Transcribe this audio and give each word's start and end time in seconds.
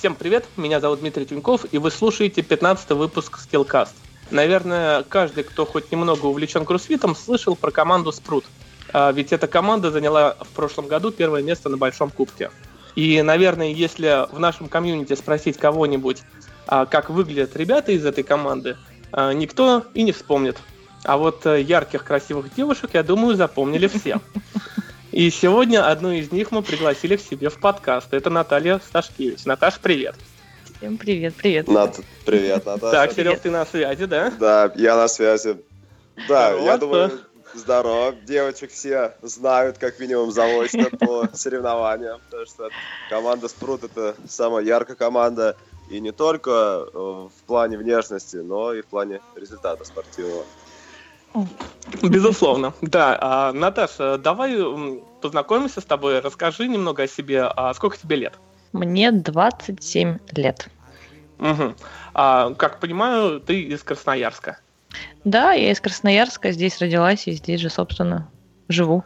Всем 0.00 0.14
привет, 0.14 0.46
меня 0.56 0.80
зовут 0.80 1.00
Дмитрий 1.00 1.26
Тюньков, 1.26 1.66
и 1.72 1.76
вы 1.76 1.90
слушаете 1.90 2.40
15 2.40 2.92
выпуск 2.92 3.38
Skillcast. 3.38 3.90
Наверное, 4.30 5.02
каждый, 5.02 5.44
кто 5.44 5.66
хоть 5.66 5.92
немного 5.92 6.24
увлечен 6.24 6.64
кроссфитом, 6.64 7.14
слышал 7.14 7.54
про 7.54 7.70
команду 7.70 8.10
Спрут. 8.10 8.46
А 8.94 9.12
ведь 9.12 9.30
эта 9.30 9.46
команда 9.46 9.90
заняла 9.90 10.38
в 10.40 10.48
прошлом 10.54 10.88
году 10.88 11.10
первое 11.10 11.42
место 11.42 11.68
на 11.68 11.76
Большом 11.76 12.08
Кубке. 12.08 12.50
И, 12.96 13.20
наверное, 13.20 13.72
если 13.72 14.26
в 14.34 14.38
нашем 14.38 14.70
комьюнити 14.70 15.12
спросить 15.12 15.58
кого-нибудь, 15.58 16.22
а, 16.66 16.86
как 16.86 17.10
выглядят 17.10 17.54
ребята 17.54 17.92
из 17.92 18.06
этой 18.06 18.24
команды, 18.24 18.78
а, 19.12 19.34
никто 19.34 19.84
и 19.92 20.02
не 20.02 20.12
вспомнит. 20.12 20.56
А 21.04 21.18
вот 21.18 21.44
э, 21.44 21.60
ярких, 21.60 22.04
красивых 22.04 22.54
девушек, 22.54 22.92
я 22.94 23.02
думаю, 23.02 23.36
запомнили 23.36 23.86
все. 23.86 24.18
И 25.12 25.28
сегодня 25.30 25.88
одну 25.90 26.12
из 26.12 26.30
них 26.30 26.52
мы 26.52 26.62
пригласили 26.62 27.16
к 27.16 27.20
себе 27.20 27.48
в 27.48 27.58
подкаст. 27.58 28.14
Это 28.14 28.30
Наталья 28.30 28.78
Сташкевич. 28.78 29.44
Наташ, 29.44 29.80
привет. 29.80 30.14
Всем 30.78 30.98
привет, 30.98 31.34
привет. 31.34 31.66
Нат, 31.66 31.98
привет, 32.24 32.64
Наташа. 32.64 32.92
Так, 32.92 33.12
Серег, 33.12 33.40
ты 33.40 33.50
на 33.50 33.66
связи, 33.66 34.04
да? 34.04 34.32
Да, 34.38 34.72
я 34.76 34.94
на 34.94 35.08
связи. 35.08 35.60
Да, 36.28 36.52
я 36.52 36.76
думаю, 36.78 37.10
здорово. 37.54 38.14
Девочек 38.24 38.70
все 38.70 39.16
знают, 39.20 39.78
как 39.78 39.98
минимум, 39.98 40.30
заочно 40.30 40.88
по 41.00 41.28
соревнованиям. 41.34 42.20
Потому 42.26 42.46
что 42.46 42.68
команда 43.08 43.48
Спрут— 43.48 43.82
это 43.84 44.14
самая 44.28 44.64
яркая 44.64 44.94
команда. 44.94 45.56
И 45.90 45.98
не 45.98 46.12
только 46.12 46.86
э, 46.86 46.96
в 46.96 47.46
плане 47.48 47.78
внешности, 47.78 48.36
но 48.36 48.72
и 48.72 48.82
в 48.82 48.86
плане 48.86 49.20
результата 49.34 49.84
спортивного. 49.84 50.44
Безусловно, 52.02 52.72
да. 52.80 53.18
А, 53.20 53.52
Наташа, 53.52 54.18
давай 54.18 54.56
познакомимся 55.20 55.80
с 55.80 55.84
тобой, 55.84 56.20
расскажи 56.20 56.68
немного 56.68 57.04
о 57.04 57.08
себе. 57.08 57.42
А 57.42 57.72
сколько 57.74 57.96
тебе 57.96 58.16
лет? 58.16 58.38
Мне 58.72 59.10
27 59.12 60.18
лет. 60.32 60.68
Угу. 61.38 61.74
А, 62.14 62.54
как 62.54 62.80
понимаю, 62.80 63.40
ты 63.40 63.60
из 63.62 63.82
Красноярска. 63.82 64.58
Да, 65.24 65.52
я 65.52 65.72
из 65.72 65.80
Красноярска, 65.80 66.52
здесь 66.52 66.78
родилась 66.78 67.26
и 67.26 67.32
здесь 67.32 67.60
же, 67.60 67.70
собственно, 67.70 68.28
живу. 68.68 69.04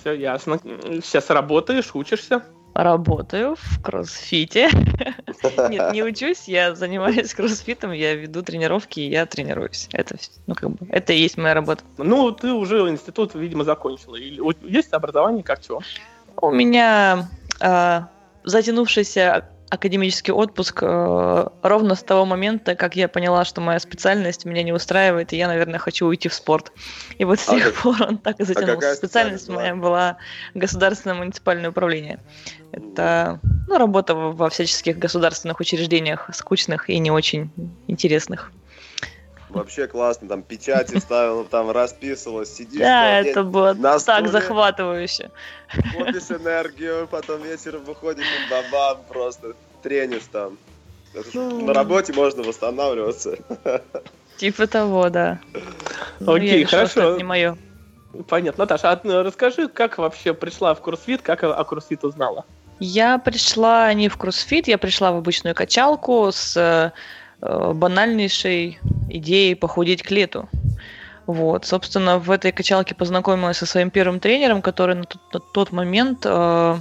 Все 0.00 0.12
ясно. 0.12 0.58
Сейчас 1.02 1.30
работаешь, 1.30 1.90
учишься? 1.94 2.42
Работаю 2.78 3.56
в 3.56 3.82
кроссфите. 3.82 4.70
Нет, 5.68 5.92
не 5.92 6.02
учусь, 6.04 6.46
я 6.46 6.76
занимаюсь 6.76 7.34
кроссфитом, 7.34 7.90
я 7.90 8.14
веду 8.14 8.42
тренировки, 8.42 9.00
и 9.00 9.10
я 9.10 9.26
тренируюсь. 9.26 9.88
Это, 9.92 10.16
ну, 10.46 10.54
как 10.54 10.70
бы, 10.70 10.86
это 10.88 11.12
и 11.12 11.18
есть 11.18 11.36
моя 11.36 11.54
работа. 11.54 11.82
Ну, 11.96 12.30
ты 12.30 12.52
уже 12.52 12.88
институт, 12.88 13.34
видимо, 13.34 13.64
закончила. 13.64 14.14
Есть 14.14 14.92
образование 14.92 15.42
как 15.42 15.60
чего? 15.60 15.82
У 16.40 16.52
меня 16.52 17.28
э, 17.60 18.02
затянувшийся 18.44 19.48
академический 19.70 20.32
отпуск 20.32 20.78
э, 20.82 21.46
ровно 21.62 21.94
с 21.94 22.02
того 22.02 22.24
момента, 22.24 22.74
как 22.74 22.96
я 22.96 23.08
поняла, 23.08 23.44
что 23.44 23.60
моя 23.60 23.78
специальность 23.78 24.44
меня 24.44 24.62
не 24.62 24.72
устраивает, 24.72 25.32
и 25.32 25.36
я, 25.36 25.48
наверное, 25.48 25.78
хочу 25.78 26.06
уйти 26.06 26.28
в 26.28 26.34
спорт. 26.34 26.72
И 27.18 27.24
вот 27.24 27.40
с 27.40 27.48
а 27.48 27.52
тех 27.52 27.64
как... 27.64 27.74
пор 27.74 28.02
он 28.02 28.18
так 28.18 28.38
и 28.40 28.42
а 28.42 28.46
затянулся. 28.46 28.90
А 28.90 28.94
специальность, 28.94 29.44
специальность 29.44 29.48
моя 29.48 29.74
была 29.74 30.16
государственное 30.54 31.16
муниципальное 31.16 31.70
управление. 31.70 32.18
Это 32.72 33.40
ну, 33.66 33.78
работа 33.78 34.14
во 34.14 34.48
всяческих 34.50 34.98
государственных 34.98 35.60
учреждениях, 35.60 36.30
скучных 36.32 36.88
и 36.88 36.98
не 36.98 37.10
очень 37.10 37.50
интересных. 37.86 38.52
Вообще 39.48 39.86
классно, 39.86 40.28
там 40.28 40.42
печати 40.42 40.98
ставил, 40.98 41.44
там 41.44 41.70
расписывалась, 41.70 42.54
сидишь. 42.54 42.80
Да, 42.80 43.20
это 43.20 43.42
было 43.42 43.74
так 43.74 44.28
захватывающе. 44.28 45.30
Копишь 45.96 46.30
энергию, 46.30 47.08
потом 47.10 47.42
вечером 47.42 47.84
выходишь 47.84 48.26
на 48.50 48.56
бабам, 48.56 49.02
просто 49.08 49.54
тренишь 49.82 50.24
там. 50.30 50.58
На 51.34 51.72
работе 51.72 52.12
можно 52.12 52.42
восстанавливаться. 52.42 53.38
Типа 54.36 54.66
того, 54.66 55.08
да. 55.08 55.40
Ну, 56.20 56.34
Окей, 56.34 56.64
хорошо. 56.64 57.00
Это 57.00 57.16
не 57.18 57.24
мое. 57.24 57.56
Понятно. 58.28 58.64
Наташа, 58.64 58.92
а 58.92 59.00
ну, 59.02 59.22
расскажи, 59.22 59.68
как 59.68 59.98
вообще 59.98 60.32
пришла 60.32 60.74
в 60.74 60.80
кроссфит, 60.80 61.22
как 61.22 61.42
о 61.42 61.64
кроссфит 61.64 62.04
узнала? 62.04 62.44
Я 62.80 63.18
пришла 63.18 63.92
не 63.92 64.08
в 64.08 64.16
кроссфит, 64.16 64.68
я 64.68 64.78
пришла 64.78 65.10
в 65.12 65.16
обычную 65.16 65.54
качалку 65.54 66.30
с 66.32 66.56
э, 66.56 66.92
банальнейшей 67.40 68.78
идеей 69.08 69.54
похудеть 69.54 70.02
к 70.02 70.10
лету. 70.10 70.48
Вот, 71.26 71.66
собственно, 71.66 72.18
в 72.18 72.30
этой 72.30 72.52
качалке 72.52 72.94
познакомилась 72.94 73.58
со 73.58 73.66
своим 73.66 73.90
первым 73.90 74.18
тренером, 74.18 74.62
который 74.62 74.94
на 74.94 75.04
тот, 75.04 75.20
на 75.34 75.40
тот 75.40 75.72
момент 75.72 76.20
э, 76.24 76.76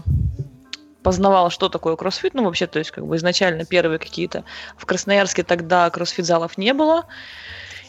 познавал, 1.03 1.49
что 1.49 1.67
такое 1.67 1.97
кроссфит, 1.97 2.33
ну, 2.33 2.45
вообще, 2.45 2.65
то 2.65 2.79
есть, 2.79 2.91
как 2.91 3.05
бы 3.05 3.17
изначально 3.17 3.65
первые 3.65 3.99
какие-то. 3.99 4.45
В 4.77 4.85
Красноярске 4.85 5.43
тогда 5.43 5.89
кроссфит-залов 5.89 6.57
не 6.57 6.73
было, 6.73 7.05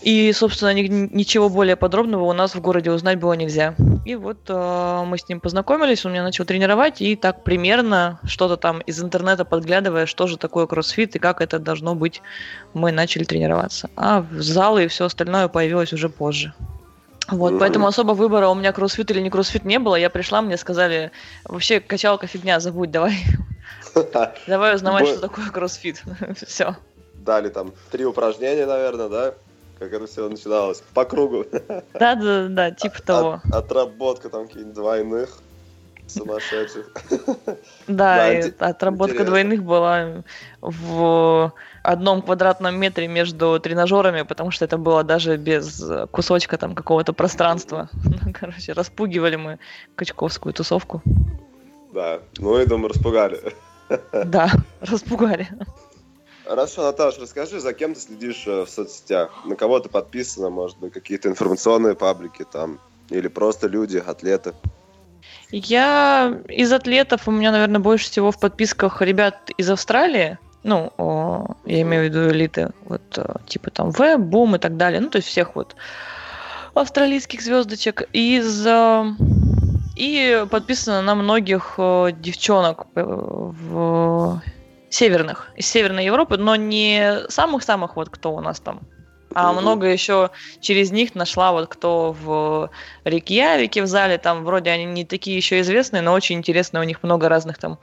и, 0.02 0.32
собственно, 0.32 0.72
ни, 0.72 0.82
ничего 0.82 1.48
более 1.48 1.76
подробного 1.76 2.24
у 2.24 2.32
нас 2.32 2.54
в 2.54 2.60
городе 2.60 2.90
узнать 2.90 3.18
было 3.18 3.32
нельзя. 3.32 3.74
И 4.04 4.14
вот 4.14 4.38
э, 4.48 5.02
мы 5.06 5.18
с 5.18 5.28
ним 5.28 5.40
познакомились, 5.40 6.04
он 6.06 6.12
меня 6.12 6.22
начал 6.22 6.44
тренировать, 6.44 7.00
и 7.02 7.16
так 7.16 7.44
примерно 7.44 8.20
что-то 8.24 8.56
там 8.56 8.80
из 8.80 9.02
интернета 9.02 9.44
подглядывая, 9.44 10.06
что 10.06 10.26
же 10.26 10.38
такое 10.38 10.66
кроссфит 10.66 11.16
и 11.16 11.18
как 11.18 11.40
это 11.40 11.58
должно 11.58 11.94
быть, 11.94 12.22
мы 12.74 12.92
начали 12.92 13.24
тренироваться. 13.24 13.90
А 13.96 14.22
в 14.22 14.40
залы 14.40 14.84
и 14.84 14.88
все 14.88 15.04
остальное 15.04 15.48
появилось 15.48 15.92
уже 15.92 16.08
позже. 16.08 16.54
Вот, 17.28 17.58
поэтому 17.58 17.86
особо 17.86 18.12
выбора 18.12 18.48
у 18.48 18.54
меня 18.54 18.72
кроссфит 18.72 19.10
или 19.10 19.20
не 19.20 19.28
кроссфит 19.28 19.64
не 19.64 19.78
было. 19.78 19.96
Я 19.96 20.08
пришла, 20.08 20.40
мне 20.40 20.56
сказали, 20.56 21.10
вообще 21.44 21.80
качалка 21.80 22.26
фигня, 22.26 22.58
забудь, 22.60 22.90
давай. 22.90 23.18
Давай 24.46 24.74
узнавать, 24.74 25.08
что 25.08 25.20
такое 25.20 25.50
кроссфит. 25.50 26.02
Все. 26.46 26.76
Дали 27.14 27.50
там 27.50 27.72
три 27.90 28.04
упражнения, 28.04 28.64
наверное, 28.64 29.08
да? 29.08 29.34
Как 29.78 29.92
это 29.92 30.06
все 30.06 30.28
начиналось, 30.28 30.82
по 30.94 31.04
кругу. 31.04 31.44
Да, 31.94 32.14
да, 32.14 32.48
да, 32.48 32.70
типа 32.70 33.02
того. 33.02 33.40
От, 33.44 33.54
отработка 33.54 34.28
там 34.28 34.46
каких-нибудь 34.46 34.74
двойных 34.74 35.38
сумасшедших. 36.08 36.90
Да, 37.86 38.32
и 38.32 38.52
отработка 38.58 39.24
двойных 39.24 39.62
была 39.62 40.24
в 40.60 41.52
одном 41.82 42.22
квадратном 42.22 42.78
метре 42.78 43.08
между 43.08 43.58
тренажерами, 43.60 44.22
потому 44.22 44.50
что 44.50 44.64
это 44.64 44.78
было 44.78 45.04
даже 45.04 45.36
без 45.36 45.82
кусочка 46.10 46.56
там 46.56 46.74
какого-то 46.74 47.12
пространства. 47.12 47.88
Короче, 48.34 48.72
распугивали 48.72 49.36
мы 49.36 49.58
качковскую 49.94 50.52
тусовку. 50.52 51.02
Да, 51.92 52.20
ну 52.38 52.58
и 52.58 52.66
думаю, 52.66 52.88
распугали. 52.88 53.40
Да, 54.12 54.50
распугали. 54.80 55.48
Хорошо, 56.48 56.82
Наташа, 56.82 57.20
расскажи, 57.20 57.60
за 57.60 57.74
кем 57.74 57.92
ты 57.92 58.00
следишь 58.00 58.44
э, 58.46 58.64
в 58.64 58.70
соцсетях? 58.70 59.44
На 59.44 59.54
кого 59.54 59.80
ты 59.80 59.90
подписана, 59.90 60.48
может 60.48 60.78
быть, 60.78 60.94
какие-то 60.94 61.28
информационные 61.28 61.94
паблики 61.94 62.42
там? 62.50 62.80
Или 63.10 63.28
просто 63.28 63.66
люди, 63.68 63.98
атлеты? 63.98 64.54
Я 65.50 66.40
из 66.48 66.72
атлетов, 66.72 67.28
у 67.28 67.32
меня, 67.32 67.52
наверное, 67.52 67.80
больше 67.80 68.06
всего 68.06 68.32
в 68.32 68.40
подписках 68.40 69.02
ребят 69.02 69.50
из 69.58 69.68
Австралии. 69.68 70.38
Ну, 70.62 70.90
я 71.66 71.82
имею 71.82 72.04
в 72.04 72.06
виду 72.06 72.30
элиты, 72.30 72.70
вот 72.86 73.02
э, 73.18 73.26
типа 73.46 73.70
там 73.70 73.90
В, 73.90 74.16
Бум 74.16 74.56
и 74.56 74.58
так 74.58 74.78
далее. 74.78 75.02
Ну, 75.02 75.10
то 75.10 75.16
есть 75.16 75.28
всех 75.28 75.54
вот 75.54 75.76
австралийских 76.72 77.42
звездочек. 77.42 78.08
Из 78.14 78.66
э, 78.66 79.04
и 79.96 80.46
подписано 80.50 81.02
на 81.02 81.14
многих 81.14 81.74
девчонок 81.76 82.86
в 82.94 84.40
северных, 84.90 85.48
из 85.56 85.66
Северной 85.66 86.04
Европы, 86.04 86.36
но 86.36 86.56
не 86.56 87.22
самых-самых 87.28 87.96
вот 87.96 88.08
кто 88.08 88.34
у 88.34 88.40
нас 88.40 88.60
там, 88.60 88.80
а 89.34 89.52
mm 89.52 89.60
много 89.60 89.86
еще 89.86 90.30
через 90.60 90.90
них 90.90 91.14
нашла 91.14 91.52
вот 91.52 91.68
кто 91.68 92.16
в 92.20 92.70
Рикьявике 93.04 93.82
в 93.82 93.86
зале, 93.86 94.18
там 94.18 94.44
вроде 94.44 94.70
они 94.70 94.84
не 94.84 95.04
такие 95.04 95.36
еще 95.36 95.60
известные, 95.60 96.02
но 96.02 96.12
очень 96.12 96.36
интересно, 96.36 96.80
у 96.80 96.84
них 96.84 97.02
много 97.02 97.28
разных 97.28 97.58
там 97.58 97.78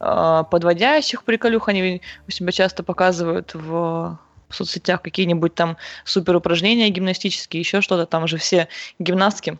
а, 0.00 0.44
подводящих 0.44 1.24
приколюх, 1.24 1.68
они 1.68 2.02
у 2.26 2.30
себя 2.30 2.52
часто 2.52 2.82
показывают 2.82 3.54
в 3.54 4.18
в 4.48 4.54
соцсетях 4.54 5.02
какие-нибудь 5.02 5.54
там 5.54 5.76
супер 6.04 6.36
упражнения 6.36 6.88
гимнастические, 6.88 7.60
еще 7.60 7.80
что-то, 7.80 8.06
там 8.06 8.26
же 8.26 8.38
все 8.38 8.68
гимнастки. 8.98 9.58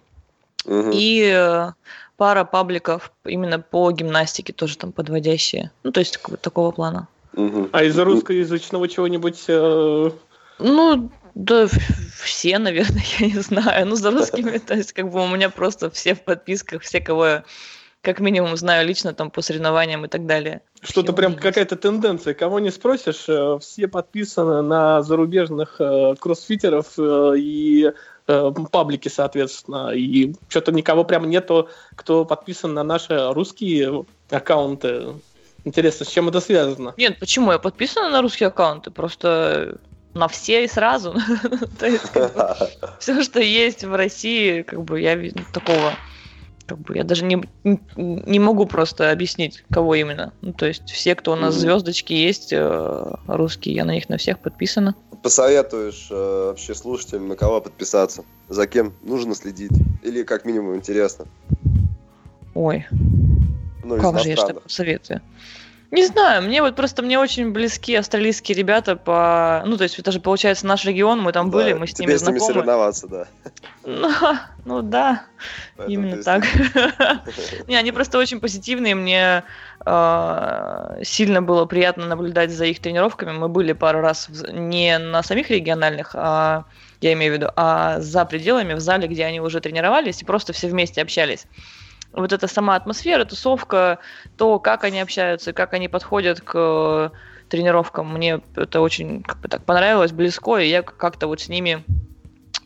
Угу. 0.64 0.90
И 0.92 1.30
э, 1.30 1.72
пара 2.18 2.44
пабликов 2.44 3.12
именно 3.24 3.60
по 3.60 3.90
гимнастике, 3.92 4.52
тоже 4.52 4.76
там 4.76 4.92
подводящие. 4.92 5.70
Ну, 5.84 5.92
то 5.92 6.00
есть 6.00 6.18
такого 6.42 6.72
плана. 6.72 7.08
Угу. 7.34 7.70
А 7.72 7.84
из 7.84 7.98
русскоязычного 7.98 8.88
чего-нибудь... 8.88 9.44
Э... 9.46 10.10
Ну, 10.58 11.10
да, 11.34 11.68
все, 12.20 12.58
наверное, 12.58 13.04
я 13.20 13.26
не 13.28 13.40
знаю. 13.40 13.86
Ну, 13.86 13.94
за 13.94 14.10
русскими, 14.10 14.58
то 14.58 14.74
есть, 14.74 14.92
как 14.92 15.10
бы 15.10 15.22
у 15.22 15.28
меня 15.28 15.48
просто 15.48 15.90
все 15.90 16.14
в 16.14 16.24
подписках, 16.24 16.82
все, 16.82 17.00
кого 17.00 17.26
я 17.26 17.44
как 18.00 18.20
минимум 18.20 18.56
знаю 18.56 18.86
лично 18.86 19.12
там 19.12 19.30
по 19.30 19.42
соревнованиям 19.42 20.04
и 20.04 20.08
так 20.08 20.26
далее. 20.26 20.62
Что-то 20.82 21.12
прям 21.12 21.34
какая-то 21.34 21.76
тенденция. 21.76 22.32
Кого 22.34 22.60
не 22.60 22.70
спросишь, 22.70 23.24
э, 23.28 23.58
все 23.60 23.88
подписаны 23.88 24.62
на 24.62 25.02
зарубежных 25.02 25.76
э, 25.80 26.14
кроссфитеров 26.18 26.94
э, 26.96 27.34
и 27.36 27.92
паблики, 28.70 29.08
соответственно. 29.08 29.90
И 29.90 30.34
что-то 30.48 30.72
никого 30.72 31.04
прям 31.04 31.28
нету, 31.28 31.68
кто 31.94 32.24
подписан 32.24 32.74
на 32.74 32.82
наши 32.82 33.32
русские 33.32 34.04
аккаунты. 34.30 35.14
Интересно, 35.64 36.06
с 36.06 36.10
чем 36.10 36.28
это 36.28 36.40
связано? 36.40 36.94
Нет, 36.96 37.18
почему? 37.18 37.52
Я 37.52 37.58
подписана 37.58 38.10
на 38.10 38.22
русские 38.22 38.48
аккаунты, 38.48 38.90
просто 38.90 39.78
на 40.14 40.28
все 40.28 40.64
и 40.64 40.68
сразу. 40.68 41.14
То 41.78 41.86
есть, 41.86 42.12
все, 42.98 43.22
что 43.22 43.40
есть 43.40 43.84
в 43.84 43.94
России, 43.94 44.62
как 44.62 44.84
бы 44.84 45.00
я 45.00 45.18
такого 45.52 45.92
как 46.66 46.78
бы 46.80 46.96
я 46.96 47.02
даже 47.02 47.24
не, 47.24 47.42
не 47.64 48.38
могу 48.38 48.66
просто 48.66 49.10
объяснить, 49.10 49.64
кого 49.72 49.94
именно. 49.94 50.34
Ну, 50.42 50.52
то 50.52 50.66
есть 50.66 50.90
все, 50.90 51.14
кто 51.14 51.32
у 51.32 51.36
нас 51.36 51.54
звездочки 51.54 52.12
есть, 52.12 52.52
э, 52.52 53.14
русские, 53.26 53.74
я 53.74 53.86
на 53.86 53.92
них 53.92 54.10
на 54.10 54.18
всех 54.18 54.38
подписана. 54.38 54.94
Посоветуешь 55.22 56.08
э, 56.10 56.46
вообще 56.48 56.74
слушателям, 56.74 57.28
на 57.28 57.36
кого 57.36 57.60
подписаться? 57.60 58.24
За 58.48 58.66
кем 58.66 58.92
нужно 59.02 59.34
следить? 59.34 59.72
Или 60.02 60.22
как 60.22 60.44
минимум 60.44 60.76
интересно? 60.76 61.26
Ой, 62.54 62.86
ну, 63.84 64.00
как 64.00 64.20
же 64.20 64.28
я 64.28 64.36
что 64.36 64.54
посоветую? 64.54 65.22
Не 65.90 66.04
знаю, 66.04 66.42
мне 66.42 66.60
вот 66.60 66.76
просто 66.76 67.02
мне 67.02 67.18
очень 67.18 67.50
близки 67.50 67.94
австралийские 67.94 68.58
ребята 68.58 68.94
по... 68.94 69.62
Ну, 69.64 69.78
то 69.78 69.84
есть 69.84 69.98
это 69.98 70.12
же, 70.12 70.20
получается, 70.20 70.66
наш 70.66 70.84
регион, 70.84 71.22
мы 71.22 71.32
там 71.32 71.50
да, 71.50 71.56
были, 71.56 71.72
мы 71.72 71.86
с 71.86 71.98
ними 71.98 72.12
знакомы. 72.12 72.40
с 72.40 72.42
ними 72.42 72.52
соревноваться, 72.52 73.06
да. 73.06 73.26
Ну, 73.86 74.10
ну 74.66 74.82
да, 74.82 75.22
Поэтому 75.78 76.08
именно 76.08 76.22
так. 76.22 76.44
Не, 77.68 77.76
они 77.76 77.90
просто 77.92 78.18
очень 78.18 78.38
позитивные, 78.38 78.94
мне 78.94 79.44
сильно 81.02 81.42
было 81.42 81.64
приятно 81.66 82.06
наблюдать 82.06 82.50
за 82.50 82.66
их 82.66 82.80
тренировками. 82.80 83.32
Мы 83.32 83.48
были 83.48 83.72
пару 83.72 84.00
раз 84.00 84.28
не 84.52 84.98
на 84.98 85.22
самих 85.22 85.50
региональных, 85.50 86.10
а 86.14 86.64
я 87.00 87.12
имею 87.12 87.32
в 87.32 87.36
виду, 87.36 87.48
а 87.56 88.00
за 88.00 88.24
пределами, 88.24 88.74
в 88.74 88.80
зале, 88.80 89.08
где 89.08 89.24
они 89.24 89.40
уже 89.40 89.60
тренировались, 89.60 90.22
и 90.22 90.24
просто 90.24 90.52
все 90.52 90.68
вместе 90.68 91.00
общались 91.00 91.46
вот 92.12 92.32
эта 92.32 92.46
сама 92.48 92.74
атмосфера, 92.76 93.24
тусовка, 93.24 93.98
то, 94.36 94.58
как 94.58 94.84
они 94.84 95.00
общаются, 95.00 95.52
как 95.52 95.74
они 95.74 95.88
подходят 95.88 96.40
к 96.40 97.12
тренировкам, 97.48 98.12
мне 98.12 98.40
это 98.56 98.80
очень 98.80 99.22
как 99.22 99.38
бы 99.38 99.48
так 99.48 99.64
понравилось, 99.64 100.12
близко, 100.12 100.56
и 100.56 100.68
я 100.68 100.82
как-то 100.82 101.26
вот 101.26 101.40
с 101.40 101.48
ними 101.48 101.84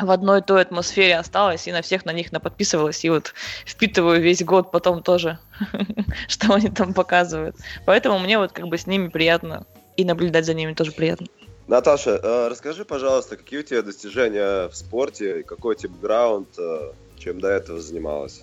в 0.03 0.11
одной 0.11 0.43
той 0.43 0.63
атмосфере 0.63 1.17
осталась 1.17 1.67
и 1.67 1.73
на 1.73 1.83
всех 1.83 2.05
на 2.05 2.13
них 2.13 2.33
наподписывалась, 2.33 3.05
и 3.05 3.11
вот 3.11 3.35
впитываю 3.65 4.21
весь 4.21 4.43
год 4.45 4.71
потом 4.71 5.03
тоже, 5.03 5.39
что 6.29 6.55
они 6.55 6.69
там 6.69 6.95
показывают. 6.95 7.57
Поэтому 7.87 8.19
мне 8.19 8.39
вот 8.39 8.53
как 8.53 8.69
бы 8.69 8.79
с 8.79 8.87
ними 8.87 9.09
приятно, 9.09 9.67
и 9.97 10.05
наблюдать 10.05 10.47
за 10.47 10.55
ними 10.55 10.75
тоже 10.75 10.93
приятно. 10.93 11.27
Наташа, 11.69 12.21
э, 12.23 12.49
расскажи, 12.49 12.85
пожалуйста, 12.85 13.37
какие 13.37 13.61
у 13.61 13.63
тебя 13.63 13.83
достижения 13.83 14.69
в 14.69 14.75
спорте, 14.75 15.43
какой 15.43 15.75
у 15.75 15.79
тебя 15.79 15.93
бэкграунд, 15.93 16.49
э, 16.59 16.93
чем 17.19 17.41
до 17.41 17.49
этого 17.49 17.81
занималась? 17.81 18.43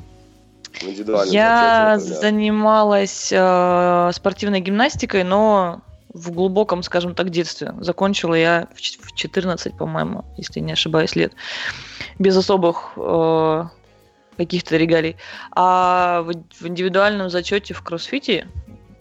Я 1.25 1.97
занималась 2.00 3.29
э, 3.31 4.12
спортивной 4.13 4.62
гимнастикой, 4.62 5.23
но 5.23 5.81
в 6.13 6.31
глубоком, 6.31 6.83
скажем 6.83 7.15
так, 7.15 7.29
детстве. 7.29 7.73
Закончила 7.79 8.33
я 8.33 8.67
в 8.73 9.13
14, 9.15 9.77
по-моему, 9.77 10.25
если 10.38 10.59
не 10.59 10.73
ошибаюсь, 10.73 11.15
лет. 11.15 11.33
Без 12.17 12.35
особых 12.35 12.94
э, 12.97 13.63
каких-то 14.38 14.77
регалий. 14.77 15.17
А 15.51 16.21
в, 16.21 16.33
в 16.59 16.67
индивидуальном 16.67 17.29
зачете 17.29 17.73
в 17.73 17.81
кроссфите 17.83 18.47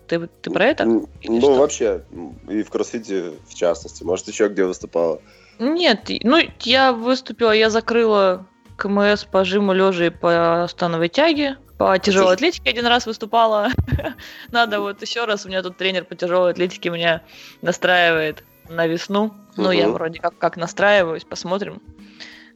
ты, 0.06 0.26
ты 0.26 0.50
про 0.50 0.66
это? 0.66 0.84
Ну, 0.84 1.08
что? 1.22 1.54
вообще, 1.54 2.02
и 2.48 2.62
в 2.62 2.70
кроссфите 2.70 3.34
в 3.46 3.54
частности. 3.54 4.02
Может, 4.02 4.28
еще 4.28 4.48
где 4.48 4.64
выступала? 4.64 5.20
Нет, 5.58 6.10
ну, 6.22 6.38
я 6.60 6.92
выступила, 6.92 7.50
я 7.52 7.68
закрыла 7.68 8.46
КМС 8.78 9.24
по 9.24 9.44
жиму 9.44 9.72
лежа 9.72 10.06
и 10.06 10.10
по 10.10 10.66
становой 10.70 11.08
тяге. 11.08 11.58
По 11.78 11.98
тяжелой 11.98 12.34
атлетике 12.34 12.70
один 12.70 12.86
раз 12.86 13.06
выступала. 13.06 13.68
Надо 14.52 14.80
вот 14.80 15.02
еще 15.02 15.24
раз. 15.24 15.44
У 15.44 15.48
меня 15.48 15.62
тут 15.62 15.76
тренер 15.76 16.04
по 16.04 16.14
тяжелой 16.14 16.52
атлетике 16.52 16.90
меня 16.90 17.22
настраивает 17.60 18.44
на 18.68 18.86
весну. 18.86 19.34
Ну, 19.56 19.70
я 19.72 19.88
вроде 19.88 20.20
как, 20.20 20.38
как 20.38 20.56
настраиваюсь, 20.56 21.24
посмотрим, 21.24 21.82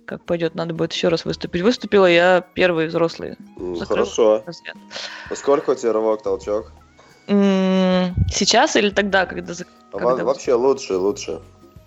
как 0.06 0.24
пойдет. 0.24 0.54
Надо 0.54 0.74
будет 0.74 0.92
еще 0.92 1.08
раз 1.08 1.24
выступить. 1.24 1.62
Выступила 1.62 2.06
я 2.06 2.44
первый 2.54 2.86
взрослый. 2.86 3.36
Хорошо. 3.88 4.44
А 5.30 5.34
сколько 5.34 5.70
у 5.70 5.74
тебя 5.74 5.92
рывок, 5.92 6.22
толчок? 6.22 6.72
Сейчас 7.26 8.76
или 8.76 8.90
тогда, 8.90 9.26
когда... 9.26 9.54
когда 9.92 10.24
Вообще 10.24 10.54
лучше, 10.54 10.96
лучше. 10.96 11.40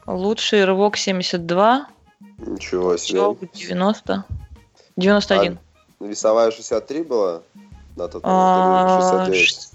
Лучший 0.06 0.66
рывок 0.66 0.98
72. 0.98 1.88
Ничего 2.38 2.98
себе. 2.98 3.22
90. 3.54 4.26
91. 4.98 5.60
Весовая 6.00 6.52
63 6.52 7.04
была 7.04 7.42
на 7.96 8.08
тот 8.08 8.24
момент? 8.24 9.34
69? 9.40 9.72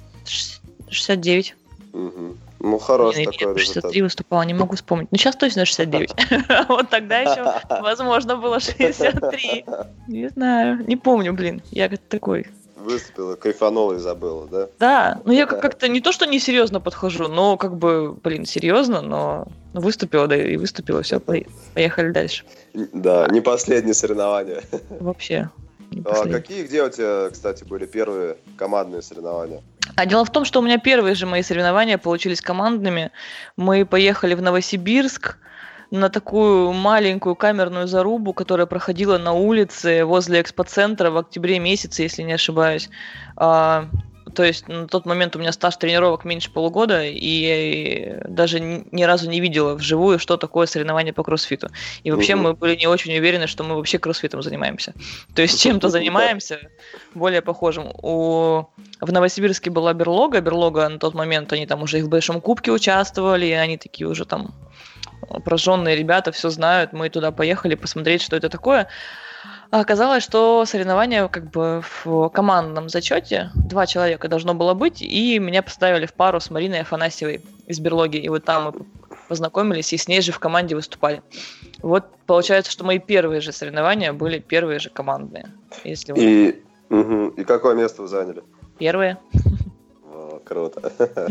69. 0.89 1.55
Угу. 1.93 2.37
Ну, 2.63 2.79
хорош 2.79 3.17
не, 3.17 3.25
такой 3.25 3.59
63 3.59 3.63
результат. 3.63 4.03
выступала, 4.03 4.43
не 4.43 4.53
могу 4.53 4.77
вспомнить. 4.77 5.09
Ну, 5.11 5.19
сейчас 5.19 5.35
точно 5.37 5.65
69. 5.65 6.15
Вот 6.69 6.91
тогда 6.91 7.21
еще, 7.21 7.43
возможно, 7.83 8.37
было 8.37 8.61
63. 8.61 9.65
Не 10.09 10.29
знаю, 10.29 10.85
не 10.87 10.97
помню, 10.97 11.33
блин. 11.33 11.63
Я 11.71 11.89
такой 11.89 12.47
выступила, 12.81 13.37
кайфанула 13.37 13.95
и 13.95 13.99
забыла, 13.99 14.47
да? 14.47 14.69
Да, 14.79 15.21
ну 15.25 15.33
я 15.33 15.47
как-то 15.47 15.89
не 15.89 16.01
то, 16.01 16.13
что 16.13 16.27
не 16.27 16.39
серьезно 16.41 16.81
подхожу, 16.81 17.29
но 17.29 17.57
как 17.57 17.77
бы, 17.77 18.13
блин, 18.13 18.45
серьезно, 18.47 19.01
но 19.01 19.49
выступила, 19.73 20.27
да 20.27 20.37
и 20.37 20.57
выступила, 20.57 21.03
все, 21.03 21.21
поехали 21.21 22.11
дальше. 22.11 22.45
Да, 22.75 23.29
не 23.31 23.41
последнее 23.41 23.95
соревнование. 23.95 24.63
Вообще. 25.01 25.51
А 26.05 26.29
какие, 26.29 26.65
где 26.65 26.85
у 26.85 26.91
тебя, 26.91 27.31
кстати, 27.31 27.65
были 27.65 27.87
первые 27.87 28.37
командные 28.57 29.03
соревнования? 29.03 29.63
А 29.97 30.07
дело 30.07 30.25
в 30.25 30.31
том, 30.31 30.45
что 30.45 30.61
у 30.61 30.63
меня 30.63 30.79
первые 30.79 31.15
же 31.15 31.27
мои 31.27 31.43
соревнования 31.43 31.99
получились 31.99 32.41
командными. 32.41 33.11
Мы 33.57 33.85
поехали 33.85 34.35
в 34.35 34.43
Новосибирск 34.43 35.39
на 35.91 36.09
такую 36.09 36.73
маленькую 36.73 37.35
камерную 37.35 37.89
зарубу, 37.89 38.33
которая 38.33 38.67
проходила 38.67 39.19
на 39.19 39.33
улице 39.33 40.05
возле 40.05 40.41
экспоцентра 40.41 41.11
в 41.11 41.17
октябре 41.17 41.59
месяце, 41.59 42.03
если 42.03 42.23
не 42.23 42.33
ошибаюсь. 42.33 42.89
А, 43.37 43.89
то 44.35 44.45
есть 44.45 44.69
на 44.69 44.87
тот 44.87 45.07
момент 45.07 45.35
у 45.35 45.39
меня 45.39 45.53
стаж 45.53 45.77
тренировок 45.77 46.25
меньше 46.25 46.51
полугода, 46.51 47.03
и 47.05 48.19
даже 48.29 48.61
ни 48.61 49.03
разу 49.03 49.29
не 49.29 49.41
видела 49.41 49.75
вживую, 49.75 50.19
что 50.19 50.37
такое 50.37 50.67
соревнование 50.67 51.13
по 51.13 51.25
кроссфиту. 51.25 51.71
И 52.05 52.11
вообще 52.11 52.35
угу. 52.35 52.43
мы 52.43 52.55
были 52.55 52.77
не 52.77 52.87
очень 52.87 53.17
уверены, 53.17 53.47
что 53.47 53.65
мы 53.65 53.75
вообще 53.75 53.99
кроссфитом 53.99 54.43
занимаемся. 54.43 54.95
То 55.35 55.43
есть 55.43 55.61
чем-то 55.63 55.89
занимаемся 55.89 56.61
более 57.15 57.43
похожим. 57.43 57.91
У... 58.03 58.67
В 59.01 59.13
Новосибирске 59.13 59.71
была 59.71 59.93
берлога. 59.93 60.41
Берлога 60.41 60.89
на 60.89 60.99
тот 60.99 61.15
момент, 61.15 61.53
они 61.53 61.67
там 61.67 61.83
уже 61.83 61.99
и 61.99 62.03
в 62.03 62.09
Большом 62.09 62.41
Кубке 62.41 62.71
участвовали, 62.71 63.47
и 63.47 63.53
они 63.53 63.77
такие 63.77 64.07
уже 64.07 64.25
там 64.25 64.55
прожженные 65.45 65.97
ребята, 65.97 66.33
все 66.33 66.51
знают. 66.51 66.93
Мы 66.93 67.09
туда 67.11 67.33
поехали 67.33 67.75
посмотреть, 67.75 68.23
что 68.23 68.37
это 68.37 68.49
такое. 68.49 68.89
А 69.71 69.81
оказалось, 69.81 70.23
что 70.23 70.65
соревнование 70.67 71.29
как 71.29 71.51
бы 71.51 71.83
в 72.05 72.29
командном 72.31 72.89
зачете 72.89 73.51
два 73.55 73.87
человека 73.87 74.29
должно 74.29 74.55
было 74.55 74.75
быть, 74.75 75.01
и 75.01 75.39
меня 75.39 75.63
поставили 75.63 76.07
в 76.07 76.13
пару 76.13 76.41
с 76.41 76.51
Мариной 76.51 76.81
Афанасьевой 76.81 77.41
из 77.67 77.79
Берлоги. 77.79 78.17
И 78.17 78.29
вот 78.29 78.45
там 78.45 78.65
мы 78.65 78.73
познакомились, 79.29 79.93
и 79.93 79.97
с 79.97 80.09
ней 80.09 80.23
же 80.23 80.33
в 80.33 80.41
команде 80.41 80.75
выступали. 80.75 81.23
Вот 81.83 82.05
получается, 82.27 82.73
что 82.73 82.85
мои 82.85 82.99
первые 82.99 83.41
же 83.41 83.53
соревнования 83.53 84.13
были 84.13 84.41
первые 84.41 84.81
же 84.81 84.91
командные. 84.91 85.47
Если 85.85 86.13
и, 86.19 86.63
угу. 86.91 87.29
и 87.29 87.45
какое 87.45 87.77
место 87.77 88.03
вы 88.03 88.09
заняли? 88.09 88.43
Первое. 88.79 89.19
О, 90.05 90.41
круто. 90.45 90.93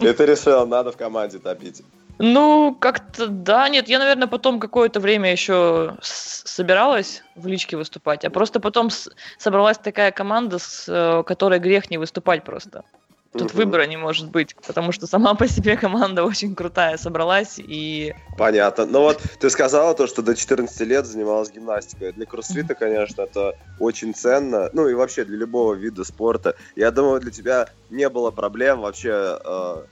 И 0.00 0.12
ты 0.12 0.26
решил, 0.26 0.66
надо 0.66 0.90
в 0.90 0.96
команде 0.96 1.38
топить. 1.38 1.82
Ну, 2.18 2.76
как-то 2.78 3.26
да, 3.26 3.68
нет, 3.68 3.88
я, 3.88 3.98
наверное, 3.98 4.28
потом 4.28 4.60
какое-то 4.60 5.00
время 5.00 5.32
еще 5.32 5.96
собиралась 6.00 7.22
в 7.34 7.46
личке 7.46 7.76
выступать, 7.76 8.24
а 8.24 8.30
просто 8.30 8.60
потом 8.60 8.90
собралась 9.38 9.78
такая 9.78 10.12
команда, 10.12 10.58
с 10.58 10.86
э, 10.88 11.22
которой 11.24 11.58
грех 11.58 11.90
не 11.90 11.98
выступать 11.98 12.44
просто. 12.44 12.84
Тут 13.32 13.50
угу. 13.50 13.56
выбора 13.56 13.86
не 13.86 13.96
может 13.96 14.30
быть, 14.30 14.54
потому 14.64 14.92
что 14.92 15.08
сама 15.08 15.34
по 15.34 15.48
себе 15.48 15.76
команда 15.76 16.22
очень 16.22 16.54
крутая 16.54 16.96
собралась 16.96 17.54
и... 17.58 18.14
Понятно. 18.38 18.86
Ну 18.86 19.00
вот 19.00 19.20
ты 19.40 19.50
сказала 19.50 19.94
то, 19.94 20.06
что 20.06 20.22
до 20.22 20.36
14 20.36 20.80
лет 20.82 21.04
занималась 21.04 21.50
гимнастикой. 21.50 22.12
Для 22.12 22.26
кроссфита, 22.26 22.76
конечно, 22.76 23.22
это 23.22 23.54
очень 23.80 24.14
ценно. 24.14 24.70
Ну 24.72 24.86
и 24.86 24.94
вообще 24.94 25.24
для 25.24 25.36
любого 25.36 25.74
вида 25.74 26.04
спорта. 26.04 26.54
Я 26.76 26.92
думаю, 26.92 27.20
для 27.20 27.32
тебя 27.32 27.68
не 27.90 28.08
было 28.08 28.30
проблем 28.30 28.82
вообще 28.82 29.40
э, 29.44 29.82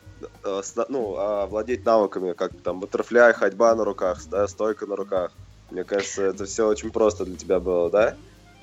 ну, 0.89 1.17
э, 1.17 1.47
владеть 1.47 1.85
навыками, 1.85 2.33
как 2.33 2.53
там 2.63 2.81
баттерфляй, 2.81 3.33
ходьба 3.33 3.75
на 3.75 3.85
руках, 3.85 4.21
да, 4.31 4.47
стойка 4.49 4.87
на 4.87 4.97
руках. 4.97 5.33
Мне 5.71 5.85
кажется, 5.85 6.23
это 6.23 6.45
все 6.45 6.67
очень 6.67 6.91
просто 6.91 7.25
для 7.25 7.37
тебя 7.37 7.59
было, 7.59 7.91
да? 7.91 8.15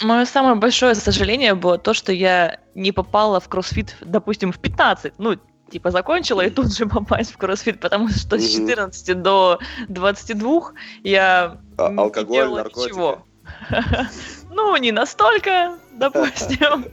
Мое 0.01 0.25
самое 0.25 0.55
большое 0.55 0.95
сожаление 0.95 1.55
было 1.55 1.77
то, 1.77 1.93
что 1.93 2.11
я 2.11 2.59
не 2.75 2.91
попала 2.91 3.39
в 3.39 3.49
кроссфит, 3.49 3.95
допустим, 4.01 4.51
в 4.51 4.59
15. 4.59 5.13
Ну, 5.17 5.37
типа 5.69 5.91
закончила 5.91 6.41
и 6.41 6.49
тут 6.49 6.75
же 6.75 6.85
попасть 6.85 7.31
в 7.31 7.37
кроссфит, 7.37 7.79
потому 7.79 8.09
что 8.09 8.37
с 8.37 8.49
14 8.49 9.21
до 9.21 9.59
22 9.87 10.71
я 11.03 11.57
а, 11.77 11.89
не 11.91 11.97
алкоголь, 11.97 12.35
делала 12.35 12.57
наркотики. 12.57 12.89
ничего. 12.89 13.23
Ну, 14.51 14.75
не 14.77 14.91
настолько, 14.91 15.77
допустим. 16.00 16.88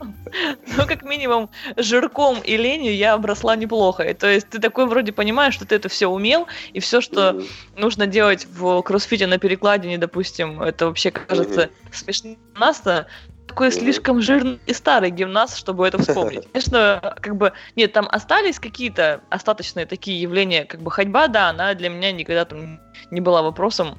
Но 0.75 0.85
как 0.85 1.03
минимум 1.03 1.49
жирком 1.77 2.39
и 2.41 2.57
ленью 2.57 2.95
я 2.95 3.13
обросла 3.13 3.55
неплохо. 3.55 4.03
И, 4.03 4.13
то 4.13 4.27
есть 4.27 4.49
ты 4.49 4.59
такой 4.59 4.85
вроде 4.85 5.11
понимаешь, 5.11 5.53
что 5.53 5.65
ты 5.65 5.75
это 5.75 5.89
все 5.89 6.07
умел, 6.07 6.47
и 6.73 6.79
все, 6.79 7.01
что 7.01 7.31
mm-hmm. 7.31 7.47
нужно 7.77 8.07
делать 8.07 8.45
в 8.45 8.81
кроссфите 8.83 9.25
на 9.27 9.37
перекладине, 9.37 9.97
допустим, 9.97 10.61
это 10.61 10.87
вообще 10.87 11.11
кажется 11.11 11.61
mm-hmm. 11.63 11.93
смешно. 11.93 12.35
Нас-то 12.55 13.07
такой 13.47 13.71
слишком 13.71 14.21
жирный 14.21 14.59
и 14.65 14.73
старый 14.73 15.09
гимнаст, 15.09 15.57
чтобы 15.57 15.87
это 15.87 15.97
вспомнить. 15.97 16.47
Конечно, 16.51 17.15
как 17.21 17.35
бы, 17.37 17.53
нет, 17.75 17.93
там 17.93 18.07
остались 18.11 18.59
какие-то 18.59 19.21
остаточные 19.29 19.85
такие 19.85 20.21
явления, 20.21 20.65
как 20.65 20.81
бы 20.81 20.91
ходьба, 20.91 21.27
да, 21.27 21.49
она 21.49 21.73
для 21.73 21.89
меня 21.89 22.11
никогда 22.11 22.45
там 22.45 22.79
не 23.09 23.21
была 23.21 23.41
вопросом, 23.41 23.97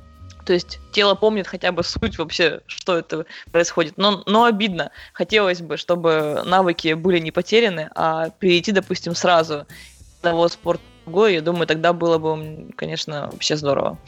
то 0.49 0.55
есть 0.55 0.81
тело 0.93 1.14
помнит 1.14 1.47
хотя 1.47 1.73
бы 1.73 1.85
суть 1.85 2.17
вообще, 2.17 2.62
что 2.67 2.97
это 2.97 3.26
происходит. 3.52 3.99
Но, 3.99 4.23
но 4.25 4.45
обидно. 4.45 4.93
Хотелось 5.12 5.61
бы, 5.61 5.76
чтобы 5.76 6.43
навыки 6.47 6.95
были 6.95 7.19
не 7.19 7.31
потеряны, 7.31 7.90
а 7.95 8.31
перейти, 8.31 8.73
допустим, 8.73 9.14
сразу 9.14 9.67
с 10.00 10.19
одного 10.21 10.49
спорта 10.49 10.83
в 11.02 11.05
другой, 11.05 11.35
я 11.35 11.43
думаю, 11.43 11.67
тогда 11.67 11.93
было 11.93 12.17
бы, 12.17 12.73
конечно, 12.76 13.28
вообще 13.31 13.59
здорово 13.59 13.99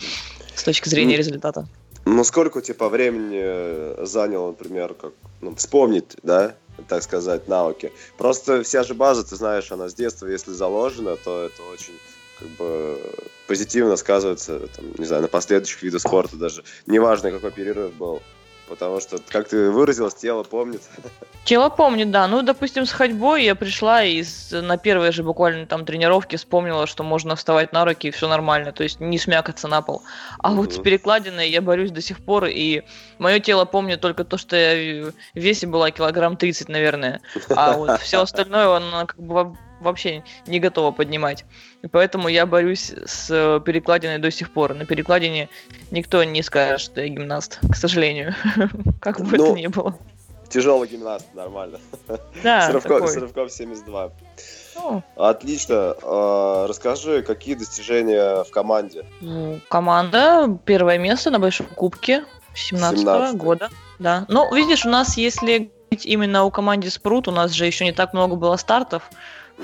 с 0.54 0.62
точки 0.62 0.88
зрения 0.88 1.18
результата. 1.18 1.68
Ну, 2.06 2.24
сколько 2.24 2.62
типа 2.62 2.88
времени 2.88 4.02
заняло, 4.06 4.52
например, 4.52 4.94
как 4.94 5.12
ну, 5.42 5.54
вспомнить, 5.56 6.16
да, 6.22 6.54
так 6.88 7.02
сказать, 7.02 7.48
навыки? 7.48 7.92
Просто 8.16 8.62
вся 8.62 8.82
же 8.82 8.94
база, 8.94 9.28
ты 9.28 9.36
знаешь, 9.36 9.70
она 9.70 9.90
с 9.90 9.94
детства, 9.94 10.26
если 10.26 10.52
заложена, 10.52 11.16
то 11.16 11.44
это 11.44 11.62
очень 11.70 11.92
как 12.40 12.48
бы 12.48 12.98
позитивно 13.46 13.96
сказывается, 13.96 14.60
там, 14.68 14.86
не 14.98 15.04
знаю, 15.04 15.22
на 15.22 15.28
последующих 15.28 15.82
видах 15.82 16.00
спорта 16.00 16.36
даже. 16.36 16.64
Неважно, 16.86 17.30
какой 17.30 17.50
перерыв 17.50 17.92
был. 17.94 18.22
Потому 18.68 19.00
что, 19.00 19.18
как 19.28 19.48
ты 19.48 19.68
выразилась, 19.68 20.14
тело 20.14 20.44
помнит. 20.44 20.80
Тело 21.44 21.70
помнит, 21.70 22.12
да. 22.12 22.28
Ну, 22.28 22.42
допустим, 22.42 22.86
с 22.86 22.92
ходьбой 22.92 23.42
я 23.42 23.56
пришла 23.56 24.04
и 24.04 24.22
на 24.52 24.76
первой 24.76 25.10
же 25.10 25.24
буквально 25.24 25.66
там 25.66 25.84
тренировке 25.84 26.36
вспомнила, 26.36 26.86
что 26.86 27.02
можно 27.02 27.34
вставать 27.34 27.72
на 27.72 27.84
руки 27.84 28.06
и 28.06 28.10
все 28.12 28.28
нормально, 28.28 28.70
то 28.70 28.84
есть 28.84 29.00
не 29.00 29.18
смякаться 29.18 29.66
на 29.66 29.82
пол. 29.82 30.04
А 30.38 30.52
вот 30.52 30.72
с 30.74 30.78
перекладиной 30.78 31.50
я 31.50 31.60
борюсь 31.60 31.90
до 31.90 32.00
сих 32.00 32.20
пор, 32.20 32.44
и 32.44 32.82
мое 33.18 33.40
тело 33.40 33.64
помнит 33.64 34.00
только 34.00 34.22
то, 34.22 34.38
что 34.38 34.54
я 34.54 35.10
в 35.10 35.12
весе 35.34 35.66
была 35.66 35.90
килограмм 35.90 36.36
30, 36.36 36.68
наверное. 36.68 37.20
А 37.48 37.72
вот 37.72 38.00
все 38.00 38.22
остальное, 38.22 38.68
оно 38.68 39.04
как 39.06 39.18
бы 39.18 39.56
вообще 39.80 40.22
не 40.46 40.60
готова 40.60 40.90
поднимать. 40.90 41.44
И 41.82 41.86
поэтому 41.86 42.28
я 42.28 42.46
борюсь 42.46 42.92
с 43.06 43.30
э, 43.30 43.60
перекладиной 43.64 44.18
до 44.18 44.30
сих 44.30 44.52
пор. 44.52 44.74
На 44.74 44.84
перекладине 44.84 45.48
никто 45.90 46.22
не 46.24 46.42
скажет, 46.42 46.80
что 46.80 47.00
я 47.00 47.08
гимнаст, 47.08 47.58
к 47.70 47.76
сожалению. 47.76 48.34
Как 49.00 49.20
бы 49.20 49.36
это 49.36 49.44
ну, 49.44 49.56
ни 49.56 49.66
было. 49.66 49.98
Тяжелый 50.48 50.88
гимнаст, 50.88 51.26
нормально. 51.34 51.78
Да, 52.42 52.68
с, 52.68 52.72
рывком, 52.72 53.06
с 53.06 53.16
рывком 53.16 53.48
72. 53.48 54.10
Ну. 54.76 55.02
Отлично. 55.16 55.94
А, 56.02 56.66
расскажи, 56.66 57.22
какие 57.22 57.54
достижения 57.54 58.44
в 58.44 58.50
команде? 58.50 59.04
Ну, 59.20 59.60
команда 59.68 60.58
первое 60.64 60.98
место 60.98 61.30
на 61.30 61.38
Большом 61.38 61.66
Кубке 61.66 62.24
17 62.54 63.04
-го 63.04 63.32
года. 63.36 63.68
Да. 63.98 64.24
Ну, 64.28 64.52
видишь, 64.54 64.84
у 64.86 64.88
нас, 64.88 65.16
если 65.16 65.70
именно 65.90 66.44
у 66.44 66.50
команды 66.50 66.90
Спрут, 66.90 67.28
у 67.28 67.30
нас 67.30 67.52
же 67.52 67.66
еще 67.66 67.84
не 67.84 67.92
так 67.92 68.12
много 68.12 68.36
было 68.36 68.56
стартов 68.56 69.10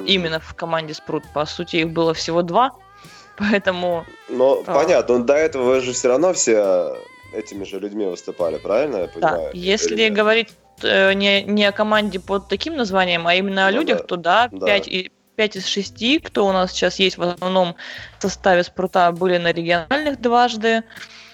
именно 0.04 0.40
в 0.40 0.54
команде 0.54 0.94
Спрут. 0.94 1.24
По 1.32 1.46
сути, 1.46 1.76
их 1.76 1.90
было 1.90 2.14
всего 2.14 2.42
два, 2.42 2.72
поэтому... 3.36 4.04
Ну, 4.28 4.62
а... 4.66 4.74
понятно, 4.74 5.18
но 5.18 5.24
до 5.24 5.34
этого 5.34 5.64
вы 5.64 5.80
же 5.80 5.92
все 5.92 6.08
равно 6.08 6.32
все 6.32 6.96
этими 7.32 7.64
же 7.64 7.78
людьми 7.78 8.06
выступали, 8.06 8.58
правильно 8.58 8.96
я 8.98 9.08
понимаю? 9.08 9.50
Да, 9.52 9.58
если 9.58 10.08
говорить 10.08 10.48
э, 10.82 11.12
не, 11.12 11.42
не 11.42 11.64
о 11.64 11.72
команде 11.72 12.20
под 12.20 12.48
таким 12.48 12.76
названием, 12.76 13.26
а 13.26 13.34
именно 13.34 13.66
о 13.66 13.70
ну, 13.70 13.78
людях, 13.78 13.98
да. 13.98 14.04
то 14.04 14.16
да, 14.16 14.48
да. 14.52 14.66
5, 14.66 14.88
и, 14.88 15.12
5 15.36 15.56
из 15.56 15.66
6, 15.66 16.22
кто 16.24 16.46
у 16.46 16.52
нас 16.52 16.72
сейчас 16.72 16.98
есть 16.98 17.18
в 17.18 17.22
основном 17.22 17.76
составе 18.18 18.62
Спрута, 18.62 19.12
были 19.12 19.38
на 19.38 19.52
региональных 19.52 20.20
дважды, 20.20 20.84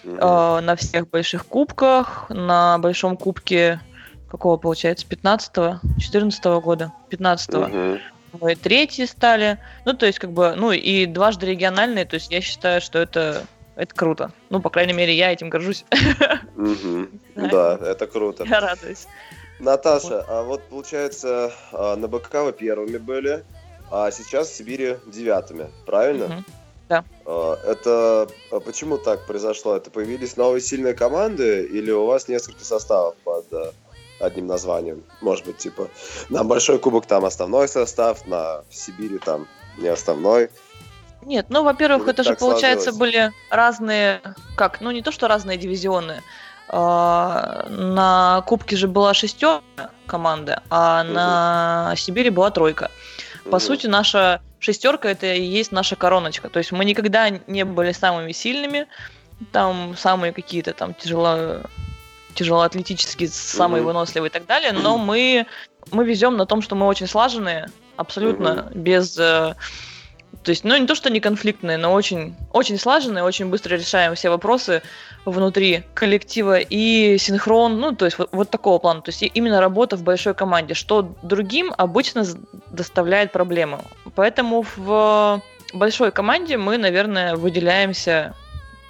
угу. 0.05 0.17
э, 0.17 0.61
на 0.61 0.77
всех 0.77 1.09
больших 1.09 1.47
кубках, 1.47 2.27
на 2.31 2.79
большом 2.79 3.17
кубке 3.17 3.81
какого 4.31 4.57
получается, 4.57 5.07
15-го, 5.07 5.81
14 6.01 6.47
-го 6.47 6.61
года, 6.63 6.93
15-го. 7.11 7.65
Угу 7.65 8.01
мы 8.41 8.55
третьи 8.55 9.05
стали. 9.05 9.59
Ну, 9.85 9.95
то 9.95 10.07
есть, 10.07 10.19
как 10.19 10.33
бы, 10.33 10.55
ну, 10.57 10.73
и 10.73 11.07
дважды 11.07 11.47
региональные, 11.47 12.05
то 12.05 12.15
есть 12.15 12.31
я 12.31 12.41
считаю, 12.41 12.81
что 12.81 12.99
это 12.99 13.47
это 13.75 13.95
круто. 13.95 14.33
Ну, 14.51 14.61
по 14.61 14.71
крайней 14.71 14.93
мере, 14.93 15.15
я 15.15 15.33
этим 15.33 15.49
горжусь. 15.49 15.85
Да, 17.35 17.79
это 17.81 18.07
круто. 18.07 18.45
Я 18.45 18.61
радуюсь. 18.61 19.07
Наташа, 19.59 20.25
а 20.29 20.43
вот 20.43 20.63
получается, 20.69 21.53
а, 21.73 21.95
на 21.97 22.09
БК 22.09 22.43
вы 22.43 22.53
первыми 22.53 22.99
были, 22.99 23.45
а 23.91 24.11
сейчас 24.11 24.49
в 24.49 24.57
Сибири 24.57 24.97
девятыми, 25.07 25.71
правильно? 25.87 26.45
Да. 26.89 27.05
А, 27.25 27.57
это 27.65 28.29
почему 28.65 28.99
так 28.99 29.25
произошло? 29.27 29.77
Это 29.77 29.91
появились 29.91 30.37
новые 30.37 30.61
сильные 30.61 30.95
команды 30.95 31.65
или 31.65 31.93
у 31.93 32.07
вас 32.07 32.29
несколько 32.29 32.65
составов 32.65 33.15
под 33.25 33.47
одним 34.23 34.47
названием. 34.47 35.03
Может 35.21 35.47
быть, 35.47 35.59
типа, 35.59 35.89
на 36.31 36.45
Большой 36.45 36.79
Кубок 36.79 37.07
там 37.07 37.25
основной 37.25 37.69
состав, 37.69 38.27
на 38.27 38.63
Сибири 38.71 39.19
там 39.19 39.47
не 39.79 39.89
основной. 39.89 40.51
Нет, 41.23 41.47
ну, 41.51 41.63
во-первых, 41.63 42.09
это 42.09 42.25
же, 42.25 42.35
получается, 42.35 42.91
сложилось. 42.91 42.99
были 42.99 43.33
разные, 43.51 44.21
как, 44.57 44.81
ну, 44.81 44.91
не 44.91 45.03
то, 45.03 45.13
что 45.13 45.29
разные 45.29 45.57
дивизионы. 45.57 46.23
А, 46.69 47.67
на 47.69 48.43
Кубке 48.47 48.77
же 48.77 48.89
была 48.89 49.15
шестерка 49.15 49.91
команды, 50.07 50.61
а 50.71 51.03
угу. 51.05 51.13
на 51.13 51.95
Сибири 51.97 52.31
была 52.31 52.51
тройка. 52.51 52.91
По 53.45 53.57
угу. 53.57 53.61
сути, 53.61 53.87
наша 53.87 54.41
шестерка 54.59 55.11
это 55.11 55.33
и 55.35 55.43
есть 55.43 55.73
наша 55.73 55.97
короночка. 55.97 56.49
То 56.49 56.59
есть 56.59 56.73
мы 56.73 56.85
никогда 56.85 57.29
не 57.29 57.65
были 57.65 57.93
самыми 57.93 58.33
сильными, 58.33 58.87
там 59.53 59.97
самые 59.97 60.33
какие-то 60.33 60.73
там 60.73 60.95
тяжело 60.95 61.61
тяжелоатлетически 62.35 63.27
самый 63.27 63.81
mm-hmm. 63.81 63.85
выносливый 63.85 64.29
и 64.29 64.33
так 64.33 64.47
далее, 64.47 64.73
но 64.73 64.99
мы, 64.99 65.47
мы 65.91 66.05
везем 66.05 66.37
на 66.37 66.47
том, 66.47 66.63
что 66.63 66.75
мы 66.75 66.87
очень 66.87 67.07
слаженные, 67.07 67.69
абсолютно 67.97 68.49
mm-hmm. 68.49 68.79
без... 68.79 69.19
Э, 69.19 69.55
то 70.43 70.51
есть, 70.51 70.65
ну, 70.65 70.77
не 70.77 70.87
то, 70.87 70.95
что 70.95 71.11
не 71.11 71.21
конфликтные, 71.21 71.77
но 71.77 71.93
очень, 71.93 72.35
очень 72.53 72.79
слаженные, 72.79 73.23
очень 73.23 73.47
быстро 73.47 73.77
решаем 73.77 74.15
все 74.15 74.29
вопросы 74.29 74.83
внутри 75.25 75.85
коллектива 75.95 76.59
и 76.59 77.17
синхрон, 77.19 77.79
ну, 77.79 77.95
то 77.95 78.07
есть 78.07 78.19
вот, 78.19 78.31
вот 78.33 78.51
такого 78.51 78.79
плана. 78.79 79.03
То 79.03 79.11
есть 79.11 79.23
именно 79.23 79.61
работа 79.61 79.97
в 79.97 80.03
большой 80.03 80.35
команде, 80.35 80.75
что 80.75 81.15
другим 81.23 81.73
обычно 81.77 82.25
доставляет 82.71 83.31
проблемы. 83.31 83.79
Поэтому 84.17 84.65
в 84.77 85.41
большой 85.73 86.11
команде 86.11 86.57
мы, 86.57 86.77
наверное, 86.77 87.37
выделяемся 87.37 88.35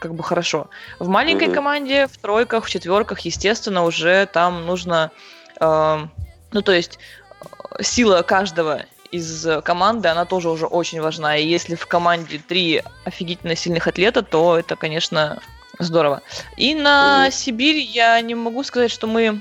как 0.03 0.15
бы 0.15 0.25
хорошо. 0.25 0.67
В 0.99 1.09
маленькой 1.09 1.47
mm-hmm. 1.47 1.55
команде, 1.55 2.07
в 2.09 2.19
тройках, 2.19 2.65
в 2.65 2.71
четверках, 2.71 3.21
естественно, 3.21 3.85
уже 3.85 4.27
там 4.27 4.67
нужно, 4.67 5.13
э, 5.61 6.07
ну 6.51 6.63
то 6.63 6.73
есть 6.73 6.99
э, 6.99 7.83
сила 7.83 8.23
каждого 8.23 8.83
из 9.13 9.47
команды, 9.63 10.09
она 10.09 10.25
тоже 10.25 10.51
уже 10.51 10.67
очень 10.67 11.01
важна. 11.01 11.37
И 11.37 11.47
если 11.47 11.77
в 11.77 11.87
команде 11.87 12.39
три 12.39 12.83
офигительно 13.05 13.55
сильных 13.55 13.87
атлета, 13.87 14.23
то 14.23 14.59
это, 14.59 14.75
конечно, 14.75 15.41
здорово. 15.79 16.23
И 16.57 16.75
на 16.75 17.29
mm-hmm. 17.29 17.31
Сибирь 17.31 17.77
я 17.77 18.21
не 18.21 18.35
могу 18.35 18.65
сказать, 18.65 18.91
что 18.91 19.07
мы 19.07 19.39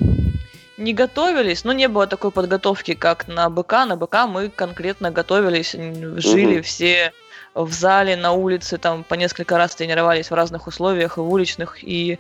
не 0.77 0.94
готовились, 0.94 1.63
но 1.63 1.74
не 1.74 1.88
было 1.88 2.06
такой 2.06 2.30
подготовки, 2.30 2.94
как 2.94 3.27
на 3.27 3.50
БК. 3.50 3.86
На 3.86 3.96
БК 3.96 4.27
мы 4.27 4.50
конкретно 4.50 5.10
готовились, 5.10 5.72
жили 5.72 6.58
mm-hmm. 6.58 6.62
все 6.62 7.13
в 7.53 7.72
зале, 7.72 8.15
на 8.15 8.31
улице, 8.31 8.77
там 8.77 9.03
по 9.03 9.15
несколько 9.15 9.58
раз 9.58 9.75
тренировались 9.75 10.31
в 10.31 10.34
разных 10.34 10.67
условиях, 10.67 11.17
и 11.17 11.22
в 11.22 11.29
уличных, 11.29 11.84
и 11.84 12.20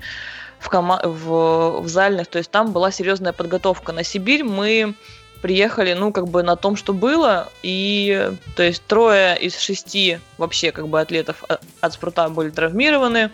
в, 0.59 0.69
кома- 0.69 1.01
в, 1.05 1.81
в 1.81 1.87
зальных. 1.87 2.27
То 2.27 2.37
есть 2.37 2.51
там 2.51 2.71
была 2.71 2.91
серьезная 2.91 3.33
подготовка. 3.33 3.91
На 3.93 4.03
Сибирь 4.03 4.43
мы 4.43 4.95
приехали, 5.41 5.93
ну, 5.93 6.11
как 6.13 6.27
бы 6.27 6.43
на 6.43 6.55
том, 6.55 6.75
что 6.75 6.93
было, 6.93 7.49
и, 7.63 8.31
то 8.55 8.63
есть, 8.63 8.83
трое 8.85 9.37
из 9.39 9.57
шести 9.57 10.19
вообще, 10.37 10.71
как 10.71 10.87
бы, 10.87 11.01
атлетов 11.01 11.43
от 11.81 11.93
спорта 11.93 12.29
были 12.29 12.49
травмированы, 12.49 13.29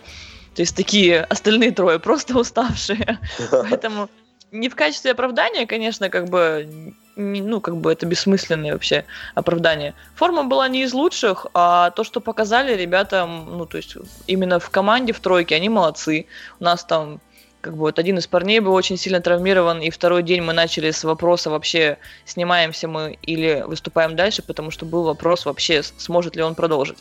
то 0.54 0.62
есть, 0.62 0.74
такие 0.74 1.20
остальные 1.20 1.72
трое 1.72 1.98
просто 1.98 2.38
уставшие, 2.38 3.18
поэтому 3.50 4.08
не 4.50 4.68
в 4.68 4.74
качестве 4.74 5.10
оправдания, 5.10 5.66
конечно, 5.66 6.08
как 6.08 6.30
бы, 6.30 6.94
ну, 7.18 7.60
как 7.60 7.76
бы 7.76 7.92
это 7.92 8.06
бессмысленное 8.06 8.72
вообще 8.72 9.04
оправдание. 9.34 9.94
Форма 10.14 10.44
была 10.44 10.68
не 10.68 10.84
из 10.84 10.92
лучших, 10.92 11.46
а 11.52 11.90
то, 11.90 12.04
что 12.04 12.20
показали 12.20 12.76
ребята, 12.76 13.26
ну, 13.26 13.66
то 13.66 13.76
есть 13.76 13.96
именно 14.26 14.60
в 14.60 14.70
команде, 14.70 15.12
в 15.12 15.20
тройке, 15.20 15.56
они 15.56 15.68
молодцы. 15.68 16.26
У 16.60 16.64
нас 16.64 16.84
там 16.84 17.20
как 17.60 17.72
бы 17.72 17.80
вот 17.80 17.98
один 17.98 18.18
из 18.18 18.26
парней 18.28 18.60
был 18.60 18.72
очень 18.72 18.96
сильно 18.96 19.20
травмирован, 19.20 19.80
и 19.80 19.90
второй 19.90 20.22
день 20.22 20.42
мы 20.42 20.52
начали 20.52 20.92
с 20.92 21.02
вопроса 21.02 21.50
вообще, 21.50 21.98
снимаемся 22.24 22.86
мы 22.86 23.18
или 23.22 23.64
выступаем 23.66 24.14
дальше, 24.14 24.42
потому 24.42 24.70
что 24.70 24.86
был 24.86 25.02
вопрос 25.02 25.44
вообще, 25.44 25.82
сможет 25.82 26.36
ли 26.36 26.42
он 26.42 26.54
продолжить. 26.54 26.98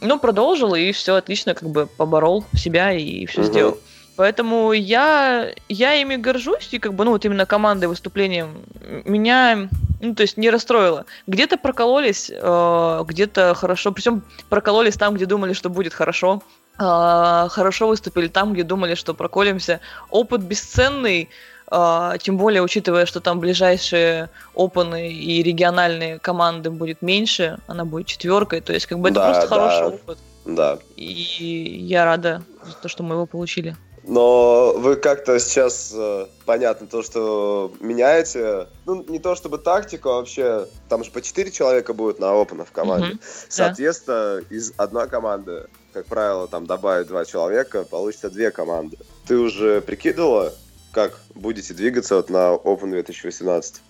Ну, 0.00 0.18
продолжил, 0.18 0.74
и 0.74 0.90
все 0.90 1.14
отлично, 1.14 1.54
как 1.54 1.68
бы 1.68 1.86
поборол 1.86 2.44
себя 2.56 2.92
и 2.92 3.24
все 3.26 3.42
угу. 3.42 3.46
сделал. 3.46 3.78
Поэтому 4.16 4.72
я, 4.72 5.50
я 5.68 5.94
ими 5.94 6.16
горжусь, 6.16 6.68
и 6.72 6.78
как 6.78 6.94
бы, 6.94 7.04
ну, 7.04 7.10
вот 7.10 7.24
именно 7.24 7.46
командой 7.46 7.86
выступлением 7.86 8.62
меня, 9.04 9.68
ну, 10.00 10.14
то 10.14 10.22
есть 10.22 10.36
не 10.36 10.50
расстроило. 10.50 11.04
Где-то 11.26 11.56
прокололись, 11.56 12.30
э, 12.32 13.04
где-то 13.06 13.54
хорошо, 13.54 13.92
причем 13.92 14.22
прокололись 14.48 14.96
там, 14.96 15.14
где 15.14 15.26
думали, 15.26 15.52
что 15.52 15.68
будет 15.68 15.94
хорошо. 15.94 16.42
Э, 16.78 17.48
хорошо 17.50 17.88
выступили 17.88 18.28
там, 18.28 18.52
где 18.52 18.62
думали, 18.62 18.94
что 18.94 19.14
проколемся. 19.14 19.80
Опыт 20.10 20.42
бесценный, 20.42 21.28
э, 21.72 22.12
тем 22.20 22.36
более 22.36 22.62
учитывая, 22.62 23.06
что 23.06 23.20
там 23.20 23.40
ближайшие 23.40 24.28
опаны 24.54 25.12
и 25.12 25.42
региональные 25.42 26.20
команды 26.20 26.70
будет 26.70 27.02
меньше, 27.02 27.58
она 27.66 27.84
будет 27.84 28.06
четверкой, 28.06 28.60
то 28.60 28.72
есть 28.72 28.86
как 28.86 29.00
бы 29.00 29.08
это 29.08 29.20
да, 29.20 29.24
просто 29.26 29.48
да. 29.48 29.56
хороший 29.56 29.86
опыт. 29.96 30.18
Да. 30.44 30.78
И 30.96 31.78
я 31.88 32.04
рада 32.04 32.42
за 32.64 32.74
то, 32.74 32.88
что 32.88 33.02
мы 33.02 33.14
его 33.14 33.26
получили. 33.26 33.74
Но 34.06 34.74
вы 34.76 34.96
как-то 34.96 35.38
сейчас, 35.40 35.92
э, 35.94 36.26
понятно, 36.44 36.86
то, 36.86 37.02
что 37.02 37.72
меняете, 37.80 38.68
ну, 38.84 39.02
не 39.08 39.18
то 39.18 39.34
чтобы 39.34 39.56
тактику, 39.56 40.10
а 40.10 40.16
вообще, 40.16 40.66
там 40.90 41.04
же 41.04 41.10
по 41.10 41.22
4 41.22 41.50
человека 41.50 41.94
будет 41.94 42.18
на 42.18 42.38
опенах 42.38 42.68
в 42.68 42.72
команде. 42.72 43.12
Mm-hmm. 43.12 43.46
Соответственно, 43.48 44.42
да. 44.42 44.54
из 44.56 44.74
одной 44.76 45.08
команды, 45.08 45.68
как 45.94 46.04
правило, 46.04 46.46
там 46.46 46.66
добавить 46.66 47.06
два 47.06 47.24
человека, 47.24 47.84
получится 47.84 48.28
две 48.28 48.50
команды. 48.50 48.98
Ты 49.26 49.38
уже 49.38 49.80
прикидывала, 49.80 50.52
как 50.92 51.18
будете 51.34 51.72
двигаться 51.72 52.16
вот 52.16 52.28
на 52.28 52.54
Open 52.54 52.90
2018? 52.90 53.80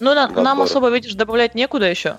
Ну, 0.00 0.14
на, 0.14 0.28
нам 0.28 0.62
особо, 0.62 0.88
видишь, 0.88 1.12
добавлять 1.12 1.54
некуда 1.54 1.84
еще. 1.84 2.16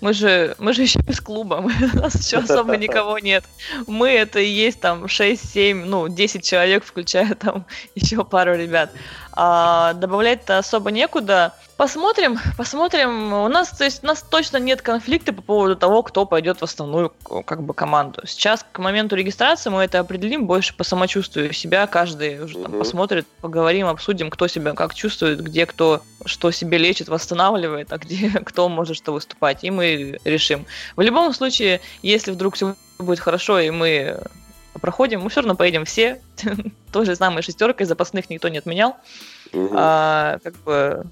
Мы 0.00 0.12
же, 0.12 0.54
мы 0.58 0.72
же 0.72 0.82
еще 0.82 1.00
без 1.00 1.20
клуба, 1.20 1.60
мы, 1.60 1.72
у 1.94 1.96
нас 1.96 2.14
еще 2.14 2.38
особо 2.44 2.76
никого 2.76 3.18
нет. 3.18 3.44
Мы 3.86 4.10
это 4.10 4.38
и 4.40 4.48
есть 4.48 4.80
там 4.80 5.04
6-7, 5.04 5.84
ну, 5.86 6.08
10 6.08 6.44
человек, 6.44 6.84
включая 6.84 7.34
там 7.34 7.64
еще 7.94 8.24
пару 8.24 8.54
ребят. 8.54 8.90
А 9.32 9.94
добавлять-то 9.94 10.58
особо 10.58 10.90
некуда. 10.90 11.54
Посмотрим, 11.76 12.38
посмотрим. 12.56 13.32
У 13.32 13.48
нас, 13.48 13.70
то 13.70 13.82
есть, 13.82 14.04
у 14.04 14.06
нас 14.06 14.22
точно 14.22 14.58
нет 14.58 14.80
конфликта 14.80 15.32
по 15.32 15.42
поводу 15.42 15.74
того, 15.74 16.04
кто 16.04 16.24
пойдет 16.24 16.60
в 16.60 16.62
основную 16.62 17.12
как 17.44 17.64
бы 17.64 17.74
команду. 17.74 18.22
Сейчас 18.26 18.64
к 18.70 18.78
моменту 18.78 19.16
регистрации 19.16 19.70
мы 19.70 19.82
это 19.82 19.98
определим 19.98 20.46
больше 20.46 20.76
по 20.76 20.84
самочувствию 20.84 21.52
себя. 21.52 21.88
Каждый 21.88 22.44
уже 22.44 22.58
там 22.58 22.72
посмотрит, 22.72 23.26
поговорим, 23.40 23.88
обсудим, 23.88 24.30
кто 24.30 24.46
себя 24.46 24.72
как 24.74 24.94
чувствует, 24.94 25.42
где 25.42 25.66
кто 25.66 26.02
что 26.24 26.52
себе 26.52 26.78
лечит, 26.78 27.08
восстанавливает, 27.08 27.92
а 27.92 27.98
где 27.98 28.30
кто 28.44 28.68
может 28.68 28.96
что 28.96 29.12
выступать. 29.12 29.64
И 29.64 29.70
мы 29.72 30.20
решим. 30.24 30.66
В 30.94 31.00
любом 31.00 31.34
случае, 31.34 31.80
если 32.02 32.30
вдруг 32.30 32.54
все 32.54 32.76
будет 33.00 33.18
хорошо, 33.18 33.58
и 33.58 33.70
мы 33.70 34.20
проходим, 34.80 35.22
мы 35.22 35.30
все 35.30 35.40
равно 35.40 35.56
поедем 35.56 35.84
все. 35.84 36.20
Той 36.92 37.04
же 37.04 37.16
самой 37.16 37.42
шестеркой, 37.42 37.86
запасных 37.86 38.30
никто 38.30 38.48
не 38.48 38.58
отменял. 38.58 38.96
А, 39.52 40.38
как 40.42 40.54
бы 40.62 41.04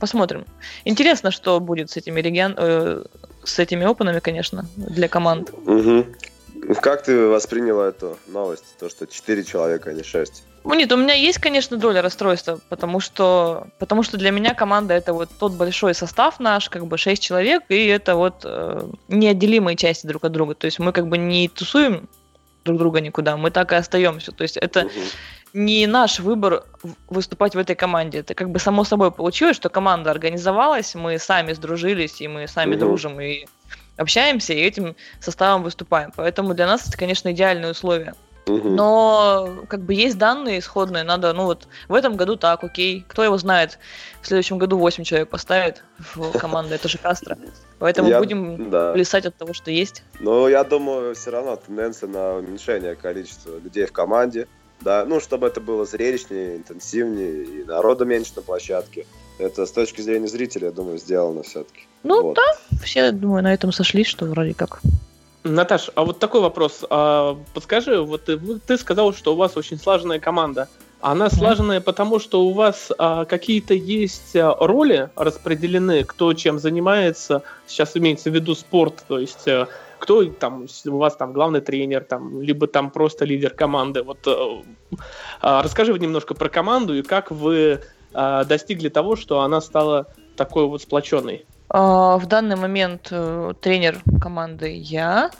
посмотрим. 0.00 0.46
Интересно, 0.84 1.30
что 1.30 1.60
будет 1.60 1.90
с 1.90 1.96
этими 1.96 2.20
регион... 2.20 2.54
Э, 2.56 3.04
с 3.44 3.58
этими 3.58 3.90
опенами, 3.90 4.20
конечно, 4.20 4.66
для 4.76 5.08
команд. 5.08 5.50
Угу. 5.66 6.06
Как 6.82 7.04
ты 7.04 7.26
восприняла 7.26 7.88
эту 7.88 8.18
новость, 8.26 8.76
то, 8.78 8.88
что 8.88 9.06
4 9.06 9.44
человека, 9.44 9.90
а 9.90 9.92
не 9.92 10.02
6? 10.02 10.44
Ну 10.64 10.74
нет, 10.74 10.92
у 10.92 10.96
меня 10.96 11.14
есть, 11.14 11.38
конечно, 11.38 11.78
доля 11.78 12.02
расстройства, 12.02 12.60
потому 12.68 13.00
что, 13.00 13.68
потому 13.78 14.02
что 14.02 14.18
для 14.18 14.30
меня 14.30 14.54
команда 14.54 14.92
это 14.92 15.14
вот 15.14 15.30
тот 15.38 15.52
большой 15.52 15.94
состав 15.94 16.38
наш, 16.38 16.68
как 16.68 16.86
бы 16.86 16.98
6 16.98 17.22
человек, 17.22 17.62
и 17.70 17.86
это 17.86 18.14
вот 18.14 18.42
э, 18.44 18.86
неотделимые 19.08 19.76
части 19.76 20.06
друг 20.06 20.24
от 20.24 20.32
друга. 20.32 20.54
То 20.54 20.66
есть 20.66 20.78
мы 20.78 20.92
как 20.92 21.08
бы 21.08 21.16
не 21.16 21.48
тусуем 21.48 22.08
друг 22.64 22.78
друга 22.78 23.00
никуда, 23.00 23.36
мы 23.36 23.50
так 23.50 23.72
и 23.72 23.76
остаемся. 23.76 24.32
То 24.32 24.42
есть 24.42 24.56
это 24.56 24.86
угу 24.86 24.92
не 25.52 25.86
наш 25.86 26.20
выбор 26.20 26.64
выступать 27.08 27.54
в 27.54 27.58
этой 27.58 27.74
команде. 27.74 28.18
Это 28.18 28.34
как 28.34 28.50
бы 28.50 28.58
само 28.58 28.84
собой 28.84 29.10
получилось, 29.10 29.56
что 29.56 29.68
команда 29.68 30.10
организовалась, 30.10 30.94
мы 30.94 31.18
сами 31.18 31.52
сдружились, 31.52 32.20
и 32.20 32.28
мы 32.28 32.46
сами 32.46 32.74
угу. 32.74 32.80
дружим 32.80 33.20
и 33.20 33.46
общаемся, 33.96 34.52
и 34.52 34.60
этим 34.60 34.96
составом 35.20 35.62
выступаем. 35.62 36.12
Поэтому 36.16 36.54
для 36.54 36.66
нас 36.66 36.88
это, 36.88 36.96
конечно, 36.96 37.32
идеальные 37.32 37.72
условия. 37.72 38.14
Но 38.46 39.64
как 39.68 39.80
бы 39.80 39.94
есть 39.94 40.18
данные 40.18 40.58
исходные, 40.58 41.04
надо, 41.04 41.32
ну 41.32 41.44
вот 41.44 41.68
в 41.88 41.94
этом 41.94 42.16
году 42.16 42.36
так, 42.36 42.64
окей, 42.64 43.04
кто 43.06 43.22
его 43.22 43.38
знает, 43.38 43.78
в 44.22 44.26
следующем 44.26 44.58
году 44.58 44.78
8 44.78 45.04
человек 45.04 45.28
поставит 45.28 45.84
в 45.98 46.32
команду, 46.38 46.74
это 46.74 46.88
же 46.88 46.98
Кастро. 46.98 47.38
Поэтому 47.78 48.08
я, 48.08 48.18
будем 48.18 48.70
да. 48.70 48.92
плясать 48.92 49.26
от 49.26 49.36
того, 49.36 49.52
что 49.52 49.70
есть. 49.70 50.02
Но 50.18 50.48
я 50.48 50.64
думаю, 50.64 51.14
все 51.14 51.30
равно 51.30 51.56
тенденция 51.56 52.08
на 52.08 52.36
уменьшение 52.36 52.94
количества 52.94 53.58
людей 53.58 53.86
в 53.86 53.92
команде 53.92 54.48
да, 54.80 55.04
ну, 55.04 55.20
чтобы 55.20 55.46
это 55.46 55.60
было 55.60 55.84
зрелищнее, 55.84 56.56
интенсивнее, 56.56 57.44
и 57.44 57.64
народа 57.64 58.04
меньше 58.04 58.32
на 58.36 58.42
площадке. 58.42 59.06
Это 59.38 59.66
с 59.66 59.72
точки 59.72 60.00
зрения 60.00 60.28
зрителя, 60.28 60.66
я 60.66 60.72
думаю, 60.72 60.98
сделано 60.98 61.42
все-таки. 61.42 61.86
Ну 62.02 62.22
вот. 62.22 62.36
да, 62.36 62.78
все, 62.82 63.10
думаю, 63.12 63.42
на 63.42 63.52
этом 63.52 63.72
сошлись, 63.72 64.06
что 64.06 64.26
вроде 64.26 64.54
как. 64.54 64.80
Наташ, 65.42 65.90
а 65.94 66.04
вот 66.04 66.18
такой 66.18 66.40
вопрос. 66.40 66.84
А, 66.90 67.36
подскажи, 67.54 68.00
вот 68.00 68.24
ты, 68.24 68.38
ты 68.38 68.76
сказал, 68.76 69.14
что 69.14 69.32
у 69.32 69.36
вас 69.36 69.56
очень 69.56 69.78
слаженная 69.78 70.20
команда. 70.20 70.68
Она 71.00 71.30
слаженная 71.30 71.80
потому, 71.80 72.18
что 72.18 72.42
у 72.42 72.52
вас 72.52 72.92
а, 72.98 73.24
какие-то 73.24 73.72
есть 73.72 74.36
а, 74.36 74.54
роли 74.60 75.08
распределены, 75.16 76.04
кто 76.04 76.34
чем 76.34 76.58
занимается. 76.58 77.42
Сейчас 77.66 77.96
имеется 77.96 78.30
в 78.30 78.34
виду 78.34 78.54
спорт, 78.54 79.02
то 79.08 79.18
есть 79.18 79.48
а, 79.48 79.68
кто 80.00 80.24
там 80.24 80.66
у 80.86 80.96
вас 80.96 81.16
там 81.16 81.32
главный 81.32 81.60
тренер, 81.60 82.04
там, 82.04 82.42
либо 82.42 82.66
там 82.66 82.90
просто 82.90 83.24
лидер 83.24 83.50
команды. 83.50 84.02
Вот 84.02 84.26
э, 84.26 84.62
э, 84.90 84.96
расскажи 85.40 85.96
немножко 85.98 86.34
про 86.34 86.48
команду 86.48 86.96
и 86.96 87.02
как 87.02 87.30
вы 87.30 87.80
э, 88.12 88.44
достигли 88.46 88.88
того, 88.88 89.14
что 89.14 89.40
она 89.40 89.60
стала 89.60 90.06
такой 90.36 90.66
вот 90.66 90.82
сплоченной. 90.82 91.46
А, 91.70 92.18
в 92.18 92.26
данный 92.26 92.56
момент 92.56 93.08
э, 93.10 93.54
тренер 93.60 94.02
команды 94.20 94.74
я. 94.74 95.30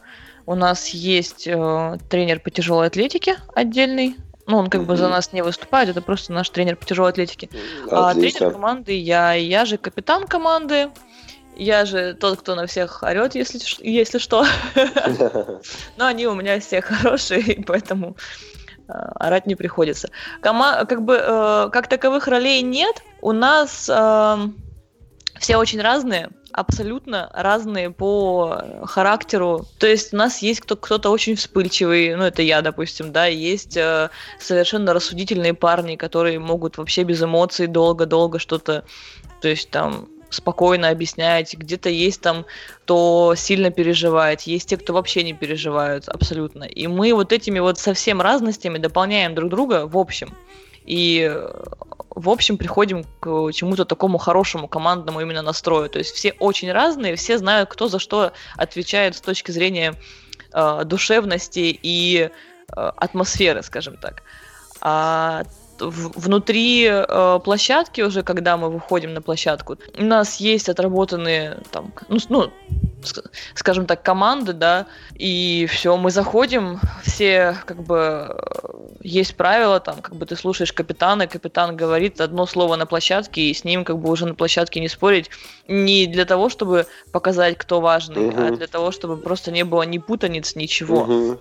У 0.47 0.55
нас 0.55 0.89
есть 0.89 1.47
э, 1.47 1.99
тренер 2.09 2.41
по 2.41 2.51
тяжелой 2.51 2.87
атлетике 2.87 3.37
отдельный. 3.55 4.17
Ну, 4.47 4.59
он 4.59 4.71
как 4.71 4.83
mm-hmm. 4.83 4.87
бы 4.87 4.97
за 4.97 5.09
нас 5.09 5.33
не 5.33 5.43
выступает, 5.43 5.89
это 5.89 6.03
просто 6.03 6.33
наш 6.33 6.49
тренер 6.51 6.77
по 6.77 6.87
тяжелой 6.87 7.11
атлетике. 7.11 7.51
А 7.91 8.15
тренер 8.15 8.53
команды 8.53 8.97
я, 8.99 9.33
я 9.35 9.65
же 9.65 9.77
капитан 9.77 10.27
команды. 10.27 10.91
Я 11.57 11.85
же 11.85 12.15
тот, 12.15 12.41
кто 12.41 12.55
на 12.55 12.67
всех 12.67 13.03
орет, 13.03 13.35
если, 13.35 13.61
если 13.87 14.19
что. 14.19 14.47
Но 15.97 16.07
они 16.07 16.27
у 16.27 16.35
меня 16.35 16.59
все 16.61 16.81
хорошие, 16.81 17.63
поэтому 17.67 18.17
э, 18.89 18.93
орать 18.93 19.47
не 19.47 19.57
приходится. 19.57 20.11
Кома 20.41 20.85
как 20.87 21.03
бы 21.03 21.21
э, 21.21 21.69
как 21.71 21.89
таковых 21.89 22.29
ролей 22.29 22.63
нет. 22.63 23.03
У 23.21 23.33
нас 23.33 23.91
э, 23.93 24.37
все 25.39 25.57
очень 25.57 25.81
разные, 25.81 26.31
абсолютно 26.53 27.31
разные 27.33 27.91
по 27.91 28.63
характеру. 28.85 29.67
То 29.79 29.87
есть 29.87 30.13
у 30.13 30.17
нас 30.17 30.43
есть 30.43 30.61
кто- 30.61 30.77
кто-то 30.77 31.11
очень 31.11 31.37
вспыльчивый, 31.37 32.15
ну 32.17 32.25
это 32.25 32.43
я, 32.43 32.63
допустим, 32.63 33.13
да, 33.13 33.27
есть 33.27 33.77
э, 33.77 34.11
совершенно 34.39 34.93
рассудительные 34.93 35.55
парни, 35.55 35.97
которые 35.97 36.39
могут 36.39 36.79
вообще 36.79 37.05
без 37.05 37.23
эмоций 37.23 37.67
долго-долго 37.67 38.39
что-то, 38.39 38.85
то 39.41 39.49
есть 39.49 39.71
там 39.71 40.09
спокойно 40.31 40.89
объясняете, 40.89 41.57
где-то 41.57 41.89
есть 41.89 42.21
там, 42.21 42.47
кто 42.85 43.35
сильно 43.37 43.71
переживает, 43.71 44.43
есть 44.43 44.69
те, 44.69 44.77
кто 44.77 44.93
вообще 44.93 45.23
не 45.23 45.35
переживают 45.35 46.09
абсолютно. 46.09 46.65
И 46.65 46.87
мы 46.87 47.13
вот 47.15 47.33
этими 47.33 47.59
вот 47.59 47.79
совсем 47.79 48.21
разностями 48.21 48.79
дополняем 48.79 49.35
друг 49.35 49.51
друга 49.51 49.87
в 49.87 49.99
общем. 49.99 50.35
И 50.87 51.37
в 52.11 52.29
общем 52.29 52.59
приходим 52.59 53.05
к 53.21 53.53
чему-то 53.53 53.85
такому 53.85 54.19
хорошему 54.19 54.69
командному 54.69 55.21
именно 55.21 55.43
настрою. 55.43 55.89
То 55.89 55.99
есть 55.99 56.15
все 56.15 56.33
очень 56.33 56.73
разные, 56.73 57.17
все 57.17 57.39
знают, 57.39 57.71
кто 57.71 57.89
за 57.89 57.99
что 57.99 58.33
отвечает 58.57 59.17
с 59.17 59.21
точки 59.21 59.53
зрения 59.53 59.95
э, 60.53 60.85
душевности 60.85 61.79
и 61.83 62.29
э, 62.29 62.29
атмосферы, 62.75 63.63
скажем 63.63 63.97
так. 63.97 64.23
А 64.81 65.45
внутри 65.81 66.87
э, 66.87 67.41
площадки 67.45 68.01
уже, 68.01 68.23
когда 68.23 68.57
мы 68.57 68.71
выходим 68.71 69.15
на 69.15 69.23
площадку, 69.23 69.77
у 69.99 70.05
нас 70.05 70.37
есть 70.37 70.69
отработанные 70.69 71.59
там, 71.73 71.93
ну, 72.09 72.19
ну 72.29 72.51
скажем 73.55 73.87
так, 73.87 74.03
команды, 74.03 74.53
да, 74.53 74.87
и 75.15 75.67
все, 75.71 75.97
мы 75.97 76.11
заходим, 76.11 76.81
все 77.03 77.57
как 77.67 77.83
бы 77.83 78.37
есть 79.03 79.37
правила, 79.37 79.81
там, 79.81 80.01
как 80.01 80.17
бы 80.17 80.27
ты 80.27 80.37
слушаешь 80.37 80.73
капитана, 80.73 81.27
капитан 81.27 81.77
говорит 81.77 82.21
одно 82.21 82.47
слово 82.47 82.77
на 82.77 82.87
площадке, 82.87 83.43
и 83.43 83.55
с 83.55 83.65
ним 83.65 83.85
как 83.85 83.99
бы 83.99 84.11
уже 84.11 84.27
на 84.27 84.35
площадке 84.35 84.81
не 84.81 84.89
спорить, 84.89 85.31
не 85.69 86.07
для 86.07 86.25
того, 86.25 86.49
чтобы 86.49 86.87
показать, 87.13 87.57
кто 87.59 87.81
важный, 87.81 88.29
угу. 88.29 88.41
а 88.41 88.51
для 88.51 88.67
того, 88.67 88.91
чтобы 88.91 89.17
просто 89.17 89.51
не 89.51 89.65
было 89.65 89.83
ни 89.83 89.99
путаниц, 89.99 90.55
ничего. 90.55 91.03
Угу. 91.03 91.39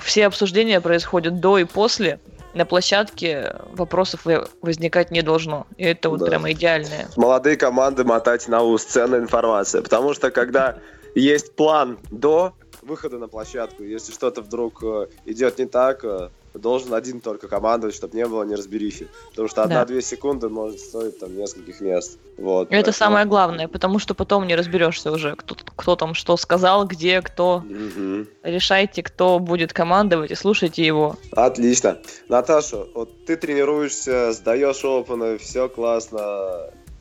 Все 0.00 0.26
обсуждения 0.26 0.80
происходят 0.80 1.40
до 1.40 1.58
и 1.58 1.64
после, 1.64 2.20
на 2.58 2.66
площадке 2.66 3.54
вопросов 3.70 4.26
возникать 4.60 5.12
не 5.12 5.22
должно. 5.22 5.66
И 5.76 5.84
это 5.84 6.10
вот 6.10 6.18
да. 6.18 6.26
прямо 6.26 6.50
идеальное. 6.50 7.08
Молодые 7.16 7.56
команды 7.56 8.02
мотать 8.02 8.48
на 8.48 8.62
ус, 8.62 8.84
ценная 8.84 9.20
информация. 9.20 9.80
Потому 9.80 10.12
что 10.12 10.32
когда 10.32 10.78
есть 11.14 11.54
план 11.54 11.98
до 12.10 12.52
выхода 12.82 13.18
на 13.18 13.28
площадку, 13.28 13.84
если 13.84 14.12
что-то 14.12 14.42
вдруг 14.42 14.82
э, 14.82 15.06
идет 15.24 15.58
не 15.58 15.66
так, 15.66 16.04
э, 16.04 16.30
должен 16.54 16.94
один 16.94 17.20
только 17.20 17.48
командовать, 17.48 17.94
чтобы 17.94 18.16
не 18.16 18.26
было 18.26 18.44
неразберихи. 18.44 19.08
Потому 19.30 19.48
что 19.48 19.62
одна-две 19.62 20.02
секунды 20.02 20.48
может 20.48 20.80
стоить 20.80 21.18
там 21.18 21.36
нескольких 21.36 21.80
мест. 21.80 22.18
Вот, 22.36 22.68
Это 22.68 22.70
поэтому... 22.70 22.94
самое 22.94 23.26
главное, 23.26 23.68
потому 23.68 23.98
что 23.98 24.14
потом 24.14 24.46
не 24.46 24.54
разберешься 24.54 25.12
уже, 25.12 25.36
кто, 25.36 25.56
кто 25.76 25.96
там 25.96 26.14
что 26.14 26.36
сказал, 26.36 26.86
где, 26.86 27.20
кто. 27.22 27.56
Угу. 27.56 28.26
Решайте, 28.42 29.02
кто 29.02 29.38
будет 29.38 29.72
командовать 29.72 30.30
и 30.30 30.34
слушайте 30.34 30.84
его. 30.84 31.16
Отлично. 31.32 31.98
Наташа, 32.28 32.84
вот 32.94 33.24
ты 33.26 33.36
тренируешься, 33.36 34.32
сдаешь 34.32 34.84
опыны, 34.84 35.38
все 35.38 35.68
классно. 35.68 36.20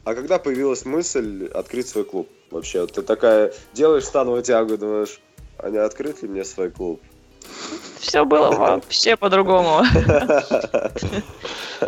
А 0.04 0.16
когда 0.16 0.40
появилась 0.40 0.86
мысль 0.86 1.50
открыть 1.54 1.88
свой 1.88 2.06
клуб? 2.06 2.30
Вообще, 2.50 2.82
вот 2.82 2.94
ты 2.94 3.02
такая 3.02 3.54
делаешь 3.74 4.06
становую 4.06 4.42
тягу, 4.42 4.78
думаешь, 4.78 5.20
а 5.58 5.70
не 5.70 5.78
открыть 5.78 6.22
ли 6.24 6.30
мне 6.30 6.46
свой 6.46 6.70
клуб? 6.72 7.02
Все 8.00 8.26
было 8.26 8.52
вообще 8.52 9.16
по-другому. 9.16 9.84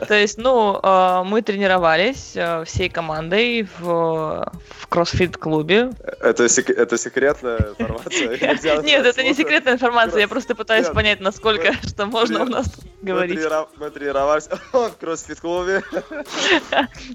То 0.07 0.13
есть, 0.13 0.37
ну, 0.37 0.79
а, 0.83 1.23
мы 1.23 1.41
тренировались 1.41 2.33
а, 2.35 2.63
всей 2.63 2.89
командой 2.89 3.67
в, 3.79 4.51
в 4.77 4.87
кроссфит-клубе. 4.87 5.91
Это, 6.21 6.47
сек- 6.49 6.69
это 6.69 6.97
секретная 6.97 7.69
информация? 7.77 8.81
Нет, 8.83 9.05
это 9.05 9.23
не 9.23 9.33
секретная 9.33 9.73
информация, 9.73 10.21
я 10.21 10.27
просто 10.27 10.55
пытаюсь 10.55 10.87
понять, 10.87 11.19
насколько, 11.21 11.73
что 11.87 12.05
можно 12.05 12.43
у 12.43 12.45
нас 12.45 12.67
говорить. 13.01 13.39
Мы 13.77 13.89
тренировались 13.89 14.49
в 14.71 14.91
кроссфит-клубе. 14.99 15.83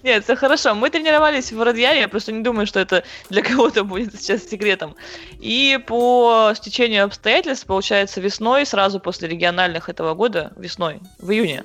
Нет, 0.02 0.24
все 0.24 0.36
хорошо. 0.36 0.74
Мы 0.74 0.90
тренировались 0.90 1.52
в 1.52 1.62
Радьяре, 1.62 2.00
я 2.00 2.08
просто 2.08 2.32
не 2.32 2.42
думаю, 2.42 2.66
что 2.66 2.80
это 2.80 3.04
для 3.30 3.42
кого-то 3.42 3.84
будет 3.84 4.20
сейчас 4.20 4.44
секретом. 4.44 4.96
И 5.38 5.78
по 5.86 6.52
стечению 6.56 7.04
обстоятельств, 7.04 7.66
получается, 7.66 8.20
весной, 8.24 8.66
сразу 8.66 8.98
после 8.98 9.28
региональных 9.28 9.88
этого 9.88 10.14
года, 10.14 10.52
весной, 10.56 11.00
в 11.18 11.30
июне, 11.30 11.64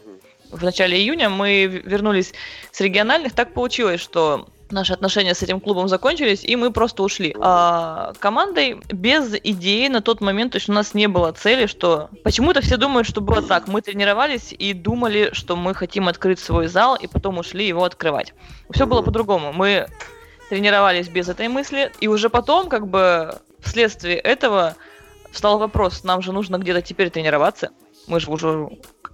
в 0.51 0.63
начале 0.63 0.97
июня 0.97 1.29
мы 1.29 1.65
вернулись 1.65 2.33
с 2.71 2.81
региональных. 2.81 3.33
Так 3.33 3.53
получилось, 3.53 4.01
что 4.01 4.47
наши 4.71 4.93
отношения 4.93 5.33
с 5.33 5.43
этим 5.43 5.59
клубом 5.59 5.87
закончились, 5.87 6.43
и 6.43 6.55
мы 6.55 6.71
просто 6.71 7.03
ушли. 7.03 7.35
А 7.39 8.13
командой 8.19 8.81
без 8.91 9.33
идеи 9.43 9.87
на 9.87 10.01
тот 10.01 10.21
момент, 10.21 10.53
то 10.53 10.57
есть 10.57 10.69
у 10.69 10.73
нас 10.73 10.93
не 10.93 11.07
было 11.07 11.31
цели, 11.31 11.65
что... 11.65 12.09
Почему-то 12.23 12.61
все 12.61 12.77
думают, 12.77 13.07
что 13.07 13.21
было 13.21 13.41
так. 13.41 13.67
Мы 13.67 13.81
тренировались 13.81 14.53
и 14.57 14.73
думали, 14.73 15.29
что 15.33 15.55
мы 15.55 15.73
хотим 15.73 16.07
открыть 16.07 16.39
свой 16.39 16.67
зал, 16.67 16.95
и 16.95 17.07
потом 17.07 17.37
ушли 17.37 17.67
его 17.67 17.83
открывать. 17.83 18.33
Все 18.71 18.85
было 18.85 19.01
по-другому. 19.01 19.53
Мы 19.53 19.87
тренировались 20.49 21.09
без 21.09 21.29
этой 21.29 21.47
мысли, 21.47 21.91
и 21.99 22.07
уже 22.07 22.29
потом, 22.29 22.69
как 22.69 22.87
бы, 22.87 23.35
вследствие 23.59 24.17
этого 24.17 24.75
встал 25.31 25.59
вопрос, 25.59 26.03
нам 26.03 26.21
же 26.21 26.31
нужно 26.31 26.57
где-то 26.57 26.81
теперь 26.81 27.09
тренироваться. 27.09 27.69
Мы 28.07 28.19
же 28.19 28.31
уже 28.31 28.69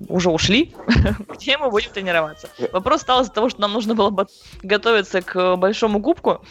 уже 0.08 0.30
ушли, 0.30 0.73
где 1.30 1.58
мы 1.58 1.69
будем 1.69 1.91
тренироваться. 1.91 2.49
Вопрос 2.71 3.01
стал 3.01 3.21
из-за 3.21 3.32
того, 3.32 3.49
что 3.49 3.62
нам 3.62 3.73
нужно 3.73 3.95
было 3.95 4.28
готовиться 4.62 5.21
к 5.21 5.56
большому 5.56 6.01
кубку, 6.01 6.43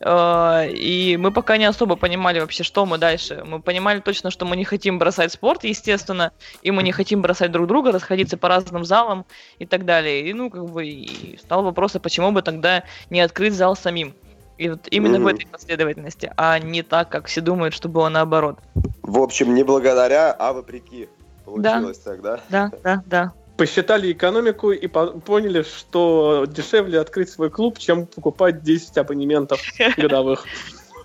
э, 0.00 0.70
и 0.70 1.16
мы 1.16 1.30
пока 1.30 1.56
не 1.56 1.64
особо 1.64 1.96
понимали 1.96 2.40
вообще, 2.40 2.62
что 2.62 2.84
мы 2.86 2.98
дальше. 2.98 3.42
Мы 3.46 3.60
понимали 3.60 4.00
точно, 4.00 4.30
что 4.30 4.44
мы 4.44 4.56
не 4.56 4.64
хотим 4.64 4.98
бросать 4.98 5.32
спорт, 5.32 5.64
естественно, 5.64 6.32
и 6.62 6.70
мы 6.70 6.82
не 6.82 6.92
хотим 6.92 7.22
бросать 7.22 7.50
друг 7.52 7.66
друга, 7.66 7.92
расходиться 7.92 8.36
по 8.36 8.48
разным 8.48 8.84
залам 8.84 9.24
и 9.58 9.66
так 9.66 9.84
далее. 9.84 10.28
И, 10.28 10.32
ну, 10.34 10.50
как 10.50 10.66
бы, 10.66 10.86
и 10.86 11.38
стал 11.38 11.62
вопрос, 11.62 11.96
а 11.96 12.00
почему 12.00 12.32
бы 12.32 12.42
тогда 12.42 12.84
не 13.08 13.20
открыть 13.20 13.54
зал 13.54 13.76
самим? 13.76 14.14
И 14.60 14.68
вот 14.68 14.88
именно 14.90 15.16
mm-hmm. 15.16 15.22
в 15.22 15.26
этой 15.26 15.46
последовательности, 15.46 16.30
а 16.36 16.58
не 16.58 16.82
так, 16.82 17.08
как 17.08 17.28
все 17.28 17.40
думают, 17.40 17.72
что 17.72 17.88
было 17.88 18.10
наоборот. 18.10 18.58
В 19.02 19.18
общем, 19.18 19.54
не 19.54 19.62
благодаря, 19.62 20.32
а 20.32 20.52
вопреки. 20.52 21.08
Получилось 21.46 21.98
да. 22.00 22.10
так, 22.10 22.20
да? 22.20 22.40
Да, 22.50 22.70
да, 22.84 23.02
да. 23.06 23.32
Посчитали 23.56 24.12
экономику 24.12 24.70
и 24.70 24.86
по- 24.86 25.18
поняли, 25.20 25.62
что 25.62 26.44
дешевле 26.46 27.00
открыть 27.00 27.30
свой 27.30 27.48
клуб, 27.48 27.78
чем 27.78 28.04
покупать 28.06 28.62
10 28.62 28.98
абонементов 28.98 29.62
годовых. 29.96 30.44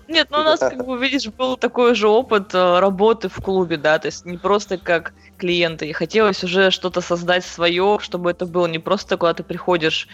Нет, 0.06 0.28
ну 0.30 0.40
у 0.40 0.42
нас, 0.42 0.60
как 0.60 0.84
бы, 0.84 0.98
видишь, 0.98 1.28
был 1.28 1.56
такой 1.56 1.94
же 1.94 2.08
опыт 2.08 2.54
э, 2.54 2.78
работы 2.78 3.30
в 3.30 3.40
клубе, 3.42 3.78
да, 3.78 3.98
то 3.98 4.06
есть 4.06 4.26
не 4.26 4.36
просто 4.36 4.76
как 4.76 5.14
клиенты, 5.38 5.88
и 5.88 5.92
хотелось 5.92 6.44
уже 6.44 6.70
что-то 6.70 7.00
создать 7.00 7.44
свое, 7.46 7.98
чтобы 8.02 8.32
это 8.32 8.44
было 8.44 8.66
не 8.66 8.78
просто 8.78 9.16
куда 9.16 9.32
ты 9.32 9.42
приходишь, 9.42 10.08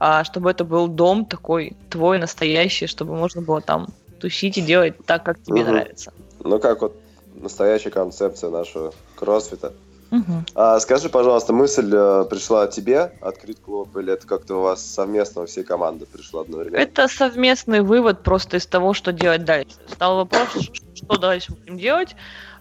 а 0.00 0.24
чтобы 0.24 0.50
это 0.50 0.64
был 0.64 0.88
дом 0.88 1.24
такой 1.24 1.76
твой 1.90 2.18
настоящий, 2.18 2.86
чтобы 2.86 3.16
можно 3.16 3.42
было 3.42 3.60
там 3.60 3.88
тусить 4.20 4.56
и 4.58 4.60
делать 4.60 4.94
так, 5.06 5.24
как 5.24 5.42
тебе 5.42 5.62
угу. 5.62 5.70
нравится. 5.70 6.12
Ну 6.40 6.58
как 6.58 6.82
вот 6.82 6.96
настоящая 7.34 7.90
концепция 7.90 8.50
нашего 8.50 8.92
кроссфита. 9.16 9.72
Угу. 10.10 10.44
А, 10.54 10.80
скажи, 10.80 11.10
пожалуйста, 11.10 11.52
мысль 11.52 11.90
э, 11.92 12.24
пришла 12.30 12.66
тебе 12.66 13.12
открыть 13.20 13.60
клуб, 13.60 13.94
или 13.96 14.12
это 14.14 14.26
как-то 14.26 14.56
у 14.56 14.62
вас 14.62 14.82
совместно 14.82 15.42
у 15.42 15.46
всей 15.46 15.64
команды 15.64 16.06
пришло 16.06 16.40
одновременно? 16.40 16.80
Это 16.80 17.08
совместный 17.08 17.82
вывод 17.82 18.22
просто 18.22 18.56
из 18.56 18.66
того, 18.66 18.94
что 18.94 19.12
делать 19.12 19.44
дальше. 19.44 19.76
Стал 19.86 20.16
вопрос, 20.16 20.48
что 20.94 21.18
дальше 21.18 21.52
будем 21.52 21.76
делать. 21.76 22.16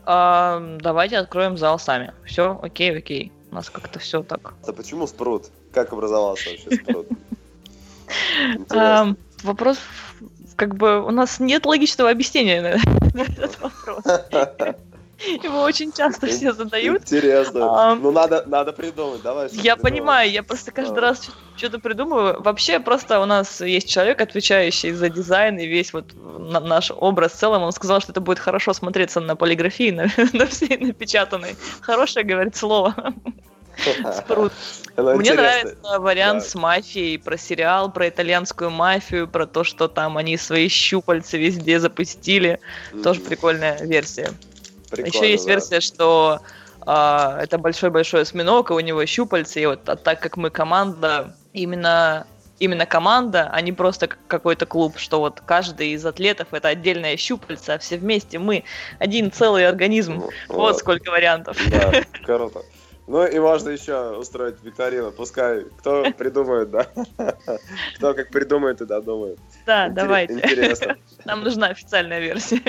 А, 0.06 0.78
давайте 0.82 1.18
откроем 1.18 1.58
зал 1.58 1.80
сами. 1.80 2.14
Все, 2.26 2.60
окей, 2.62 2.98
окей. 2.98 3.32
У 3.50 3.56
нас 3.56 3.70
как-то 3.70 4.00
все 4.00 4.24
так. 4.24 4.54
А 4.66 4.74
почему 4.74 5.08
спрут? 5.08 5.46
Как 5.72 5.94
образовался 5.94 6.50
вообще 6.50 6.84
спрут? 6.84 7.08
Вопрос 9.44 9.78
как 10.58 10.76
бы 10.76 11.02
у 11.06 11.12
нас 11.12 11.40
нет 11.40 11.66
логичного 11.66 12.10
объяснения 12.10 12.62
на, 13.14 13.22
этот 13.22 13.60
вопрос. 13.62 14.04
Его 15.44 15.62
очень 15.62 15.92
часто 15.92 16.28
все 16.28 16.54
задают. 16.54 17.02
Интересно. 17.02 17.66
А, 17.72 17.96
ну, 17.96 18.12
надо, 18.12 18.44
надо 18.46 18.72
придумать, 18.72 19.24
давай. 19.24 19.48
Я 19.48 19.76
придумать. 19.76 19.82
понимаю, 19.82 20.32
я 20.32 20.44
просто 20.44 20.72
каждый 20.72 21.00
а. 21.00 21.02
раз 21.02 21.30
что-то 21.56 21.80
придумываю. 21.80 22.40
Вообще, 22.40 22.80
просто 22.80 23.20
у 23.20 23.26
нас 23.26 23.62
есть 23.62 23.90
человек, 23.90 24.22
отвечающий 24.22 24.92
за 24.92 25.10
дизайн 25.10 25.58
и 25.58 25.66
весь 25.66 25.92
вот 25.92 26.14
на, 26.14 26.60
наш 26.60 26.92
образ 26.96 27.32
в 27.32 27.36
целом. 27.36 27.64
Он 27.64 27.72
сказал, 27.72 28.00
что 28.00 28.12
это 28.12 28.22
будет 28.22 28.38
хорошо 28.38 28.74
смотреться 28.74 29.20
на 29.20 29.36
полиграфии, 29.36 29.90
на, 29.90 30.04
на 30.34 30.46
всей 30.46 30.78
напечатанной. 30.78 31.56
Хорошее, 31.82 32.24
говорит, 32.24 32.56
слово. 32.56 33.14
Спрут. 34.18 34.54
Мне 34.96 35.34
нравится 35.34 36.00
вариант 36.00 36.44
с 36.44 36.56
мафией, 36.56 37.20
про 37.20 37.38
сериал, 37.38 37.92
про 37.92 38.10
итальянскую 38.10 38.72
мафию, 38.72 39.28
про 39.28 39.46
то, 39.46 39.64
что 39.64 39.88
там 39.88 40.18
они 40.18 40.38
свои 40.38 40.68
щупальца 40.68 41.38
везде 41.38 41.80
запустили. 41.80 42.60
Тоже 43.04 43.22
прикольная 43.22 43.78
версия. 43.84 44.32
Еще 44.92 45.30
есть 45.30 45.48
версия, 45.48 45.82
что 45.82 46.42
а, 46.82 47.40
это 47.42 47.58
большой-большой 47.58 48.22
осьминог, 48.22 48.72
и 48.72 48.74
у 48.74 48.80
него 48.80 49.06
щупальца, 49.06 49.60
и 49.60 49.66
вот 49.66 49.88
а 49.90 49.98
так 49.98 50.22
как 50.22 50.38
мы 50.38 50.50
команда, 50.50 51.36
именно 51.54 52.26
именно 52.60 52.86
команда, 52.86 53.50
а 53.52 53.62
не 53.62 53.72
просто 53.72 54.08
какой-то 54.08 54.66
клуб, 54.66 54.98
что 54.98 55.20
вот 55.20 55.42
каждый 55.46 55.90
из 55.90 56.06
атлетов 56.06 56.48
это 56.52 56.70
отдельная 56.70 57.18
щупальца, 57.18 57.76
а 57.76 57.78
все 57.78 57.98
вместе 57.98 58.40
мы 58.40 58.64
один 59.00 59.32
целый 59.32 59.68
организм. 59.68 60.20
Вот, 60.20 60.34
вот 60.48 60.78
сколько 60.80 61.12
вариантов. 61.12 61.58
Да, 61.70 61.92
круто. 62.26 62.64
Ну 63.08 63.26
и 63.26 63.40
можно 63.40 63.70
еще 63.70 64.18
устроить 64.18 64.62
викторину. 64.62 65.12
Пускай 65.14 65.64
кто 65.80 66.12
придумает, 66.12 66.70
да. 66.70 66.88
Кто 67.96 68.14
как 68.14 68.30
придумает 68.30 68.82
и 68.82 68.86
додумает. 68.86 69.40
Да, 69.66 69.88
давайте. 69.88 70.34
Интересно. 70.34 70.98
Нам 71.26 71.44
нужна 71.44 71.68
официальная 71.68 72.20
версия. 72.20 72.62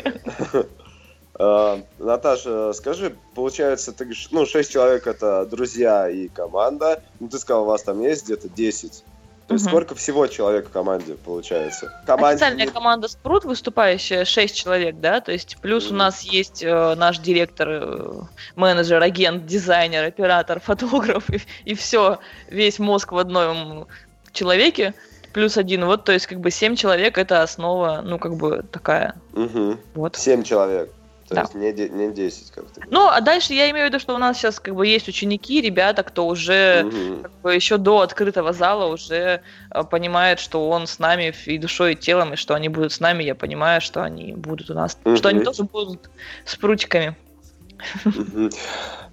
А, 1.41 1.81
Наташа, 1.99 2.73
скажи, 2.73 3.17
получается, 3.35 3.93
ты 3.93 4.11
ну, 4.33 4.45
6 4.45 4.73
человек 4.73 5.07
это 5.07 5.47
друзья 5.47 6.09
и 6.09 6.27
команда. 6.27 7.03
Ну, 7.21 7.29
ты 7.29 7.39
сказал, 7.39 7.63
у 7.63 7.67
вас 7.67 7.85
там 7.85 8.01
есть 8.03 8.25
где-то 8.25 8.49
10. 8.49 9.05
То 9.49 9.55
есть 9.55 9.65
угу. 9.65 9.71
сколько 9.71 9.95
всего 9.95 10.27
человек 10.27 10.69
в 10.69 10.71
команде 10.71 11.15
получается? 11.15 11.91
Команде... 12.05 12.35
Официальная 12.35 12.67
команда 12.67 13.09
Спрут, 13.09 13.45
выступающая 13.45 14.27
6 14.27 14.55
человек, 14.55 14.97
да? 15.01 15.23
То 15.23 15.33
есть 15.33 15.57
плюс 15.63 15.89
mm. 15.89 15.93
у 15.93 15.95
нас 15.95 16.21
есть 16.21 16.63
э, 16.63 16.95
наш 16.97 17.19
директор, 17.19 17.69
э, 17.71 18.13
менеджер, 18.57 19.03
агент, 19.03 19.47
дизайнер, 19.47 20.05
оператор, 20.05 20.61
фотограф 20.65 21.31
и, 21.31 21.41
и 21.65 21.75
все, 21.75 22.19
весь 22.49 22.79
мозг 22.79 23.13
в 23.13 23.17
одном 23.17 23.89
человеке 24.33 24.93
плюс 25.33 25.57
один. 25.57 25.87
Вот, 25.87 26.05
то 26.05 26.13
есть, 26.13 26.27
как 26.27 26.41
бы 26.41 26.51
семь 26.51 26.77
человек 26.77 27.17
это 27.17 27.43
основа, 27.43 28.03
ну, 28.05 28.19
как 28.19 28.37
бы 28.37 28.65
такая. 28.71 29.15
Угу. 29.33 29.79
Вот. 29.95 30.17
Семь 30.17 30.43
человек. 30.43 30.91
То 31.29 31.35
да. 31.35 31.41
есть 31.43 31.55
не, 31.55 31.73
не 31.73 32.13
10 32.13 32.51
как-то. 32.53 32.81
Ну, 32.91 33.07
а 33.07 33.21
дальше 33.21 33.53
я 33.53 33.71
имею 33.71 33.87
в 33.87 33.89
виду, 33.91 34.01
что 34.01 34.15
у 34.15 34.19
нас 34.19 34.39
сейчас 34.39 34.59
как 34.61 34.75
бы 34.75 34.87
есть 34.87 35.09
ученики, 35.09 35.61
ребята, 35.61 36.03
кто 36.03 36.27
уже 36.27 36.85
угу. 36.87 37.23
как 37.23 37.33
бы, 37.43 37.55
еще 37.55 37.77
до 37.77 38.01
открытого 38.01 38.55
зала 38.55 38.87
уже 38.87 39.43
э, 39.71 39.85
понимает, 39.85 40.41
что 40.41 40.71
он 40.71 40.87
с 40.87 40.99
нами 40.99 41.35
и 41.45 41.59
душой, 41.59 41.93
и 41.93 41.97
телом, 41.97 42.33
и 42.33 42.37
что 42.37 42.55
они 42.55 42.71
будут 42.71 42.93
с 42.93 43.01
нами. 43.01 43.25
Я 43.25 43.35
понимаю, 43.35 43.83
что 43.83 44.03
они 44.03 44.33
будут 44.33 44.71
у 44.71 44.75
нас, 44.75 44.99
угу. 45.05 45.17
что 45.17 45.29
они 45.29 45.45
тоже 45.45 45.65
будут 45.65 46.09
с 46.47 46.57
прутиками. 46.57 47.15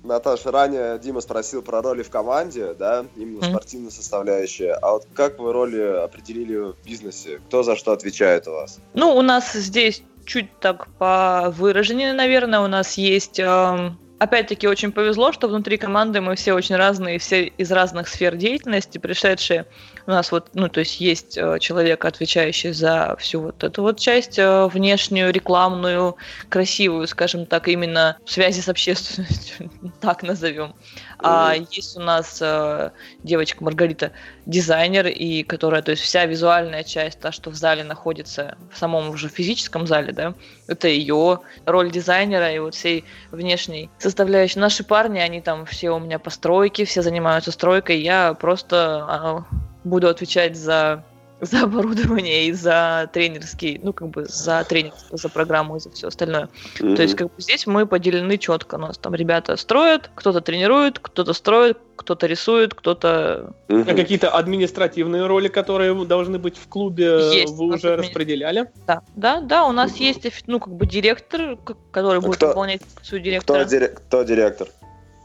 Наташа, 0.04 0.52
ранее 0.52 1.00
Дима 1.00 1.22
спросил 1.22 1.62
про 1.62 1.82
роли 1.82 2.04
в 2.04 2.10
команде, 2.10 2.74
да, 2.74 3.06
именно 3.16 3.40
mm-hmm. 3.40 3.50
спортивная 3.50 3.92
составляющая. 3.92 4.74
А 4.74 4.94
вот 4.94 5.08
как 5.14 5.40
вы 5.40 5.52
роли 5.52 5.82
определили 5.82 6.58
в 6.58 6.76
бизнесе? 6.86 7.40
Кто 7.48 7.64
за 7.64 7.76
что 7.76 7.92
отвечает 7.92 8.48
у 8.48 8.52
вас? 8.52 8.80
Ну, 8.94 9.16
у 9.16 9.22
нас 9.22 9.54
здесь 9.54 10.04
чуть 10.26 10.60
так 10.60 10.88
по 10.98 11.54
выражению, 11.56 12.16
наверное, 12.16 12.60
у 12.60 12.68
нас 12.68 12.98
есть... 12.98 13.40
Эм, 13.40 14.00
опять-таки 14.20 14.68
очень 14.68 14.92
повезло, 14.92 15.32
что 15.32 15.48
внутри 15.48 15.78
команды 15.78 16.22
мы 16.22 16.36
все 16.36 16.54
очень 16.54 16.76
разные, 16.76 17.20
все 17.20 17.46
из 17.46 17.72
разных 17.72 18.08
сфер 18.08 18.36
деятельности, 18.36 18.98
пришедшие. 18.98 19.66
У 20.08 20.12
нас 20.12 20.32
вот, 20.32 20.50
ну, 20.54 20.70
то 20.70 20.82
есть 20.82 21.02
есть 21.02 21.38
э, 21.38 21.58
человек, 21.60 22.06
отвечающий 22.06 22.72
за 22.74 23.16
всю 23.18 23.42
вот 23.42 23.64
эту 23.64 23.82
вот 23.82 24.00
часть 24.00 24.38
э, 24.38 24.68
внешнюю, 24.68 25.34
рекламную, 25.34 26.16
красивую, 26.48 27.08
скажем 27.08 27.48
так, 27.48 27.68
именно 27.68 28.18
связи 28.26 28.62
с 28.62 28.70
общественностью, 28.70 29.72
так 30.02 30.22
назовем. 30.22 30.76
А 31.20 31.56
есть 31.72 31.98
у 31.98 32.02
нас 32.02 32.40
э, 32.40 32.92
девочка 33.24 33.64
Маргарита, 33.64 34.12
дизайнер, 34.46 35.08
и 35.08 35.42
которая, 35.42 35.82
то 35.82 35.92
есть 35.92 36.04
вся 36.04 36.26
визуальная 36.26 36.84
часть, 36.84 37.20
та, 37.20 37.32
что 37.32 37.50
в 37.50 37.56
зале 37.56 37.84
находится, 37.84 38.58
в 38.72 38.78
самом 38.78 39.10
уже 39.10 39.28
физическом 39.28 39.88
зале, 39.88 40.12
да, 40.12 40.36
это 40.68 40.88
ее 40.88 41.40
роль 41.66 41.90
дизайнера 41.92 42.54
и 42.54 42.60
вот 42.60 42.76
всей 42.76 43.06
внешней 43.32 43.90
составляющей. 43.98 44.60
Наши 44.60 44.84
парни, 44.84 45.18
они 45.18 45.42
там 45.42 45.66
все 45.66 45.90
у 45.92 46.00
меня 46.00 46.20
по 46.20 46.30
стройке, 46.30 46.86
все 46.86 47.02
занимаются 47.02 47.52
стройкой, 47.52 48.02
я 48.02 48.36
просто 48.36 49.06
а, 49.08 49.44
буду 49.86 50.10
отвечать 50.10 50.58
за 50.58 51.04
за 51.42 51.64
оборудование 51.64 52.48
и 52.48 52.54
за 52.54 53.10
тренерский, 53.12 53.80
ну, 53.84 53.94
как 53.94 54.10
бы 54.10 54.26
за 54.26 54.64
тренерство, 54.64 55.18
за 55.18 55.30
программу 55.30 55.76
и 55.76 55.80
за 55.80 55.92
все 55.92 56.08
остальное. 56.08 56.50
Mm-hmm. 56.80 56.96
То 56.96 57.02
есть, 57.02 57.16
как 57.16 57.28
бы 57.28 57.42
здесь 57.42 57.68
мы 57.68 57.86
поделены 57.86 58.38
четко. 58.38 58.76
У 58.76 58.78
нас 58.78 58.98
там 58.98 59.16
ребята 59.16 59.58
строят, 59.58 60.10
кто-то 60.16 60.42
тренирует, 60.42 61.00
кто-то 61.00 61.34
строит, 61.34 61.78
кто-то 61.96 62.26
рисует, 62.28 62.74
кто-то... 62.74 63.54
Mm-hmm. 63.68 63.92
А 63.92 63.96
какие-то 63.96 64.30
административные 64.30 65.28
роли, 65.28 65.50
которые 65.50 66.06
должны 66.06 66.40
быть 66.40 66.58
в 66.58 66.68
клубе, 66.68 67.20
есть, 67.34 67.54
вы 67.54 67.76
уже 67.76 67.96
распределяли? 67.96 68.70
Да, 68.88 69.02
да, 69.16 69.42
да, 69.42 69.66
у 69.66 69.72
нас 69.72 69.92
mm-hmm. 69.92 70.04
есть, 70.04 70.44
ну, 70.48 70.60
как 70.60 70.74
бы 70.74 70.86
директор, 70.86 71.58
который 71.92 72.20
а 72.20 72.22
будет 72.22 72.38
кто, 72.38 72.48
выполнять 72.48 72.82
свою 73.04 73.24
директора. 73.24 73.66
Кто, 73.66 73.76
дире- 73.76 73.90
кто 73.90 74.24
директор? 74.24 74.68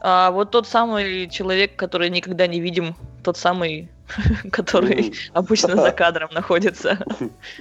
А, 0.03 0.31
вот 0.31 0.51
тот 0.51 0.67
самый 0.67 1.29
человек, 1.29 1.75
который 1.75 2.09
никогда 2.09 2.47
не 2.47 2.59
видим, 2.59 2.95
тот 3.23 3.37
самый 3.37 3.89
который 4.51 5.13
обычно 5.33 5.75
за 5.75 5.91
кадром 5.91 6.29
находится. 6.33 6.97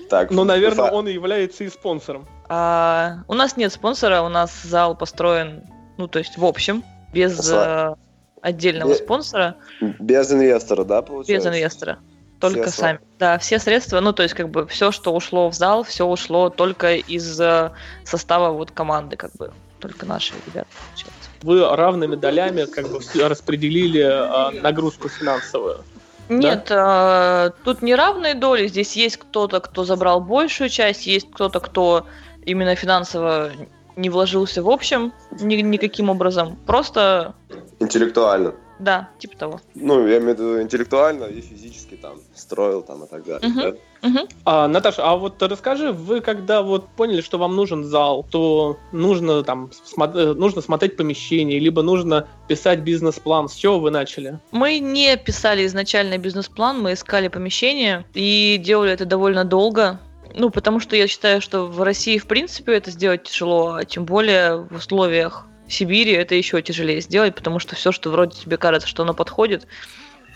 Так. 0.08 0.30
Но, 0.30 0.44
наверное, 0.44 0.90
он 0.90 1.06
и 1.06 1.12
является 1.12 1.64
и 1.64 1.68
спонсором. 1.68 2.26
А, 2.48 3.18
у 3.28 3.34
нас 3.34 3.56
нет 3.56 3.72
спонсора, 3.72 4.22
у 4.22 4.28
нас 4.28 4.62
зал 4.62 4.96
построен, 4.96 5.64
ну, 5.98 6.08
то 6.08 6.18
есть 6.18 6.36
в 6.38 6.44
общем, 6.44 6.82
без 7.12 7.50
э, 7.50 7.94
отдельного 8.40 8.94
спонсора. 8.94 9.56
Без 9.80 10.32
инвестора, 10.32 10.84
да, 10.84 11.02
получается? 11.02 11.50
Без 11.50 11.56
инвестора. 11.56 11.98
Только 12.40 12.70
все 12.70 12.70
сами. 12.70 13.00
Да, 13.18 13.38
все 13.38 13.58
средства, 13.58 14.00
ну, 14.00 14.14
то 14.14 14.22
есть, 14.22 14.34
как 14.34 14.48
бы, 14.48 14.66
все, 14.66 14.92
что 14.92 15.14
ушло 15.14 15.50
в 15.50 15.54
зал, 15.54 15.82
все 15.84 16.06
ушло 16.06 16.48
только 16.48 16.94
из 16.94 17.38
э, 17.38 17.70
состава 18.04 18.50
вот 18.52 18.70
команды, 18.70 19.16
как 19.16 19.32
бы, 19.34 19.52
только 19.78 20.06
наши 20.06 20.32
ребята, 20.46 20.68
получается. 20.88 21.19
Вы 21.42 21.64
равными 21.76 22.16
долями, 22.16 22.64
как 22.64 22.88
бы, 22.90 23.00
распределили 23.26 24.02
э, 24.02 24.60
нагрузку 24.60 25.08
финансовую. 25.08 25.84
Нет, 26.28 26.66
да? 26.68 27.46
э, 27.48 27.64
тут 27.64 27.82
неравные 27.82 28.34
доли. 28.34 28.68
Здесь 28.68 28.94
есть 28.94 29.16
кто-то, 29.16 29.60
кто 29.60 29.84
забрал 29.84 30.20
большую 30.20 30.68
часть, 30.68 31.06
есть 31.06 31.30
кто-то, 31.32 31.60
кто 31.60 32.06
именно 32.44 32.74
финансово 32.76 33.50
не 33.96 34.10
вложился 34.10 34.62
в 34.62 34.70
общем 34.70 35.12
ни, 35.40 35.56
никаким 35.56 36.08
образом. 36.08 36.56
Просто... 36.66 37.34
Интеллектуально. 37.80 38.54
Да, 38.80 39.10
типа 39.18 39.36
того. 39.36 39.60
Ну, 39.74 40.06
я 40.06 40.18
имею 40.18 40.34
в 40.34 40.38
виду 40.38 40.62
интеллектуально 40.62 41.24
и 41.24 41.42
физически 41.42 41.96
там 41.96 42.18
строил 42.34 42.80
там 42.80 43.04
и 43.04 43.06
так 43.06 43.24
далее. 43.24 43.50
Угу. 43.50 43.60
Да? 43.60 44.08
Угу. 44.08 44.28
А, 44.46 44.68
Наташа, 44.68 45.02
а 45.04 45.16
вот 45.16 45.42
расскажи, 45.42 45.92
вы 45.92 46.22
когда 46.22 46.62
вот 46.62 46.88
поняли, 46.88 47.20
что 47.20 47.36
вам 47.36 47.54
нужен 47.56 47.84
зал, 47.84 48.24
то 48.30 48.78
нужно 48.92 49.44
там 49.44 49.70
смо- 49.84 50.16
э, 50.16 50.32
нужно 50.32 50.62
смотреть 50.62 50.96
помещение, 50.96 51.58
либо 51.58 51.82
нужно 51.82 52.26
писать 52.48 52.80
бизнес-план. 52.80 53.50
С 53.50 53.54
чего 53.54 53.78
вы 53.78 53.90
начали? 53.90 54.38
Мы 54.50 54.78
не 54.78 55.14
писали 55.18 55.66
изначально 55.66 56.16
бизнес-план, 56.16 56.80
мы 56.80 56.94
искали 56.94 57.28
помещение 57.28 58.06
и 58.14 58.58
делали 58.58 58.92
это 58.92 59.04
довольно 59.04 59.44
долго. 59.44 60.00
Ну, 60.34 60.48
потому 60.48 60.80
что 60.80 60.96
я 60.96 61.06
считаю, 61.06 61.40
что 61.40 61.66
в 61.66 61.82
России, 61.82 62.16
в 62.16 62.26
принципе, 62.26 62.74
это 62.74 62.90
сделать 62.90 63.24
тяжело, 63.24 63.74
а 63.74 63.84
тем 63.84 64.04
более 64.04 64.58
в 64.70 64.76
условиях 64.76 65.44
Сибири 65.70 66.12
это 66.12 66.34
еще 66.34 66.60
тяжелее 66.60 67.00
сделать, 67.00 67.34
потому 67.34 67.58
что 67.60 67.76
все, 67.76 67.92
что 67.92 68.10
вроде 68.10 68.36
тебе 68.36 68.56
кажется, 68.56 68.88
что 68.88 69.04
оно 69.04 69.14
подходит, 69.14 69.66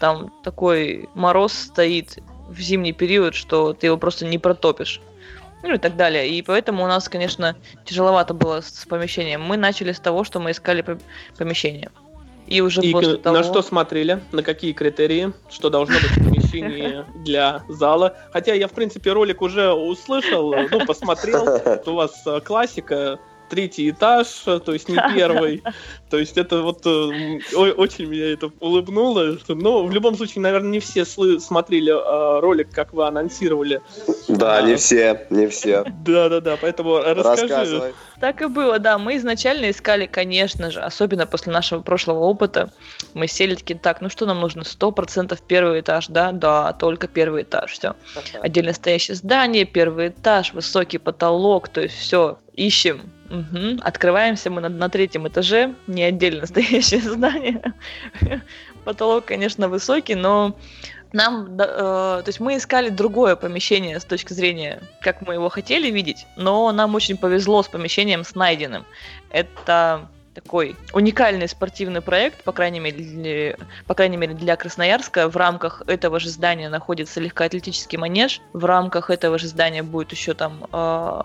там 0.01 0.33
такой 0.43 1.09
мороз 1.15 1.53
стоит 1.53 2.19
в 2.49 2.61
зимний 2.61 2.93
период, 2.93 3.35
что 3.35 3.73
ты 3.73 3.89
его 3.89 3.97
просто 3.97 4.27
не 4.27 4.39
протопишь. 4.39 5.01
Ну 5.63 5.75
и 5.75 5.79
так 5.79 5.97
далее. 5.97 6.29
И 6.29 6.43
поэтому 6.43 6.85
у 6.85 6.87
нас, 6.87 7.09
конечно, 7.09 7.57
тяжеловато 7.85 8.35
было 8.35 8.61
с 8.61 8.85
помещением. 8.87 9.43
Мы 9.43 9.57
начали 9.57 9.93
с 9.93 9.99
того, 9.99 10.23
что 10.23 10.39
мы 10.39 10.51
искали 10.51 10.85
помещение. 11.39 11.91
И 12.47 12.61
уже 12.61 12.83
и 12.83 12.93
после 12.93 13.17
того... 13.17 13.39
на 13.39 13.43
что 13.43 13.63
смотрели, 13.63 14.21
на 14.31 14.43
какие 14.43 14.73
критерии, 14.73 15.33
что 15.51 15.71
должно 15.71 15.95
быть 15.95 16.11
в 16.11 16.25
помещении 16.31 17.05
для 17.25 17.63
зала. 17.69 18.17
Хотя 18.33 18.53
я, 18.53 18.69
в 18.69 18.73
принципе, 18.73 19.13
ролик 19.13 19.41
уже 19.41 19.73
услышал, 19.73 20.55
ну, 20.71 20.85
посмотрел. 20.85 21.61
У 21.87 21.93
вас 21.93 22.23
э, 22.27 22.41
классика, 22.41 23.19
третий 23.49 23.91
этаж, 23.91 24.27
то 24.45 24.73
есть 24.73 24.89
не 24.89 24.97
первый. 25.15 25.63
То 26.11 26.19
есть 26.19 26.37
это 26.37 26.63
вот 26.63 26.87
э, 26.87 27.41
очень 27.55 28.07
меня 28.07 28.33
это 28.33 28.51
улыбнуло. 28.61 29.37
Но 29.49 29.85
в 29.85 29.91
любом 29.91 30.17
случае, 30.17 30.43
наверное, 30.43 30.71
не 30.71 30.81
все 30.81 31.05
смотрели 31.05 31.93
э, 31.93 32.41
ролик, 32.41 32.71
как 32.71 32.93
вы 32.93 33.07
анонсировали. 33.07 33.81
Да, 34.29 34.63
не 34.63 34.77
все, 34.77 35.27
не 35.31 35.49
все. 35.49 35.85
Да-да-да, 36.05 36.57
поэтому 36.61 36.99
расскажи. 36.99 37.95
Так 38.21 38.43
и 38.43 38.47
было, 38.47 38.79
да. 38.79 38.97
Мы 38.99 39.17
изначально 39.17 39.71
искали, 39.71 40.07
конечно 40.07 40.71
же, 40.71 40.81
особенно 40.81 41.27
после 41.27 41.53
нашего 41.53 41.83
прошлого 41.83 42.21
опыта, 42.21 42.71
мы 43.13 43.27
сели 43.27 43.55
такие, 43.55 43.79
так, 43.79 44.01
ну 44.01 44.09
что 44.09 44.25
нам 44.25 44.41
нужно? 44.41 44.65
Сто 44.65 44.93
процентов 44.93 45.43
первый 45.43 45.81
этаж, 45.81 46.07
да? 46.09 46.33
Да, 46.33 46.73
только 46.73 47.09
первый 47.09 47.43
этаж, 47.43 47.73
все. 47.73 47.95
Отдельно 48.41 48.73
стоящее 48.73 49.17
здание, 49.17 49.65
первый 49.65 50.09
этаж, 50.09 50.53
высокий 50.55 50.99
потолок, 50.99 51.69
то 51.69 51.81
есть 51.81 51.97
все, 51.97 52.39
ищем. 52.55 53.11
Угу. 53.35 53.81
Открываемся 53.83 54.51
мы 54.51 54.61
на, 54.61 54.69
на 54.69 54.89
третьем 54.89 55.27
этаже, 55.27 55.75
не 55.87 56.05
отдельно 56.05 56.47
стоящее 56.47 57.01
здание. 57.01 57.75
Потолок, 58.85 59.25
конечно, 59.25 59.69
высокий, 59.69 60.15
но 60.15 60.57
нам, 61.13 61.55
э, 61.55 61.57
то 61.57 62.25
есть 62.27 62.41
мы 62.41 62.57
искали 62.57 62.91
другое 62.91 63.37
помещение 63.37 63.99
с 63.99 64.05
точки 64.05 64.33
зрения, 64.33 64.83
как 65.01 65.23
мы 65.23 65.35
его 65.35 65.49
хотели 65.49 65.91
видеть, 65.91 66.27
но 66.37 66.71
нам 66.73 66.95
очень 66.95 67.17
повезло 67.17 67.63
с 67.63 67.69
помещением 67.69 68.25
с 68.25 68.35
найденным. 68.35 68.85
Это 69.31 70.09
такой 70.35 70.77
уникальный 70.93 71.49
спортивный 71.49 72.01
проект, 72.01 72.43
по 72.43 72.53
крайней 72.53 72.81
мере, 72.81 72.99
для, 72.99 73.57
по 73.87 73.95
крайней 73.95 74.17
мере 74.17 74.35
для 74.35 74.57
Красноярска. 74.57 75.29
В 75.29 75.37
рамках 75.37 75.83
этого 75.87 76.19
же 76.19 76.29
здания 76.29 76.69
находится 76.69 77.21
легкоатлетический 77.21 77.97
манеж. 77.97 78.41
В 78.53 78.65
рамках 78.65 79.11
этого 79.11 79.39
же 79.39 79.47
здания 79.47 79.83
будет 79.83 80.11
еще 80.11 80.35
там 80.35 80.67
э, 80.73 81.21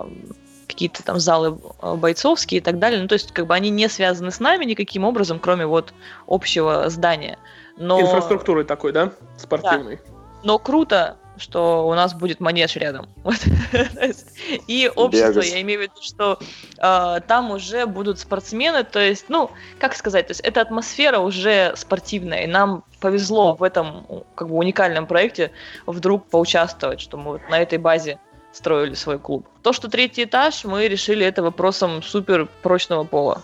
какие-то 0.69 1.03
там 1.03 1.19
залы 1.19 1.59
э, 1.81 1.95
бойцовские 1.95 2.59
и 2.59 2.63
так 2.63 2.79
далее. 2.79 3.01
Ну, 3.01 3.07
то 3.07 3.13
есть, 3.13 3.31
как 3.31 3.47
бы 3.47 3.55
они 3.55 3.69
не 3.69 3.89
связаны 3.89 4.31
с 4.31 4.39
нами 4.39 4.65
никаким 4.65 5.03
образом, 5.03 5.39
кроме 5.39 5.65
вот 5.65 5.93
общего 6.27 6.89
здания. 6.89 7.37
Но... 7.77 7.99
Инфраструктуры 7.99 8.63
такой, 8.63 8.91
да? 8.93 9.11
Спортивной. 9.37 9.97
Да. 9.97 10.01
Но 10.43 10.59
круто, 10.59 11.17
что 11.37 11.87
у 11.87 11.93
нас 11.93 12.13
будет 12.13 12.39
манеж 12.39 12.75
рядом. 12.75 13.09
И 14.67 14.91
общество, 14.95 15.41
я 15.41 15.61
имею 15.61 15.79
в 15.79 15.83
виду, 15.83 16.01
что 16.01 16.39
э, 16.77 17.19
там 17.27 17.51
уже 17.51 17.85
будут 17.85 18.19
спортсмены, 18.19 18.83
то 18.83 18.99
есть, 18.99 19.25
ну, 19.29 19.49
как 19.79 19.95
сказать, 19.95 20.27
то 20.27 20.31
есть 20.31 20.41
эта 20.41 20.61
атмосфера 20.61 21.19
уже 21.19 21.73
спортивная, 21.75 22.43
и 22.43 22.47
нам 22.47 22.83
повезло 22.99 23.55
в 23.55 23.63
этом 23.63 24.05
как 24.35 24.49
бы 24.49 24.55
уникальном 24.55 25.07
проекте 25.07 25.51
вдруг 25.85 26.27
поучаствовать, 26.27 26.99
что 26.99 27.17
мы 27.17 27.33
вот 27.33 27.41
на 27.49 27.59
этой 27.59 27.77
базе 27.77 28.19
строили 28.51 28.93
свой 28.93 29.19
клуб. 29.19 29.47
То, 29.61 29.73
что 29.73 29.89
третий 29.89 30.23
этаж, 30.23 30.65
мы 30.65 30.87
решили 30.87 31.25
это 31.25 31.43
вопросом 31.43 32.01
супер 32.03 32.47
прочного 32.61 33.03
пола. 33.03 33.41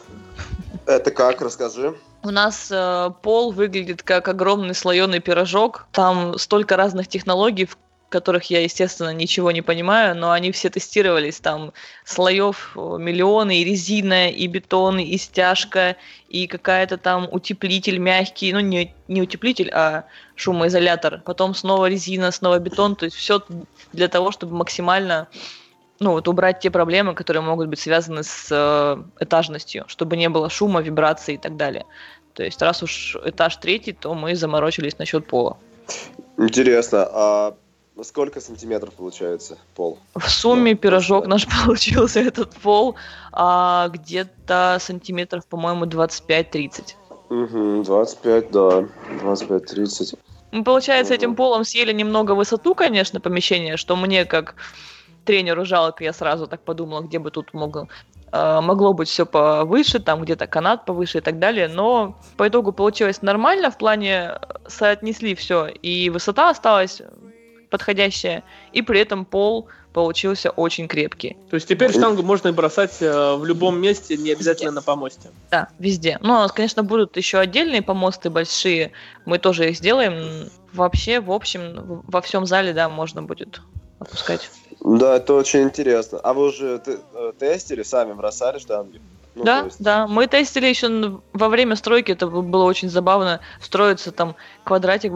Это 0.86 1.12
как? 1.12 1.41
Расскажи. 1.41 1.96
У 2.24 2.32
нас 2.32 2.70
э, 2.72 3.12
пол 3.22 3.52
выглядит 3.52 4.02
как 4.02 4.28
огромный 4.28 4.74
слоеный 4.74 5.20
пирожок. 5.20 5.86
Там 5.91 6.38
столько 6.39 6.76
разных 6.76 7.08
технологий, 7.08 7.65
в 7.65 7.78
которых 8.15 8.49
я, 8.49 8.62
естественно, 8.62 9.13
ничего 9.13 9.51
не 9.51 9.62
понимаю, 9.62 10.15
но 10.15 10.32
они 10.32 10.54
все 10.54 10.69
тестировались. 10.69 11.41
Там 11.41 11.73
слоев 12.06 12.71
э, 12.75 12.80
миллионы, 12.97 13.60
и 13.60 13.65
резина, 13.65 14.30
и 14.30 14.47
бетон, 14.47 14.99
и 14.99 15.17
стяжка, 15.17 15.97
и 16.30 16.47
какая-то 16.47 16.97
там 16.97 17.28
утеплитель 17.30 17.97
мягкий, 17.97 18.54
ну 18.54 18.62
не, 18.62 18.95
не 19.10 19.21
утеплитель, 19.21 19.69
а 19.73 20.06
шумоизолятор. 20.36 21.21
Потом 21.25 21.54
снова 21.54 21.89
резина, 21.89 22.32
снова 22.32 22.60
бетон. 22.60 22.95
То 22.95 23.04
есть 23.06 23.17
все 23.17 23.41
для 23.91 24.08
того, 24.08 24.32
чтобы 24.32 24.56
максимально 24.56 25.28
ну, 25.99 26.12
вот 26.12 26.28
убрать 26.28 26.60
те 26.60 26.69
проблемы, 26.69 27.15
которые 27.15 27.43
могут 27.43 27.67
быть 27.67 27.80
связаны 27.80 28.23
с 28.23 28.47
э, 28.49 29.23
этажностью, 29.23 29.84
чтобы 29.88 30.15
не 30.15 30.30
было 30.30 30.49
шума, 30.49 30.82
вибраций 30.82 31.36
и 31.36 31.38
так 31.38 31.58
далее. 31.58 31.86
То 32.34 32.43
есть, 32.43 32.62
раз 32.62 32.84
уж 32.84 33.17
этаж 33.25 33.58
третий, 33.58 33.93
то 33.93 34.13
мы 34.13 34.36
заморочились 34.36 34.99
насчет 34.99 35.28
пола. 35.28 35.58
Интересно, 36.38 37.08
а 37.12 37.56
сколько 38.03 38.41
сантиметров 38.41 38.93
получается 38.93 39.58
пол? 39.75 39.99
В 40.15 40.29
сумме 40.29 40.73
да, 40.73 40.79
пирожок 40.79 41.27
наш 41.27 41.47
получился 41.47 42.19
этот 42.19 42.53
пол 42.55 42.95
а, 43.31 43.89
где-то 43.89 44.77
сантиметров, 44.79 45.45
по-моему, 45.47 45.86
25-30. 45.86 46.95
Угу, 47.29 47.84
25, 47.84 48.51
да, 48.51 48.86
25-30. 49.23 50.17
Мы, 50.51 50.63
получается, 50.63 51.13
угу. 51.13 51.19
этим 51.19 51.36
полом 51.36 51.63
съели 51.63 51.91
немного 51.91 52.34
высоту, 52.34 52.75
конечно, 52.75 53.19
помещения, 53.19 53.77
что 53.77 53.95
мне 53.95 54.25
как 54.25 54.55
тренеру 55.25 55.65
жалко, 55.65 56.03
я 56.03 56.13
сразу 56.13 56.47
так 56.47 56.62
подумала, 56.62 57.01
где 57.01 57.19
бы 57.19 57.31
тут 57.31 57.53
могло, 57.53 57.88
э, 58.31 58.62
могло 58.62 58.93
быть 58.93 59.10
все 59.10 59.25
повыше, 59.25 59.99
там 59.99 60.21
где-то 60.21 60.47
канат 60.47 60.86
повыше 60.86 61.17
и 61.17 61.21
так 61.21 61.39
далее, 61.39 61.67
но 61.67 62.17
по 62.38 62.47
итогу 62.47 62.71
получилось 62.71 63.21
нормально, 63.21 63.71
в 63.71 63.77
плане 63.77 64.31
э, 64.31 64.38
соотнесли 64.67 65.36
все, 65.36 65.65
и 65.67 66.10
высота 66.10 66.51
осталась 66.51 67.01
подходящая, 67.69 68.43
и 68.71 68.82
при 68.82 68.99
этом 68.99 69.25
пол 69.25 69.67
получился 69.93 70.49
очень 70.49 70.89
крепкий. 70.89 71.38
То 71.49 71.56
есть 71.56 71.67
теперь 71.69 71.91
штангу 71.91 72.21
можно 72.21 72.51
бросать 72.51 73.01
э, 73.01 73.36
в 73.36 73.45
любом 73.45 73.80
месте, 73.80 74.17
не 74.17 74.32
обязательно 74.32 74.67
везде. 74.67 74.75
на 74.75 74.82
помосте. 74.82 75.30
Да, 75.49 75.69
везде. 75.80 76.17
Ну, 76.21 76.34
у 76.34 76.38
нас, 76.38 76.51
конечно, 76.51 76.84
будут 76.84 77.15
еще 77.15 77.39
отдельные 77.39 77.82
помосты 77.82 78.30
большие, 78.30 78.91
мы 79.25 79.38
тоже 79.38 79.69
их 79.69 79.78
сделаем. 79.78 80.49
Вообще, 80.73 81.21
в 81.21 81.32
общем, 81.32 82.04
во 82.08 82.21
всем 82.21 82.45
зале, 82.45 82.73
да, 82.73 82.89
можно 82.89 83.23
будет 83.23 83.62
опускать. 83.99 84.49
Да, 84.82 85.15
это 85.15 85.34
очень 85.34 85.63
интересно. 85.63 86.19
А 86.19 86.34
вы 86.34 86.47
уже 86.47 86.82
э, 86.86 87.32
тестили, 87.39 87.84
сами 87.84 88.12
бросали 88.13 88.60
штанги? 88.60 88.99
Ну, 89.36 89.43
да, 89.43 89.63
есть... 89.65 89.82
да. 89.82 90.08
Мы 90.08 90.28
тестили 90.28 90.67
еще 90.67 91.19
во 91.34 91.50
время 91.50 91.76
стройки, 91.76 92.12
это 92.12 92.28
было 92.28 92.63
очень 92.63 92.89
забавно. 92.89 93.41
Строится 93.62 94.12
там 94.12 94.36
квадратик, 94.63 95.12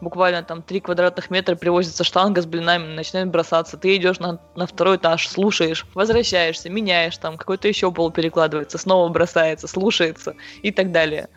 буквально 0.00 0.42
там 0.42 0.62
3 0.62 0.80
квадратных 0.80 1.30
метра, 1.30 1.56
привозится 1.56 2.04
штанга 2.04 2.42
с 2.42 2.46
блинами, 2.46 2.94
начинает 2.94 3.28
бросаться. 3.28 3.78
Ты 3.78 3.96
идешь 3.96 4.20
на, 4.20 4.38
на 4.56 4.66
второй 4.66 4.96
этаж, 4.96 5.26
слушаешь, 5.26 5.86
возвращаешься, 5.94 6.68
меняешь 6.68 7.16
там, 7.16 7.38
какой-то 7.38 7.66
еще 7.66 7.90
пол 7.90 8.10
перекладывается, 8.10 8.76
снова 8.76 9.08
бросается, 9.08 9.66
слушается 9.66 10.34
и 10.62 10.70
так 10.70 10.92
далее. 10.92 11.28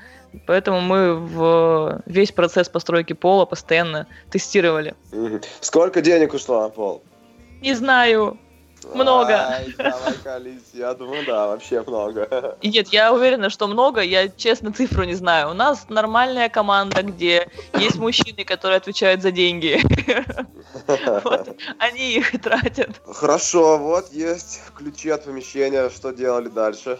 Поэтому 0.46 0.82
мы 0.82 1.16
в 1.16 2.02
весь 2.06 2.34
процесс 2.34 2.68
постройки 2.68 3.14
пола 3.14 3.46
постоянно 3.46 4.08
тестировали. 4.30 4.96
Сколько 5.62 6.02
денег 6.02 6.34
ушло 6.34 6.64
на 6.64 6.70
пол? 6.70 7.02
Не 7.62 7.74
знаю. 7.74 8.38
Много. 8.94 9.34
Ай, 9.34 9.74
давай 9.78 10.14
колись. 10.24 10.70
Я 10.74 10.94
думаю, 10.94 11.26
да, 11.26 11.48
вообще 11.48 11.84
много. 11.86 12.58
Нет, 12.62 12.90
я 12.90 13.14
уверена, 13.14 13.50
что 13.50 13.68
много. 13.68 14.02
Я, 14.02 14.28
честно, 14.30 14.72
цифру 14.72 15.04
не 15.04 15.16
знаю. 15.16 15.52
У 15.52 15.54
нас 15.54 15.88
нормальная 15.90 16.50
команда, 16.50 17.02
где 17.04 17.50
есть 17.80 17.98
мужчины, 17.98 18.44
которые 18.46 18.78
отвечают 18.78 19.22
за 19.22 19.32
деньги. 19.32 19.82
Они 21.80 22.16
их 22.16 22.42
тратят. 22.42 23.02
Хорошо, 23.06 23.78
вот 23.78 24.12
есть 24.12 24.62
ключи 24.76 25.10
от 25.10 25.26
помещения. 25.26 25.90
Что 25.90 26.12
делали 26.12 26.50
дальше? 26.50 27.00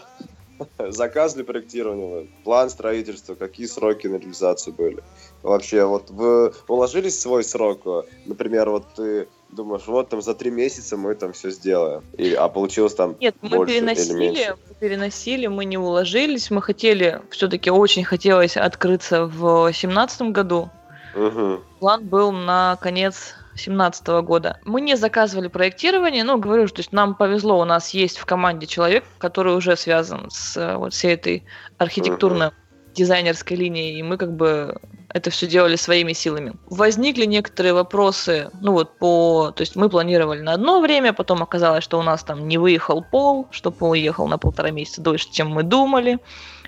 Заказ 0.78 1.34
для 1.34 1.44
проектирования, 1.44 2.28
план 2.44 2.70
строительства, 2.70 3.34
какие 3.34 3.66
сроки 3.66 4.06
на 4.06 4.16
реализацию 4.16 4.74
были? 4.74 5.02
Вообще, 5.46 5.84
вот 5.84 6.10
вы 6.10 6.52
уложились 6.66 7.16
в 7.16 7.20
свой 7.20 7.44
срок? 7.44 7.82
Например, 8.24 8.68
вот 8.68 8.84
ты 8.96 9.28
думаешь, 9.50 9.86
вот 9.86 10.08
там 10.08 10.20
за 10.20 10.34
три 10.34 10.50
месяца 10.50 10.96
мы 10.96 11.14
там 11.14 11.32
все 11.32 11.50
сделаем. 11.50 12.02
И, 12.18 12.34
а 12.34 12.48
получилось 12.48 12.94
там 12.94 13.16
Нет, 13.20 13.36
мы 13.42 13.50
больше 13.50 13.74
переносили, 13.74 14.12
или 14.12 14.18
меньше? 14.18 14.56
мы 14.68 14.74
переносили, 14.74 15.46
мы 15.46 15.64
не 15.64 15.78
уложились, 15.78 16.50
мы 16.50 16.60
хотели, 16.62 17.22
все-таки 17.30 17.70
очень 17.70 18.02
хотелось 18.02 18.56
открыться 18.56 19.26
в 19.26 19.72
семнадцатом 19.72 20.32
году. 20.32 20.68
Угу. 21.14 21.60
План 21.78 22.08
был 22.08 22.32
на 22.32 22.76
конец 22.80 23.34
2017 23.50 24.06
года. 24.24 24.58
Мы 24.64 24.80
не 24.80 24.96
заказывали 24.96 25.46
проектирование, 25.46 26.24
но 26.24 26.38
говорю, 26.38 26.66
что 26.66 26.80
есть 26.80 26.90
нам 26.90 27.14
повезло, 27.14 27.60
у 27.60 27.64
нас 27.64 27.90
есть 27.90 28.18
в 28.18 28.26
команде 28.26 28.66
человек, 28.66 29.04
который 29.18 29.54
уже 29.54 29.76
связан 29.76 30.28
с 30.28 30.56
э, 30.56 30.76
вот 30.76 30.92
всей 30.92 31.14
этой 31.14 31.44
архитектурной 31.78 32.50
дизайнерской 32.96 33.56
линией, 33.56 33.98
и 33.98 34.02
мы 34.02 34.16
как 34.16 34.34
бы 34.34 34.80
это 35.16 35.30
все 35.30 35.46
делали 35.46 35.76
своими 35.76 36.12
силами. 36.12 36.52
Возникли 36.68 37.24
некоторые 37.24 37.72
вопросы, 37.72 38.50
ну 38.60 38.72
вот 38.72 38.98
по... 38.98 39.50
То 39.56 39.62
есть 39.62 39.74
мы 39.74 39.88
планировали 39.88 40.42
на 40.42 40.52
одно 40.52 40.80
время, 40.80 41.14
потом 41.14 41.42
оказалось, 41.42 41.82
что 41.82 41.98
у 41.98 42.02
нас 42.02 42.22
там 42.22 42.46
не 42.46 42.58
выехал 42.58 43.02
пол, 43.02 43.48
что 43.50 43.70
пол 43.70 43.94
ехал 43.94 44.28
на 44.28 44.36
полтора 44.36 44.70
месяца 44.70 45.00
дольше, 45.00 45.32
чем 45.32 45.48
мы 45.48 45.62
думали. 45.62 46.18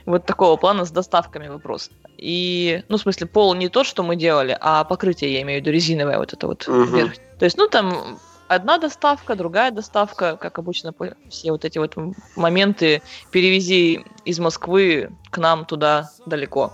Вот 0.06 0.24
такого 0.24 0.56
плана 0.56 0.86
с 0.86 0.90
доставками 0.90 1.48
вопрос. 1.48 1.90
И, 2.16 2.82
ну, 2.88 2.96
в 2.96 3.00
смысле, 3.02 3.26
пол 3.26 3.54
не 3.54 3.68
тот, 3.68 3.84
что 3.84 4.02
мы 4.02 4.16
делали, 4.16 4.56
а 4.58 4.84
покрытие, 4.84 5.34
я 5.34 5.42
имею 5.42 5.60
в 5.60 5.62
виду, 5.62 5.70
резиновое 5.70 6.16
вот 6.16 6.32
это 6.32 6.46
вот 6.46 6.66
uh-huh. 6.66 6.86
вверх. 6.86 7.12
То 7.38 7.44
есть, 7.44 7.58
ну, 7.58 7.68
там 7.68 8.18
одна 8.48 8.78
доставка, 8.78 9.34
другая 9.34 9.70
доставка, 9.70 10.38
как 10.38 10.58
обычно, 10.58 10.94
все 11.28 11.52
вот 11.52 11.66
эти 11.66 11.76
вот 11.76 11.96
моменты 12.34 13.02
перевези 13.30 14.06
из 14.24 14.38
Москвы 14.38 15.10
к 15.30 15.36
нам 15.36 15.66
туда 15.66 16.10
далеко. 16.24 16.72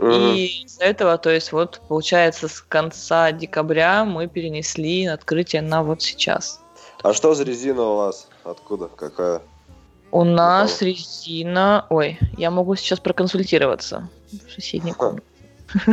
И 0.00 0.64
из-за 0.64 0.84
этого, 0.84 1.18
то 1.18 1.30
есть 1.30 1.52
вот 1.52 1.80
получается 1.88 2.48
с 2.48 2.60
конца 2.60 3.32
декабря 3.32 4.04
мы 4.04 4.28
перенесли 4.28 5.06
открытие 5.06 5.62
на 5.62 5.82
вот 5.82 6.02
сейчас. 6.02 6.60
А 7.02 7.12
что 7.12 7.34
за 7.34 7.44
резина 7.44 7.82
у 7.82 7.96
вас? 7.96 8.28
Откуда? 8.44 8.88
Какая? 8.88 9.40
У 10.10 10.24
нас 10.24 10.80
резина... 10.82 11.86
Ой, 11.90 12.18
я 12.36 12.50
могу 12.50 12.76
сейчас 12.76 13.00
проконсультироваться 13.00 14.08
в 14.30 14.52
соседней 14.52 14.92
комнате. 14.92 15.24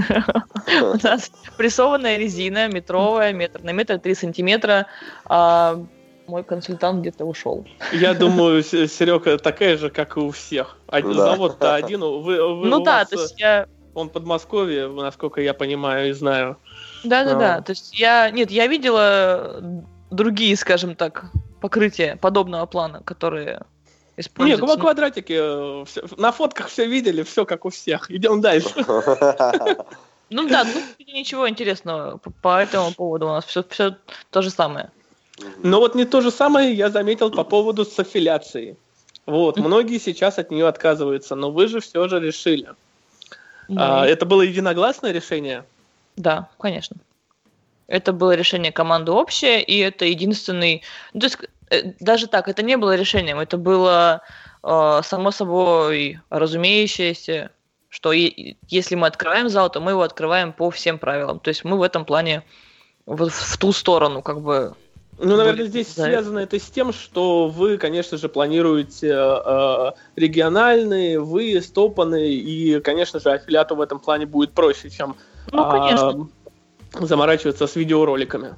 У 0.82 1.06
нас 1.06 1.32
прессованная 1.58 2.18
резина, 2.18 2.70
метровая, 2.70 3.34
метр 3.34 3.62
на 3.62 3.72
метр, 3.72 4.00
три 4.00 4.16
сантиметра. 4.16 4.88
А 5.26 5.84
мой 6.28 6.44
консультант 6.44 7.02
где-то 7.02 7.26
ушел. 7.26 7.66
Я 7.92 8.14
думаю, 8.16 8.64
Серега 8.64 9.38
такая 9.38 9.78
же, 9.78 9.90
как 9.90 10.18
и 10.18 10.20
у 10.20 10.32
всех. 10.32 10.78
Один 10.88 11.18
да. 11.18 11.32
завод-то 11.32 11.76
один. 11.76 12.00
Ну 12.00 12.80
да, 12.82 13.06
то 13.06 13.20
есть 13.20 13.40
я... 13.40 13.68
Он 13.96 14.10
Подмосковье, 14.10 14.88
насколько 14.88 15.42
я 15.42 15.54
понимаю 15.54 16.10
и 16.10 16.14
знаю. 16.14 16.58
Да-да-да, 17.04 17.56
а. 17.56 17.62
то 17.62 17.72
есть 17.72 17.98
я... 17.98 18.30
Нет, 18.30 18.52
я 18.52 18.68
видела 18.68 19.62
другие, 20.12 20.56
скажем 20.56 20.96
так, 20.96 21.26
покрытия 21.62 22.18
подобного 22.18 22.66
плана, 22.66 23.02
которые 23.04 23.62
используется. 24.18 24.66
Нет, 24.66 24.76
ну, 24.76 24.82
квадратики, 24.82 25.38
э, 25.38 25.86
все, 25.86 26.04
на 26.18 26.32
фотках 26.32 26.68
все 26.68 26.86
видели, 26.86 27.24
все 27.24 27.46
как 27.46 27.66
у 27.66 27.70
всех. 27.70 28.12
Идем 28.12 28.42
дальше. 28.42 28.74
Ну 30.32 30.48
да, 30.50 30.64
тут 30.64 31.08
ничего 31.08 31.48
интересного 31.48 32.20
по 32.42 32.60
этому 32.60 32.92
поводу 32.94 33.28
у 33.28 33.30
нас 33.30 33.46
все, 33.46 33.64
все 33.70 33.96
то 34.32 34.42
же 34.42 34.50
самое. 34.50 34.90
Но 35.62 35.80
вот 35.80 35.94
не 35.94 36.06
то 36.06 36.22
же 36.22 36.32
самое 36.32 36.74
я 36.74 36.90
заметил 36.90 37.30
по 37.30 37.44
поводу 37.44 37.86
с 37.86 38.00
аффилиацией. 38.00 38.76
Вот, 39.28 39.58
многие 39.58 40.00
сейчас 40.00 40.40
от 40.40 40.50
нее 40.50 40.68
отказываются, 40.68 41.36
но 41.36 41.52
вы 41.52 41.68
же 41.68 41.80
все 41.80 42.08
же 42.08 42.20
решили. 42.20 42.70
А, 43.76 44.06
это 44.06 44.26
было 44.26 44.42
единогласное 44.42 45.12
решение? 45.12 45.64
Да, 46.16 46.50
конечно. 46.60 46.98
Это 47.88 48.14
было 48.14 48.36
решение 48.36 48.72
команды 48.72 49.12
общее, 49.12 49.64
и 49.64 49.78
это 49.78 50.06
единственный... 50.06 50.82
Ну, 51.14 51.20
то 51.20 51.26
есть 51.28 51.38
Э, 51.70 51.94
даже 52.00 52.28
так, 52.28 52.48
это 52.48 52.62
не 52.64 52.78
было 52.78 52.96
решением, 52.96 53.40
это 53.40 53.58
было 53.58 54.22
э, 54.64 55.02
само 55.04 55.32
собой 55.32 56.20
разумеющееся, 56.30 57.52
что 57.90 58.12
и, 58.12 58.58
если 58.68 58.96
мы 58.96 59.08
открываем 59.08 59.50
зал, 59.50 59.70
то 59.70 59.80
мы 59.80 59.92
его 59.92 60.02
открываем 60.02 60.54
по 60.54 60.70
всем 60.70 61.00
правилам. 61.00 61.40
То 61.40 61.50
есть 61.50 61.64
мы 61.64 61.78
в 61.78 61.82
этом 61.82 62.06
плане 62.06 62.44
вот 63.06 63.32
в 63.32 63.58
ту 63.58 63.72
сторону, 63.72 64.22
как 64.22 64.42
бы. 64.42 64.76
Ну, 65.18 65.38
наверное, 65.38 65.66
здесь 65.66 65.94
да. 65.96 66.04
связано 66.04 66.40
это 66.40 66.60
с 66.60 66.70
тем, 66.70 66.92
что 66.92 67.48
вы, 67.48 67.78
конечно 67.78 68.18
же, 68.18 68.28
планируете 68.28 69.14
э, 69.14 69.92
региональные, 70.18 71.20
выезд, 71.22 71.78
опаны, 71.78 72.34
и, 72.34 72.82
конечно 72.82 73.20
же, 73.20 73.32
аффилиату 73.32 73.76
в 73.76 73.82
этом 73.82 74.00
плане 74.00 74.26
будет 74.26 74.52
проще, 74.52 74.90
чем 74.90 75.16
ну, 75.52 75.70
конечно. 75.70 76.28
Э, 76.96 77.06
заморачиваться 77.06 77.66
с 77.66 77.76
видеороликами. 77.76 78.56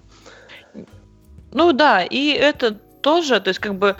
Ну 1.51 1.73
да, 1.73 2.03
и 2.03 2.29
это 2.31 2.71
тоже, 3.01 3.39
то 3.39 3.49
есть 3.49 3.59
как 3.59 3.75
бы 3.75 3.95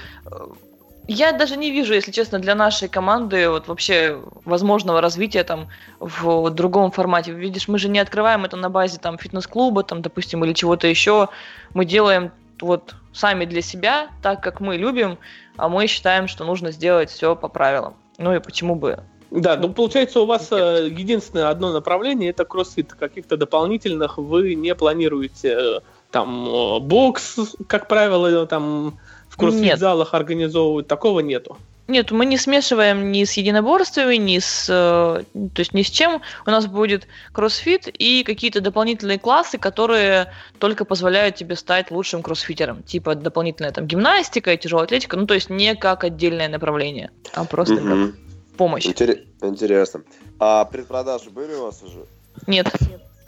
я 1.08 1.32
даже 1.32 1.55
не 1.55 1.72
вижу, 1.72 1.93
если 1.93 2.12
честно, 2.12 2.39
для 2.39 2.53
нашей 2.53 2.89
команды 2.89 3.49
вот 3.49 3.68
вообще 3.68 4.22
возможного 4.43 4.99
развития 4.99 5.43
там 5.43 5.70
в 5.99 6.49
другом 6.49 6.91
формате. 6.91 7.32
Видишь, 7.32 7.70
мы 7.70 7.80
же 7.80 7.88
не 7.88 7.99
открываем 7.99 8.43
это 8.43 8.58
на 8.58 8.70
базе 8.70 8.97
там 8.99 9.18
фитнес-клуба, 9.18 9.84
там, 9.84 10.01
допустим, 10.01 10.43
или 10.43 10.51
чего-то 10.51 10.88
еще. 10.88 11.30
Мы 11.74 11.86
делаем 11.86 12.32
вот 12.62 12.95
сами 13.14 13.45
для 13.45 13.62
себя, 13.62 14.10
так 14.22 14.41
как 14.41 14.60
мы 14.60 14.78
любим, 14.78 15.18
а 15.55 15.70
мы 15.70 15.88
считаем, 15.88 16.28
что 16.28 16.43
нужно 16.43 16.72
сделать 16.72 17.10
все 17.10 17.36
по 17.36 17.47
правилам. 17.47 17.95
Ну 18.18 18.34
и 18.34 18.39
почему 18.39 18.76
бы 18.76 18.99
да, 19.30 19.58
ну 19.58 19.74
получается 19.74 20.22
у 20.22 20.26
вас 20.26 20.51
э, 20.51 20.88
единственное 20.89 21.49
одно 21.49 21.74
направление 21.74 22.30
это 22.30 22.45
кроссфит. 22.45 22.93
Каких-то 22.93 23.36
дополнительных 23.36 24.18
вы 24.18 24.55
не 24.55 24.74
планируете. 24.74 25.49
Э, 25.49 25.80
там 26.12 26.47
э, 26.47 26.80
бокс, 26.80 27.36
как 27.68 27.89
правило, 27.89 28.47
там 28.47 28.97
в 29.28 29.38
кроссфит-залах 29.38 30.14
организовывают, 30.14 30.88
такого 30.88 31.20
нету. 31.20 31.58
Нет, 31.88 32.11
мы 32.11 32.25
не 32.25 32.38
смешиваем 32.38 33.11
ни 33.11 33.23
с 33.23 33.33
единоборствами, 33.33 34.15
ни 34.15 34.39
с, 34.39 34.67
э, 34.69 35.23
то 35.33 35.59
есть 35.59 35.73
ни 35.73 35.83
с 35.83 35.89
чем. 35.89 36.21
У 36.45 36.49
нас 36.49 36.67
будет 36.67 37.07
кроссфит 37.31 37.88
и 37.88 38.23
какие-то 38.23 38.59
дополнительные 38.59 39.19
классы, 39.19 39.57
которые 39.57 40.33
только 40.59 40.83
позволяют 40.83 41.35
тебе 41.35 41.55
стать 41.55 41.89
лучшим 41.89 42.21
кроссфитером. 42.21 42.83
Типа 42.83 43.15
дополнительная 43.15 43.71
там 43.71 43.88
гимнастика 43.88 44.53
и 44.53 44.57
тяжелая 44.57 44.85
атлетика. 44.85 45.15
Ну, 45.15 45.25
то 45.25 45.33
есть 45.33 45.49
не 45.49 45.75
как 45.75 46.03
отдельное 46.03 46.49
направление, 46.49 47.11
а 47.33 47.45
просто 47.45 47.75
угу. 47.75 47.88
как 47.88 48.57
помощь. 48.57 48.85
Интер- 48.85 49.25
интересно. 49.41 50.03
А 50.39 50.65
предпродажи 50.65 51.29
были 51.29 51.53
у 51.53 51.63
вас 51.63 51.81
уже? 51.83 52.05
Нет. 52.47 52.67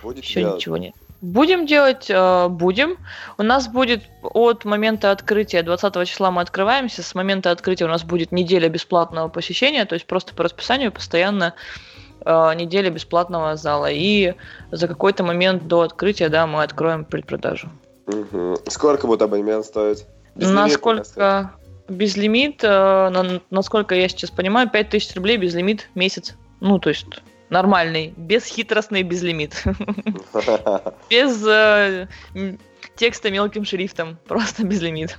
Будет 0.02 0.24
Еще 0.24 0.42
делать? 0.42 0.58
ничего 0.58 0.78
нет. 0.78 0.94
Будем 1.22 1.66
делать, 1.66 2.10
э, 2.10 2.48
будем. 2.48 2.98
У 3.38 3.44
нас 3.44 3.68
будет 3.68 4.04
от 4.24 4.64
момента 4.64 5.12
открытия, 5.12 5.64
20 5.64 6.06
числа 6.06 6.32
мы 6.32 6.42
открываемся, 6.42 7.04
с 7.04 7.14
момента 7.14 7.52
открытия 7.52 7.86
у 7.86 7.90
нас 7.90 8.04
будет 8.04 8.32
неделя 8.32 8.70
бесплатного 8.70 9.28
посещения, 9.28 9.84
то 9.86 9.96
есть 9.96 10.06
просто 10.06 10.34
по 10.34 10.44
расписанию 10.44 10.94
постоянно 10.94 11.56
э, 12.24 12.54
неделя 12.56 12.90
бесплатного 12.90 13.58
зала. 13.58 13.90
И 13.92 14.34
за 14.72 14.88
какой-то 14.88 15.24
момент 15.26 15.68
до 15.68 15.82
открытия, 15.82 16.30
да, 16.30 16.48
мы 16.48 16.64
откроем 16.64 17.04
предпродажу. 17.04 17.70
Угу. 18.08 18.62
Сколько 18.68 19.06
будет 19.06 19.22
абонемент 19.22 19.66
стоить? 19.66 20.06
Безлимит, 20.36 20.56
Насколько... 20.56 21.52
Безлимит, 21.90 22.64
э, 22.64 23.40
насколько 23.50 23.96
я 23.96 24.08
сейчас 24.08 24.30
понимаю, 24.30 24.70
5000 24.70 25.16
рублей 25.16 25.38
безлимит 25.38 25.90
месяц. 25.96 26.36
Ну, 26.62 26.78
то 26.78 26.90
есть 26.90 27.08
нормальный, 27.50 28.14
бесхитростный 28.16 29.04
безлимит. 29.04 29.64
Без 31.10 31.46
э, 31.46 32.08
текста 32.96 33.32
мелким 33.32 33.66
шрифтом, 33.66 34.18
просто 34.28 34.64
безлимит. 34.64 35.18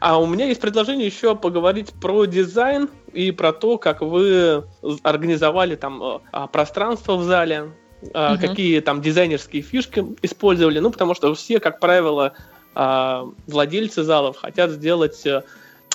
А 0.00 0.18
у 0.20 0.26
меня 0.26 0.46
есть 0.46 0.60
предложение 0.60 1.06
еще 1.06 1.34
поговорить 1.34 1.92
про 1.94 2.26
дизайн 2.26 2.88
и 3.12 3.30
про 3.30 3.52
то, 3.52 3.78
как 3.78 4.02
вы 4.02 4.64
организовали 5.02 5.76
там 5.76 6.02
э, 6.02 6.18
а, 6.30 6.46
пространство 6.46 7.16
в 7.16 7.22
зале, 7.22 7.72
угу. 8.02 8.12
какие 8.12 8.80
там 8.80 9.00
дизайнерские 9.00 9.62
фишки 9.62 10.04
использовали. 10.22 10.78
Ну, 10.78 10.90
потому 10.90 11.14
что 11.14 11.34
все, 11.34 11.58
как 11.58 11.80
правило, 11.80 12.34
а, 12.74 13.26
владельцы 13.46 14.02
залов 14.02 14.36
хотят 14.36 14.70
сделать 14.70 15.26
э, 15.26 15.42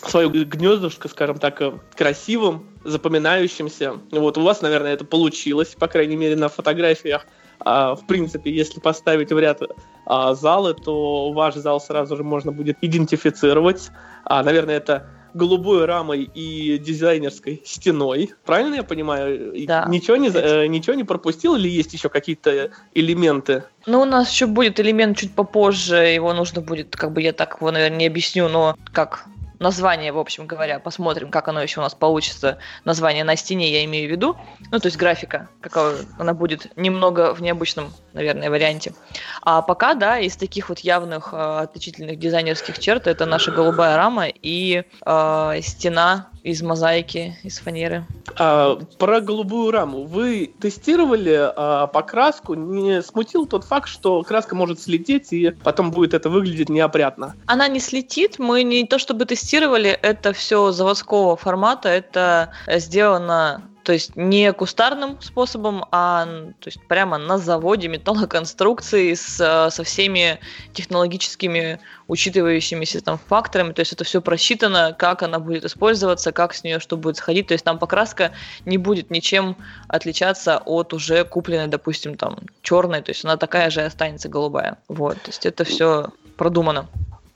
свое 0.10 0.30
гнездышко, 0.30 1.08
скажем 1.08 1.38
так, 1.38 1.62
красивым, 1.96 2.68
запоминающимся. 2.84 3.94
Вот 4.12 4.38
у 4.38 4.42
вас, 4.42 4.62
наверное, 4.62 4.94
это 4.94 5.06
получилось, 5.06 5.76
по 5.80 5.88
крайней 5.88 6.16
мере, 6.16 6.36
на 6.36 6.50
фотографиях. 6.50 7.26
А, 7.60 7.96
в 7.96 8.06
принципе, 8.08 8.52
если 8.52 8.80
поставить 8.80 9.32
в 9.32 9.40
ряд 9.40 9.62
а, 10.06 10.34
залы, 10.34 10.74
то 10.74 11.32
ваш 11.32 11.56
зал 11.56 11.80
сразу 11.80 12.18
же 12.18 12.24
можно 12.24 12.52
будет 12.52 12.78
идентифицировать. 12.82 13.90
А, 14.26 14.44
наверное, 14.44 14.78
это 14.78 15.08
голубой 15.34 15.86
рамой 15.86 16.24
и 16.24 16.78
дизайнерской 16.78 17.62
стеной. 17.66 18.32
Правильно 18.46 18.76
я 18.76 18.84
понимаю? 18.84 19.54
Да. 19.66 19.86
Ничего 19.88 20.18
не, 20.18 20.30
э, 20.30 20.68
ничего 20.68 20.96
не 20.96 21.04
пропустил 21.04 21.56
или 21.56 21.68
есть 21.68 21.94
еще 21.94 22.10
какие-то 22.10 22.72
элементы? 22.94 23.64
Ну, 23.86 24.02
у 24.02 24.06
нас 24.06 24.32
еще 24.32 24.46
будет 24.46 24.80
элемент 24.80 25.18
чуть 25.18 25.34
попозже, 25.34 25.96
его 25.96 26.34
нужно 26.34 26.62
будет, 26.62 26.96
как 26.96 27.14
бы 27.14 27.22
я 27.22 27.34
так 27.34 27.58
его, 27.60 27.72
наверное, 27.72 27.98
не 27.98 28.08
объясню, 28.08 28.48
но 28.48 28.76
как 28.92 29.26
название, 29.64 30.12
в 30.12 30.20
общем 30.20 30.46
говоря, 30.46 30.78
посмотрим, 30.80 31.32
как 31.32 31.48
оно 31.48 31.62
еще 31.64 31.80
у 31.80 31.84
нас 31.84 31.96
получится. 31.96 32.60
Название 32.86 33.24
на 33.24 33.36
стене 33.36 33.72
я 33.72 33.84
имею 33.86 34.08
в 34.08 34.12
виду. 34.12 34.38
Ну, 34.72 34.80
то 34.80 34.88
есть 34.88 34.98
графика, 34.98 35.50
какая 35.62 35.96
она 36.20 36.34
будет 36.34 36.76
немного 36.78 37.34
в 37.34 37.42
необычном, 37.42 37.92
наверное, 38.14 38.50
варианте. 38.50 38.94
А 39.42 39.62
пока, 39.62 39.96
да, 39.96 40.20
из 40.20 40.36
таких 40.36 40.70
вот 40.70 40.80
явных 40.80 41.34
э, 41.34 41.38
отличительных 41.38 42.20
дизайнерских 42.20 42.78
черт 42.78 43.08
это 43.08 43.26
наша 43.26 43.52
голубая 43.52 43.96
рама 43.96 44.28
и 44.28 44.84
э, 45.06 45.62
стена 45.62 46.28
из 46.44 46.62
мозаики, 46.62 47.38
из 47.44 47.60
фанеры. 47.60 48.06
А, 48.38 48.76
про 48.98 49.22
голубую 49.22 49.72
раму. 49.72 50.06
Вы 50.06 50.54
тестировали 50.60 51.38
а, 51.40 51.88
покраску? 51.88 52.54
Не 52.54 53.02
смутил 53.02 53.46
тот 53.46 53.64
факт, 53.64 53.88
что 53.88 54.22
краска 54.24 54.56
может 54.56 54.82
слететь 54.82 55.32
и 55.32 55.52
потом 55.52 55.92
будет 55.92 56.14
это 56.14 56.30
выглядеть 56.30 56.70
неопрятно? 56.70 57.36
Она 57.46 57.68
не 57.68 57.80
слетит. 57.80 58.40
Мы 58.40 58.64
не 58.64 58.86
то 58.86 59.00
чтобы 59.00 59.26
тестировали, 59.26 59.90
это 59.90 60.34
все 60.34 60.72
заводского 60.72 61.38
формата. 61.38 61.90
Это 61.90 62.52
сделано 62.68 63.62
то 63.84 63.94
есть 63.94 64.16
не 64.16 64.52
кустарным 64.54 65.22
способом, 65.22 65.86
а 65.92 66.26
то 66.26 66.68
есть 66.68 66.80
прямо 66.88 67.18
на 67.18 67.38
заводе 67.38 67.88
металлоконструкции 67.90 69.14
с, 69.14 69.70
со 69.70 69.84
всеми 69.84 70.40
технологическими 70.74 71.80
учитывающимися 72.08 73.02
там 73.02 73.18
факторами. 73.18 73.74
То 73.74 73.82
есть 73.82 73.94
это 73.94 74.04
все 74.04 74.22
просчитано, 74.22 74.96
как 74.98 75.24
она 75.24 75.40
будет 75.40 75.66
использоваться, 75.66 76.32
как 76.32 76.54
с 76.54 76.64
нее 76.64 76.80
что 76.80 76.98
будет 76.98 77.18
сходить. 77.18 77.48
То 77.48 77.54
есть 77.54 77.66
там 77.66 77.78
покраска 77.78 78.32
не 78.66 78.78
будет 78.78 79.12
ничем 79.12 79.58
отличаться 79.88 80.62
от 80.66 80.94
уже 80.94 81.26
купленной, 81.26 81.68
допустим, 81.68 82.16
там 82.16 82.40
черной. 82.62 83.02
То 83.02 83.12
есть 83.12 83.26
она 83.26 83.38
такая 83.38 83.70
же 83.70 83.82
останется 83.82 84.30
голубая. 84.30 84.78
Вот. 84.88 85.22
То 85.22 85.30
есть 85.30 85.46
это 85.46 85.64
все 85.66 86.10
продумано. 86.38 86.88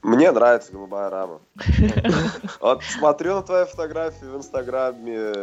Мне 0.08 0.32
нравится 0.32 0.72
голубая 0.72 1.10
рама. 1.10 1.42
Вот 2.62 2.82
смотрю 2.82 3.36
на 3.36 3.42
твои 3.42 3.66
фотографии 3.66 4.24
в 4.24 4.38
Инстаграме, 4.38 5.34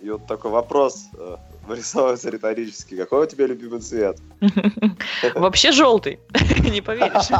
и 0.00 0.08
вот 0.08 0.24
такой 0.26 0.52
вопрос 0.52 1.08
э, 1.18 1.36
вырисовывается 1.66 2.30
риторически. 2.30 2.96
Какой 2.96 3.24
у 3.24 3.26
тебя 3.26 3.46
любимый 3.46 3.80
цвет? 3.80 4.18
Вообще 5.34 5.72
желтый, 5.72 6.20
не 6.58 6.80
поверишь. 6.80 7.30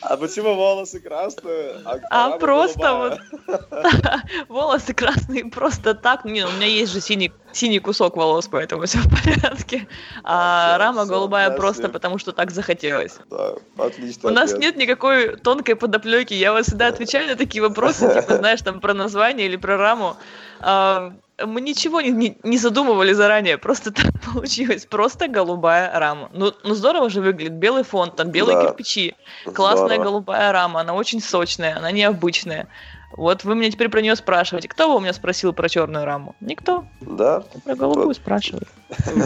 А 0.00 0.16
почему 0.16 0.54
волосы 0.54 1.00
красные? 1.00 1.80
А, 1.84 1.98
а 2.10 2.38
просто 2.38 2.94
вот 2.94 3.20
волосы 4.48 4.94
красные 4.94 5.44
просто 5.46 5.94
так. 5.94 6.24
Не, 6.24 6.44
у 6.44 6.50
меня 6.52 6.66
есть 6.66 6.92
же 6.92 7.00
синий, 7.00 7.32
синий 7.52 7.80
кусок 7.80 8.16
волос, 8.16 8.48
поэтому 8.48 8.86
все 8.86 8.98
в 8.98 9.08
порядке. 9.10 9.88
А, 10.22 10.78
рама 10.78 11.04
голубая 11.04 11.50
просто 11.50 11.88
потому, 11.88 12.18
что 12.18 12.32
так 12.32 12.50
захотелось. 12.50 13.18
Да, 13.30 13.54
отлично. 13.76 14.30
У 14.30 14.32
нас 14.32 14.52
нет 14.56 14.76
никакой 14.76 15.36
тонкой 15.36 15.74
подоплеки. 15.74 16.34
Я 16.34 16.52
вот 16.52 16.64
всегда 16.66 16.88
отвечаю 16.88 17.28
на 17.28 17.36
такие 17.36 17.62
вопросы, 17.62 18.08
типа, 18.20 18.36
знаешь, 18.36 18.62
там 18.62 18.80
про 18.80 18.94
название 18.94 19.46
или 19.46 19.56
про 19.56 19.76
раму. 19.76 20.16
А, 20.60 21.12
мы 21.46 21.60
ничего 21.60 22.00
не, 22.00 22.10
не, 22.10 22.38
не 22.42 22.58
задумывали 22.58 23.12
заранее, 23.12 23.58
просто 23.58 23.90
так 23.90 24.06
получилось. 24.34 24.86
Просто 24.86 25.28
голубая 25.28 25.98
рама. 25.98 26.30
Ну, 26.32 26.52
ну 26.64 26.74
здорово 26.74 27.10
же 27.10 27.20
выглядит. 27.20 27.54
Белый 27.54 27.84
фон, 27.84 28.10
там 28.10 28.30
белые 28.30 28.56
да. 28.56 28.66
кирпичи. 28.66 29.14
Классная 29.44 29.86
здорово. 29.86 30.04
голубая 30.04 30.52
рама, 30.52 30.80
она 30.80 30.94
очень 30.94 31.20
сочная, 31.20 31.76
она 31.76 31.90
необычная. 31.90 32.68
Вот 33.12 33.44
вы 33.44 33.54
меня 33.54 33.70
теперь 33.70 33.88
про 33.88 34.00
нее 34.00 34.16
спрашиваете. 34.16 34.68
Кто 34.68 34.94
у 34.94 35.00
меня 35.00 35.12
спросил 35.12 35.52
про 35.52 35.68
черную 35.68 36.04
раму? 36.04 36.36
Никто. 36.40 36.84
Да. 37.00 37.42
Про 37.64 37.74
голубую 37.74 38.14
спрашивают. 38.14 38.68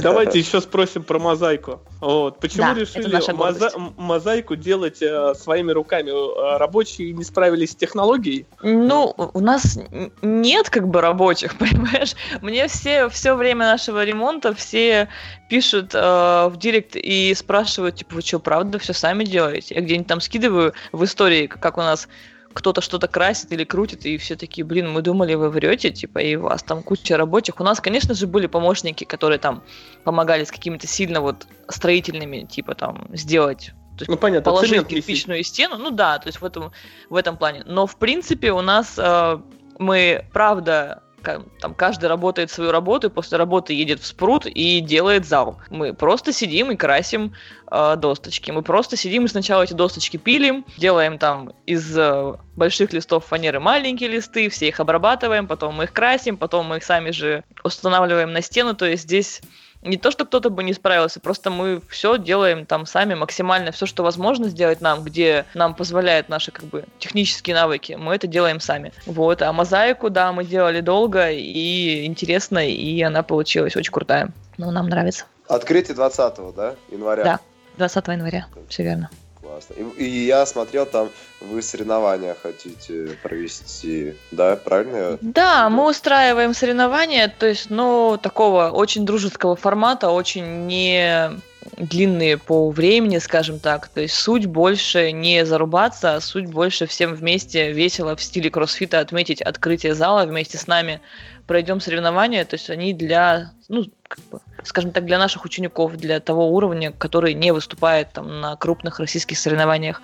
Давайте 0.03 0.39
еще 0.39 0.61
спросим 0.61 1.03
про 1.03 1.19
мозаику. 1.19 1.81
Вот. 2.01 2.39
Почему 2.41 2.63
да, 2.63 2.75
решили 2.75 3.33
моза 3.33 3.71
мозаику 3.97 4.57
делать 4.57 5.03
э, 5.03 5.35
своими 5.35 5.73
руками? 5.73 6.11
Э, 6.11 6.59
рабочие 6.59 7.13
не 7.13 7.25
справились 7.25 7.73
с 7.73 7.77
технологией? 7.77 8.47
Ну, 8.63 9.15
у 9.17 9.41
нас 9.41 9.79
нет 10.23 10.71
как 10.71 10.89
бы 10.89 11.01
рабочих, 11.01 11.59
понимаешь? 11.59 12.15
Мне 12.41 12.69
все, 12.69 13.09
все 13.09 13.35
время 13.35 13.67
нашего 13.67 14.05
ремонта 14.05 14.55
все 14.55 15.09
пишут 15.49 15.91
э, 15.95 15.99
в 15.99 16.57
директ 16.57 16.97
и 16.97 17.35
спрашивают, 17.35 17.97
типа, 17.97 18.15
вы 18.15 18.23
что, 18.23 18.39
правда 18.39 18.79
все 18.79 18.93
сами 18.93 19.25
делаете? 19.25 19.75
Я 19.75 19.81
где-нибудь 19.81 20.07
там 20.07 20.21
скидываю 20.21 20.73
в 20.93 21.05
истории, 21.05 21.47
как 21.47 21.77
у 21.79 21.83
нас 21.83 22.09
кто-то 22.53 22.81
что-то 22.81 23.09
красит 23.09 23.53
или 23.53 23.65
крутит, 23.65 24.07
и 24.07 24.17
все 24.19 24.37
такие, 24.37 24.65
блин, 24.65 24.91
мы 24.91 25.03
думали, 25.03 25.35
вы 25.35 25.51
врете, 25.51 25.91
типа, 25.91 26.19
и 26.19 26.37
у 26.37 26.43
вас 26.43 26.63
там 26.63 26.83
куча 26.83 27.17
рабочих. 27.17 27.61
У 27.61 27.65
нас, 27.65 27.81
конечно 27.81 28.15
же, 28.15 28.27
были 28.27 28.47
помощники, 28.47 29.05
которые 29.05 29.39
там 29.39 29.63
помогали 30.05 30.45
с 30.45 30.51
какими-то 30.51 30.87
сильно 30.87 31.21
вот 31.21 31.47
строительными, 31.69 32.43
типа, 32.43 32.75
там, 32.75 33.09
сделать 33.13 33.73
то 33.97 34.05
есть 34.05 34.09
ну, 34.09 34.17
понятно, 34.17 34.51
положить 34.51 34.87
кирпичную 34.87 35.45
стену, 35.45 35.77
ну 35.77 35.91
да, 35.91 36.19
то 36.19 36.27
есть 36.29 36.41
в 36.41 36.45
этом, 36.45 36.73
в 37.11 37.15
этом 37.15 37.37
плане. 37.37 37.63
Но 37.67 37.87
в 37.87 37.97
принципе 37.97 38.51
у 38.51 38.63
нас 38.63 38.95
э, 38.97 39.39
мы, 39.79 40.27
правда, 40.33 41.03
там 41.23 41.75
каждый 41.75 42.07
работает 42.07 42.51
свою 42.51 42.73
работу, 42.73 43.07
и 43.07 43.11
после 43.11 43.39
работы 43.39 43.73
едет 43.73 44.01
в 44.01 44.07
спрут 44.07 44.47
и 44.47 44.81
делает 44.81 45.27
зал. 45.27 45.61
Мы 45.71 45.95
просто 45.95 46.33
сидим 46.33 46.71
и 46.71 46.77
красим 46.77 47.35
э, 47.71 47.97
досточки. 47.97 48.51
Мы 48.51 48.63
просто 48.63 48.97
сидим 48.97 49.25
и 49.25 49.29
сначала 49.29 49.63
эти 49.63 49.73
досточки 49.73 50.17
пилим, 50.17 50.65
делаем 50.77 51.19
там 51.19 51.53
из 51.67 51.97
э, 51.97 52.35
больших 52.57 52.93
листов 52.93 53.27
фанеры 53.27 53.61
маленькие 53.61 54.11
листы, 54.11 54.49
все 54.49 54.69
их 54.69 54.81
обрабатываем, 54.81 55.47
потом 55.47 55.77
мы 55.77 55.85
их 55.85 55.93
красим, 55.93 56.37
потом 56.37 56.67
мы 56.67 56.79
их 56.79 56.85
сами 56.85 57.11
же 57.11 57.45
устанавливаем 57.65 58.33
на 58.33 58.43
стену. 58.43 58.75
То 58.75 58.87
есть 58.87 59.05
здесь 59.05 59.41
не 59.83 59.97
то, 59.97 60.11
что 60.11 60.25
кто-то 60.25 60.51
бы 60.51 60.63
не 60.63 60.73
справился, 60.73 61.21
просто 61.21 61.51
мы 61.51 61.81
все 61.89 62.17
делаем 62.17 62.67
там 62.67 62.87
сами 62.87 63.15
максимально, 63.15 63.73
все, 63.73 63.87
что 63.87 64.03
возможно 64.03 64.49
сделать 64.49 64.81
нам, 64.81 65.03
где 65.03 65.45
нам 65.55 65.75
позволяют 65.75 66.29
наши 66.29 66.51
как 66.51 66.65
бы 66.67 66.85
технические 66.99 67.57
навыки, 67.57 67.97
мы 67.99 68.15
это 68.15 68.27
делаем 68.27 68.61
сами. 68.61 68.93
Вот, 69.07 69.43
а 69.43 69.53
мозаику, 69.53 70.11
да, 70.11 70.33
мы 70.33 70.45
делали 70.45 70.81
долго 70.81 71.31
и 71.31 72.07
интересно, 72.07 72.67
и 72.67 73.03
она 73.03 73.23
получилась 73.23 73.77
очень 73.77 73.93
крутая. 73.93 74.31
Ну, 74.59 74.71
нам 74.71 74.89
нравится. 74.89 75.25
Открытие 75.49 75.95
20 75.95 76.55
да, 76.55 76.75
января? 76.91 77.25
Да, 77.25 77.41
20 77.77 78.09
января, 78.09 78.47
все 78.69 78.83
верно 78.85 79.11
классно. 79.53 79.75
И, 79.75 80.05
и 80.05 80.27
я 80.27 80.47
смотрел, 80.47 80.87
там 80.87 81.11
вы 81.41 81.63
соревнования 81.63 82.37
хотите 82.43 83.19
провести, 83.23 84.15
да, 84.31 84.57
правильно? 84.57 85.19
Да, 85.21 85.69
мы 85.69 85.89
устраиваем 85.89 86.55
соревнования, 86.55 87.33
то 87.39 87.47
есть, 87.47 87.71
ну, 87.71 88.19
такого 88.21 88.71
очень 88.71 89.05
дружеского 89.05 89.57
формата, 89.57 90.11
очень 90.11 90.67
не 90.67 91.31
длинные 91.77 92.39
по 92.39 92.71
времени, 92.71 93.19
скажем 93.19 93.59
так. 93.59 93.89
То 93.89 94.01
есть 94.01 94.15
суть 94.15 94.47
больше 94.47 95.13
не 95.13 95.47
зарубаться, 95.47 96.17
а 96.17 96.21
суть 96.21 96.47
больше 96.47 96.87
всем 96.87 97.15
вместе 97.15 97.73
весело 97.73 98.17
в 98.17 98.23
стиле 98.23 98.51
кроссфита 98.51 99.01
отметить 99.01 99.41
открытие 99.41 99.95
зала 99.95 100.25
вместе 100.25 100.59
с 100.59 100.67
нами. 100.67 101.01
Пройдем 101.47 101.81
соревнования, 101.81 102.45
то 102.45 102.55
есть 102.55 102.71
они 102.71 102.95
для, 102.95 103.53
ну, 103.69 103.85
как 104.07 104.21
бы, 104.31 104.41
скажем 104.65 104.93
так, 104.93 105.05
для 105.05 105.19
наших 105.19 105.45
учеников, 105.45 105.97
для 105.97 106.21
того 106.21 106.51
уровня, 106.51 106.93
который 106.93 107.35
не 107.35 107.53
выступает 107.53 108.13
там 108.13 108.41
на 108.41 108.57
крупных 108.57 109.01
российских 109.01 109.39
соревнованиях. 109.39 110.01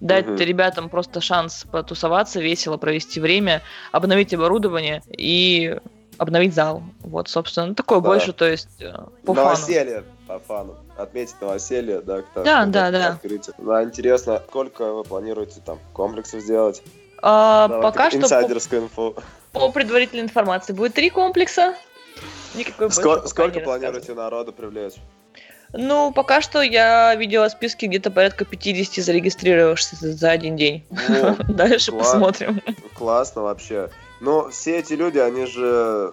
Дать 0.00 0.26
угу. 0.26 0.36
ребятам 0.36 0.88
просто 0.88 1.20
шанс 1.20 1.66
потусоваться, 1.70 2.40
весело 2.40 2.78
провести 2.78 3.20
время, 3.20 3.60
обновить 3.92 4.32
оборудование 4.32 5.02
и 5.08 5.76
обновить 6.20 6.54
зал. 6.54 6.82
Вот, 7.00 7.28
собственно, 7.28 7.74
такое 7.74 8.00
да. 8.00 8.08
больше, 8.08 8.32
то 8.32 8.46
есть 8.46 8.80
э, 8.80 8.94
по 9.24 9.34
Новоселье, 9.34 10.04
фану. 10.26 10.40
по 10.40 10.46
фану. 10.46 10.76
Отметить 10.96 11.40
новоселье, 11.40 12.00
да, 12.02 12.20
кто, 12.22 12.42
Да, 12.42 12.66
да, 12.66 12.90
да. 12.90 13.08
Открытие. 13.12 13.54
Да, 13.56 13.82
интересно, 13.82 14.42
сколько 14.48 14.92
вы 14.92 15.04
планируете 15.04 15.62
там 15.64 15.78
комплексов 15.94 16.40
сделать? 16.40 16.82
А, 17.22 17.68
пока 17.80 18.10
что 18.10 18.18
инсайдерскую 18.18 18.82
инфу. 18.84 19.16
По 19.52 19.70
предварительной 19.70 20.22
информации 20.22 20.72
будет 20.72 20.94
три 20.94 21.10
комплекса. 21.10 21.74
Никакой 22.54 22.90
Сколько, 22.90 23.28
сколько 23.28 23.60
планируете 23.60 24.14
народу 24.14 24.52
привлечь? 24.52 24.94
Ну, 25.72 26.12
пока 26.12 26.40
что 26.40 26.62
я 26.62 27.14
видела 27.14 27.48
списки 27.48 27.86
где-то 27.86 28.10
порядка 28.10 28.44
50 28.44 29.04
зарегистрировавшихся 29.04 30.12
за 30.12 30.30
один 30.30 30.56
день. 30.56 30.84
Дальше 31.48 31.92
посмотрим. 31.92 32.60
Классно 32.94 33.42
вообще. 33.42 33.90
Но 34.20 34.50
все 34.50 34.78
эти 34.78 34.94
люди, 34.94 35.18
они 35.18 35.46
же 35.46 36.12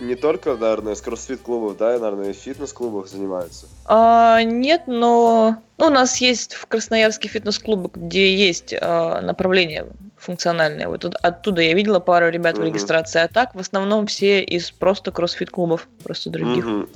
не 0.00 0.14
только, 0.14 0.56
наверное, 0.56 0.94
из 0.94 1.00
кроссфит-клубов, 1.00 1.76
да, 1.76 1.96
и, 1.96 1.98
наверное, 1.98 2.30
и 2.30 2.32
в 2.32 2.36
фитнес-клубах 2.36 3.08
занимаются? 3.08 3.66
А, 3.86 4.42
нет, 4.42 4.82
но 4.86 5.56
ну, 5.78 5.86
у 5.86 5.90
нас 5.90 6.18
есть 6.18 6.54
в 6.54 6.66
Красноярске 6.66 7.28
фитнес-клубы, 7.28 7.90
где 7.94 8.34
есть 8.34 8.74
а, 8.80 9.20
направление 9.20 9.86
функциональное. 10.22 10.88
Вот 10.88 11.04
оттуда 11.04 11.62
я 11.62 11.74
видела 11.74 12.00
пару 12.00 12.30
ребят 12.30 12.54
угу. 12.54 12.62
в 12.62 12.66
регистрации, 12.66 13.20
а 13.20 13.28
так 13.28 13.54
в 13.54 13.58
основном 13.58 14.06
все 14.06 14.42
из 14.42 14.70
просто 14.70 15.10
кроссфит-клубов, 15.10 15.88
просто 16.02 16.30
других. 16.30 16.66
Угу. 16.66 16.86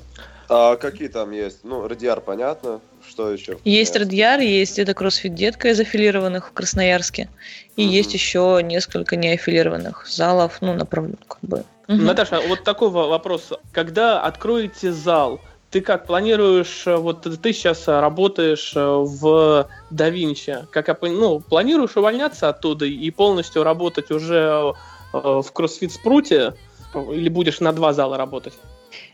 А 0.48 0.76
какие 0.76 1.08
там 1.08 1.32
есть? 1.32 1.64
Ну, 1.64 1.88
Радиар, 1.88 2.20
понятно. 2.20 2.80
Что 3.06 3.30
еще? 3.32 3.58
Есть 3.64 3.96
Радиар, 3.96 4.40
есть 4.40 4.78
это 4.78 4.94
кроссфит 4.94 5.34
детка 5.34 5.68
из 5.68 5.80
аффилированных 5.80 6.48
в 6.48 6.52
Красноярске. 6.52 7.28
И 7.76 7.82
mm 7.82 7.88
есть 7.88 8.14
еще 8.14 8.60
несколько 8.62 9.16
неаффилированных 9.16 10.06
залов, 10.08 10.58
ну, 10.60 10.74
направленных 10.74 11.20
как 11.26 11.40
бы. 11.40 11.64
mm 11.88 11.96
Наташа, 11.96 12.40
вот 12.46 12.62
такой 12.64 12.90
вопрос. 12.90 13.52
Когда 13.72 14.20
откроете 14.20 14.92
зал, 14.92 15.40
ты 15.70 15.80
как 15.80 16.06
планируешь, 16.06 16.84
вот 16.86 17.22
ты 17.22 17.52
сейчас 17.52 17.88
работаешь 17.88 18.72
в 18.74 19.68
DaVinci, 19.90 20.66
как 20.70 20.88
я 20.88 20.96
ну, 21.02 21.40
планируешь 21.40 21.96
увольняться 21.96 22.48
оттуда 22.48 22.86
и 22.86 23.10
полностью 23.10 23.64
работать 23.64 24.10
уже 24.10 24.74
э, 25.12 25.18
в 25.18 25.46
CrossFit 25.52 25.90
Спруте, 25.90 26.54
или 26.94 27.28
будешь 27.28 27.60
на 27.60 27.72
два 27.72 27.92
зала 27.92 28.16
работать? 28.16 28.54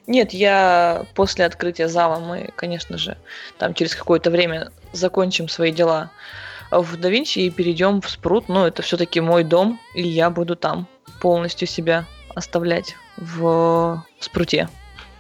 Нет, 0.07 0.33
я 0.33 1.07
после 1.15 1.45
открытия 1.45 1.89
зала 1.89 2.19
мы, 2.19 2.51
конечно 2.57 2.99
же, 2.99 3.17
там 3.59 3.75
через 3.75 3.95
какое-то 3.95 4.31
время 4.31 4.71
закончим 4.93 5.49
свои 5.49 5.73
дела 5.73 6.11
в 6.71 6.97
DaVinci 6.97 7.43
и 7.43 7.51
перейдем 7.51 8.01
в 8.01 8.11
Спрут. 8.11 8.49
Но 8.49 8.67
это 8.67 8.83
все-таки 8.83 9.21
мой 9.21 9.45
дом, 9.45 9.81
и 9.95 10.03
я 10.03 10.31
буду 10.31 10.57
там 10.57 10.87
полностью 11.21 11.69
себя 11.69 12.05
оставлять 12.35 12.97
в 13.17 14.05
Спруте. 14.19 14.69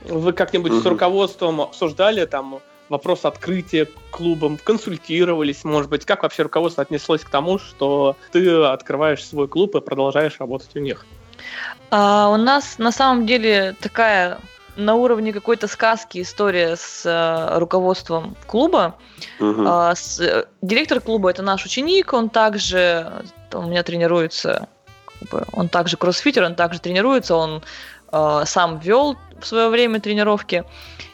Вы 0.08 0.32
как-нибудь 0.32 0.72
угу. 0.72 0.80
с 0.80 0.86
руководством 0.86 1.60
обсуждали 1.60 2.24
там 2.24 2.60
вопрос 2.88 3.24
открытия 3.24 3.88
клубом, 4.10 4.58
консультировались, 4.62 5.64
может 5.64 5.90
быть, 5.90 6.04
как 6.04 6.22
вообще 6.22 6.42
руководство 6.42 6.82
отнеслось 6.82 7.22
к 7.22 7.30
тому, 7.30 7.58
что 7.58 8.16
ты 8.32 8.50
открываешь 8.64 9.24
свой 9.24 9.48
клуб 9.48 9.74
и 9.76 9.80
продолжаешь 9.80 10.38
работать 10.38 10.74
у 10.76 10.78
них? 10.78 11.06
А, 11.90 12.28
у 12.28 12.36
нас 12.36 12.78
на 12.78 12.92
самом 12.92 13.26
деле 13.26 13.74
такая 13.80 14.38
на 14.76 14.94
уровне 14.94 15.32
какой-то 15.32 15.68
сказки 15.68 16.22
история 16.22 16.76
с 16.76 17.04
э, 17.04 17.58
руководством 17.58 18.36
клуба. 18.46 18.96
Угу. 19.38 19.64
Э, 19.66 19.92
с, 19.94 20.20
э, 20.20 20.46
директор 20.62 21.00
клуба 21.00 21.30
это 21.30 21.42
наш 21.42 21.64
ученик, 21.64 22.12
он 22.12 22.30
также 22.30 23.24
у 23.52 23.62
меня 23.62 23.82
тренируется, 23.82 24.68
как 25.06 25.28
бы, 25.28 25.44
он 25.52 25.68
также 25.68 25.96
кроссфитер, 25.96 26.44
он 26.44 26.54
также 26.54 26.80
тренируется, 26.80 27.34
он 27.34 27.62
э, 28.12 28.42
сам 28.46 28.78
вел 28.78 29.16
в 29.40 29.46
свое 29.46 29.68
время 29.68 30.00
тренировки. 30.00 30.64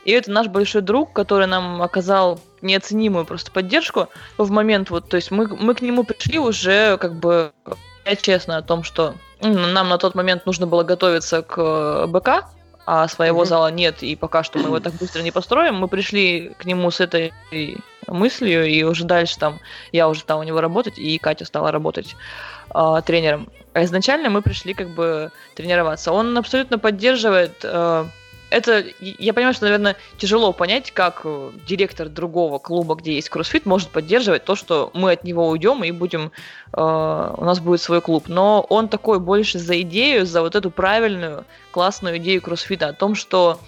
И 0.05 0.13
это 0.13 0.31
наш 0.31 0.49
большой 0.49 0.83
друг, 0.83 1.13
который 1.13 1.47
нам 1.47 1.83
оказал 1.83 2.41
неоценимую 2.63 3.25
просто 3.25 3.51
поддержку 3.51 4.09
в 4.37 4.51
момент 4.51 4.91
вот, 4.91 5.09
то 5.09 5.17
есть 5.17 5.31
мы, 5.31 5.47
мы 5.47 5.75
к 5.75 5.81
нему 5.81 6.03
пришли 6.03 6.39
уже 6.39 6.97
как 6.99 7.15
бы 7.15 7.53
честно 8.23 8.57
о 8.57 8.63
том, 8.63 8.83
что 8.83 9.15
нам 9.41 9.89
на 9.89 9.99
тот 9.99 10.15
момент 10.15 10.47
нужно 10.47 10.67
было 10.67 10.83
готовиться 10.83 11.43
к 11.43 11.59
э, 11.59 12.07
БК, 12.09 12.49
а 12.87 13.07
своего 13.07 13.43
mm-hmm. 13.43 13.47
зала 13.47 13.71
нет, 13.71 14.03
и 14.03 14.17
пока 14.17 14.43
что 14.43 14.59
мы 14.59 14.67
его 14.67 14.81
так 14.81 14.95
быстро 14.95 15.21
не 15.21 15.31
построим. 15.31 15.75
Мы 15.75 15.89
пришли 15.89 16.53
к 16.59 16.65
нему 16.65 16.91
с 16.91 17.01
этой 17.01 17.35
мыслью, 18.07 18.67
и 18.67 18.83
уже 18.83 19.05
дальше 19.05 19.39
там 19.39 19.61
я 19.93 20.09
уже 20.09 20.21
стала 20.21 20.41
у 20.41 20.45
него 20.45 20.63
работать, 20.63 20.99
и 20.99 21.19
Катя 21.19 21.45
стала 21.45 21.71
работать 21.71 22.17
э, 22.75 23.03
тренером. 23.05 23.51
А 23.79 23.85
изначально 23.85 24.29
мы 24.29 24.43
пришли 24.43 24.75
как 24.75 24.89
бы 24.89 25.31
тренироваться. 25.55 26.11
Он 26.11 26.37
абсолютно 26.37 26.81
поддерживает 26.81 27.61
э, 27.63 28.07
это, 28.51 28.85
я 28.99 29.33
понимаю, 29.33 29.55
что, 29.55 29.67
наверное, 29.67 29.95
тяжело 30.17 30.53
понять, 30.53 30.91
как 30.91 31.21
э, 31.23 31.51
директор 31.65 32.09
другого 32.09 32.59
клуба, 32.59 32.97
где 32.97 33.15
есть 33.15 33.29
кроссфит, 33.29 33.67
может 33.67 33.91
поддерживать 33.91 34.45
то, 34.45 34.57
что 34.57 34.91
мы 34.95 35.13
от 35.13 35.23
него 35.23 35.49
уйдем 35.49 35.85
и 35.85 35.93
будем, 35.93 36.33
э, 36.73 37.35
у 37.37 37.45
нас 37.45 37.61
будет 37.61 37.81
свой 37.81 38.01
клуб. 38.01 38.25
Но 38.27 38.67
он 38.69 38.89
такой 38.89 39.21
больше 39.21 39.61
за 39.61 39.81
идею, 39.83 40.27
за 40.27 40.43
вот 40.43 40.57
эту 40.57 40.73
правильную, 40.73 41.45
классную 41.71 42.17
идею 42.17 42.43
кроссфита 42.43 42.89
о 42.89 42.95
том, 42.95 43.15
что 43.15 43.61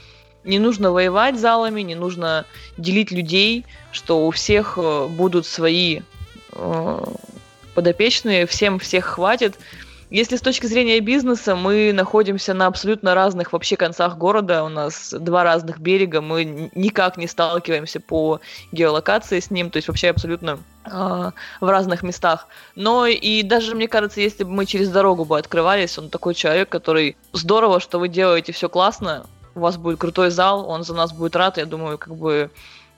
не 0.42 0.58
нужно 0.58 0.90
воевать 0.90 1.38
залами, 1.38 1.82
не 1.82 1.94
нужно 1.94 2.46
делить 2.76 3.12
людей, 3.12 3.64
что 3.92 4.26
у 4.26 4.32
всех 4.32 4.76
э, 4.76 5.06
будут 5.06 5.46
свои 5.46 6.00
э, 6.50 7.04
подопечные, 7.74 8.46
всем 8.46 8.78
всех 8.78 9.04
хватит. 9.06 9.54
Если 10.10 10.34
с 10.34 10.40
точки 10.40 10.66
зрения 10.66 10.98
бизнеса, 10.98 11.54
мы 11.54 11.92
находимся 11.92 12.52
на 12.52 12.66
абсолютно 12.66 13.14
разных 13.14 13.52
вообще 13.52 13.76
концах 13.76 14.18
города, 14.18 14.64
у 14.64 14.68
нас 14.68 15.14
два 15.16 15.44
разных 15.44 15.78
берега, 15.78 16.20
мы 16.20 16.70
никак 16.74 17.16
не 17.16 17.28
сталкиваемся 17.28 18.00
по 18.00 18.40
геолокации 18.72 19.38
с 19.38 19.52
ним, 19.52 19.70
то 19.70 19.76
есть 19.76 19.86
вообще 19.86 20.10
абсолютно 20.10 20.58
э, 20.84 20.90
в 21.60 21.68
разных 21.68 22.02
местах. 22.02 22.48
Но 22.74 23.06
и 23.06 23.44
даже, 23.44 23.76
мне 23.76 23.86
кажется, 23.86 24.20
если 24.20 24.42
бы 24.42 24.50
мы 24.50 24.66
через 24.66 24.88
дорогу 24.88 25.24
бы 25.24 25.38
открывались, 25.38 25.96
он 25.96 26.10
такой 26.10 26.34
человек, 26.34 26.68
который 26.68 27.16
здорово, 27.32 27.78
что 27.78 28.00
вы 28.00 28.08
делаете 28.08 28.52
все 28.52 28.68
классно, 28.68 29.26
у 29.54 29.60
вас 29.60 29.76
будет 29.76 30.00
крутой 30.00 30.30
зал, 30.30 30.68
он 30.68 30.82
за 30.82 30.94
нас 30.94 31.12
будет 31.12 31.36
рад, 31.36 31.56
я 31.56 31.66
думаю, 31.66 31.98
как 31.98 32.16
бы 32.16 32.50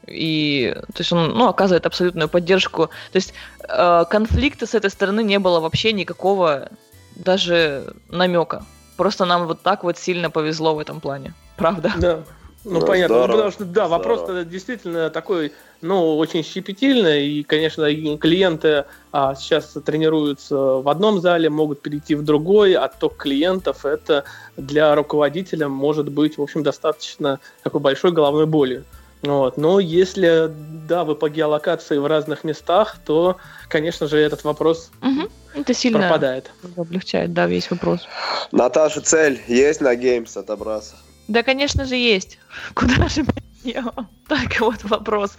И, 0.07 0.75
то 0.75 1.01
есть 1.01 1.13
он, 1.13 1.35
ну, 1.35 1.47
оказывает 1.49 1.85
абсолютную 1.85 2.31
поддержку. 2.31 2.87
То 2.87 3.17
есть 3.17 3.35
э, 3.69 4.05
конфликта 4.09 4.67
с 4.67 4.75
этой 4.75 4.91
стороны 4.91 5.23
не 5.23 5.39
было 5.39 5.61
вообще 5.61 5.93
никакого 5.93 6.71
даже 7.17 7.95
намека. 8.09 8.65
Просто 8.97 9.25
нам 9.25 9.47
вот 9.47 9.63
так 9.63 9.85
вот 9.85 9.99
сильно 9.99 10.31
повезло 10.31 10.75
в 10.75 10.79
этом 10.79 11.01
плане. 11.01 11.35
Правда? 11.57 11.93
Да. 11.99 12.25
Ну, 12.65 12.81
да, 12.81 12.87
понятно. 12.87 13.17
Ну, 13.17 13.27
потому 13.27 13.51
что, 13.51 13.65
да, 13.65 13.89
вопрос 13.89 14.29
действительно 14.47 15.11
такой, 15.11 15.53
ну, 15.81 16.17
очень 16.17 16.45
щепетильный. 16.45 17.27
И, 17.27 17.43
конечно, 17.43 17.87
клиенты 18.17 18.85
а, 19.11 19.35
сейчас 19.35 19.77
тренируются 19.85 20.57
в 20.57 20.89
одном 20.89 21.21
зале, 21.21 21.51
могут 21.51 21.83
перейти 21.83 22.15
в 22.15 22.23
другой. 22.23 22.75
Отток 22.75 23.17
клиентов 23.17 23.85
это 23.85 24.25
для 24.57 24.95
руководителя 24.95 25.69
может 25.69 26.09
быть, 26.09 26.39
в 26.39 26.43
общем, 26.43 26.63
достаточно 26.63 27.41
такой 27.65 27.81
большой 27.81 28.13
головной 28.13 28.47
болью. 28.47 28.85
Вот. 29.23 29.57
Но 29.57 29.81
если, 29.81 30.51
да, 30.89 31.05
вы 31.05 31.15
по 31.15 31.29
геолокации 31.29 31.99
в 31.99 32.07
разных 32.07 32.45
местах, 32.45 32.97
то, 33.05 33.37
конечно 33.69 34.07
же, 34.07 34.19
этот 34.19 34.45
вопрос 34.45 34.91
угу. 35.01 35.29
Это 35.55 35.75
сильно 35.75 36.01
пропадает. 36.01 36.51
облегчает, 36.77 37.33
да, 37.33 37.47
весь 37.47 37.71
вопрос. 37.71 38.09
Наташа, 38.53 39.01
цель 39.01 39.41
есть 39.47 39.81
на 39.81 39.95
Games 39.95 40.39
отобраться? 40.39 40.97
Да, 41.29 41.43
конечно 41.43 41.85
же, 41.85 41.97
есть. 41.97 42.39
Куда 42.75 43.09
же 43.09 43.25
я? 43.65 43.85
Так, 44.29 44.61
вот 44.61 44.83
вопрос. 44.85 45.33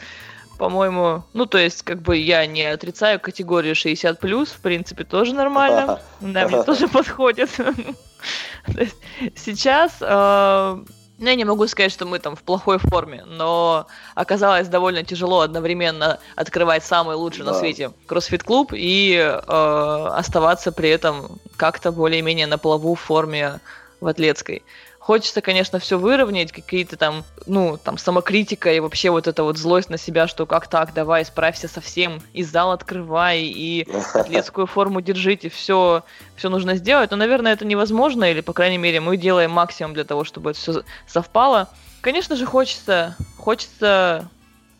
По-моему, 0.57 1.23
ну, 1.33 1.45
то 1.47 1.57
есть, 1.57 1.81
как 1.81 2.01
бы 2.01 2.15
я 2.15 2.45
не 2.45 2.63
отрицаю 2.63 3.19
категорию 3.19 3.73
60+, 3.73 4.45
в 4.45 4.61
принципе, 4.61 5.03
тоже 5.03 5.33
нормально. 5.33 5.99
Да, 6.21 6.47
мне 6.47 6.63
тоже 6.63 6.87
подходит. 6.89 7.49
Сейчас 9.35 9.93
э, 9.99 10.83
ну, 11.23 11.29
я 11.29 11.35
не 11.35 11.45
могу 11.45 11.67
сказать, 11.67 11.91
что 11.91 12.05
мы 12.05 12.19
там 12.19 12.35
в 12.35 12.43
плохой 12.43 12.79
форме, 12.79 13.23
но 13.25 13.87
оказалось 14.13 14.67
довольно 14.67 15.03
тяжело 15.03 15.39
одновременно 15.39 16.19
открывать 16.35 16.83
самый 16.83 17.15
лучший 17.15 17.45
да. 17.45 17.53
на 17.53 17.59
свете 17.59 17.91
кроссфит-клуб 18.07 18.73
и 18.73 19.15
э, 19.15 20.07
оставаться 20.17 20.73
при 20.73 20.89
этом 20.89 21.39
как-то 21.55 21.93
более-менее 21.93 22.45
на 22.45 22.57
плаву 22.57 22.95
в 22.95 22.99
форме 22.99 23.61
в 24.01 24.07
атлетской. 24.07 24.63
Хочется, 25.03 25.41
конечно, 25.41 25.79
все 25.79 25.99
выровнять, 25.99 26.53
какие-то 26.53 26.95
там, 26.95 27.25
ну, 27.45 27.77
там, 27.77 27.97
самокритика 27.97 28.71
и 28.71 28.79
вообще 28.79 29.09
вот 29.09 29.27
эта 29.27 29.43
вот 29.43 29.57
злость 29.57 29.89
на 29.89 29.97
себя, 29.97 30.29
что 30.29 30.45
как 30.45 30.67
так, 30.67 30.93
давай, 30.93 31.25
справься 31.25 31.67
совсем, 31.67 32.21
и 32.31 32.41
зал 32.41 32.71
открывай, 32.71 33.41
и 33.41 33.85
атлетскую 34.13 34.65
форму 34.65 35.01
держите, 35.01 35.49
все, 35.49 36.05
все 36.37 36.47
нужно 36.47 36.75
сделать. 36.75 37.11
Но, 37.11 37.17
наверное, 37.17 37.51
это 37.51 37.65
невозможно, 37.65 38.23
или, 38.23 38.39
по 38.39 38.53
крайней 38.53 38.77
мере, 38.77 39.01
мы 39.01 39.17
делаем 39.17 39.51
максимум 39.51 39.93
для 39.93 40.05
того, 40.05 40.23
чтобы 40.23 40.51
это 40.51 40.59
все 40.59 40.83
совпало. 41.05 41.67
Конечно 41.99 42.37
же, 42.37 42.45
хочется, 42.45 43.17
хочется 43.37 44.29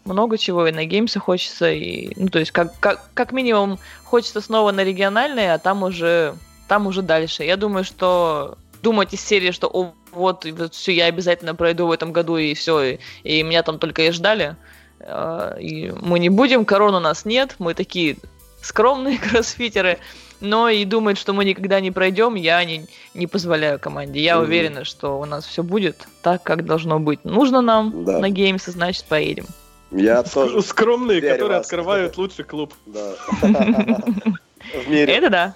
много 0.06 0.38
чего, 0.38 0.68
и 0.68 0.72
на 0.72 0.86
геймсы 0.86 1.20
хочется, 1.20 1.70
и, 1.70 2.14
ну, 2.16 2.30
то 2.30 2.40
есть, 2.40 2.52
как, 2.52 2.80
как, 2.80 3.10
как 3.14 3.34
минимум, 3.34 3.78
хочется 4.06 4.40
снова 4.40 4.72
на 4.72 4.86
региональные, 4.86 5.54
а 5.54 5.60
там 5.60 5.84
уже, 5.84 6.38
там 6.70 6.88
уже 6.88 7.02
дальше. 7.02 7.44
Я 7.44 7.58
думаю, 7.58 7.84
что 7.84 8.58
думать 8.84 9.14
из 9.14 9.22
серии, 9.22 9.52
что 9.52 9.68
о, 9.68 9.94
вот, 10.12 10.46
вот 10.46 10.74
все, 10.76 10.92
я 10.92 11.06
обязательно 11.06 11.56
пройду 11.56 11.88
в 11.88 11.92
этом 11.92 12.12
году, 12.12 12.38
и 12.38 12.54
все, 12.54 12.84
и, 12.84 13.00
и 13.24 13.42
меня 13.42 13.64
там 13.64 13.80
только 13.80 14.04
и 14.04 14.12
ждали. 14.12 14.56
А, 15.00 15.56
и 15.58 15.92
мы 16.02 16.20
не 16.20 16.30
будем, 16.30 16.66
корон 16.66 16.94
у 16.94 17.00
нас 17.00 17.26
нет, 17.26 17.56
мы 17.60 17.74
такие 17.74 18.18
скромные 18.62 19.18
кроссфитеры, 19.30 19.98
но 20.42 20.68
и 20.70 20.84
думать, 20.84 21.18
что 21.18 21.34
мы 21.34 21.46
никогда 21.46 21.80
не 21.80 21.92
пройдем, 21.92 22.36
я 22.36 22.64
не, 22.66 22.86
не 23.14 23.26
позволяю 23.26 23.80
команде. 23.80 24.20
Я 24.20 24.34
mm-hmm. 24.34 24.44
уверена, 24.44 24.84
что 24.84 25.20
у 25.20 25.26
нас 25.26 25.46
все 25.46 25.64
будет 25.64 26.06
так, 26.22 26.44
как 26.44 26.66
должно 26.66 27.00
быть. 27.00 27.24
Нужно 27.24 27.62
нам 27.62 28.04
да. 28.04 28.20
на 28.20 28.30
геймсы, 28.30 28.72
значит, 28.72 29.06
поедем. 29.06 29.46
Я 29.92 30.24
тоже. 30.24 30.62
Скромные, 30.62 31.22
которые 31.22 31.58
вас. 31.58 31.68
открывают 31.68 32.18
лучший 32.18 32.44
клуб. 32.44 32.74
Да. 32.86 33.14
В 33.42 34.90
мире. 34.90 35.14
Это 35.14 35.30
да. 35.30 35.56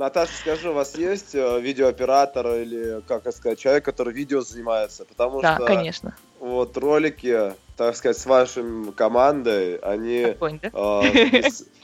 Наташа, 0.00 0.32
скажи, 0.32 0.70
у 0.70 0.72
вас 0.72 0.94
есть 0.96 1.34
э, 1.34 1.60
видеооператор 1.60 2.54
или, 2.54 3.02
как 3.06 3.30
сказать, 3.34 3.58
человек, 3.58 3.84
который 3.84 4.14
видео 4.14 4.40
занимается? 4.40 5.04
Потому 5.04 5.42
да, 5.42 5.56
что 5.56 5.66
конечно. 5.66 6.16
вот 6.38 6.74
ролики, 6.78 7.52
так 7.76 7.94
сказать, 7.94 8.16
с 8.16 8.24
вашей 8.24 8.64
командой, 8.96 9.76
они 9.76 10.34
э, 10.38 11.42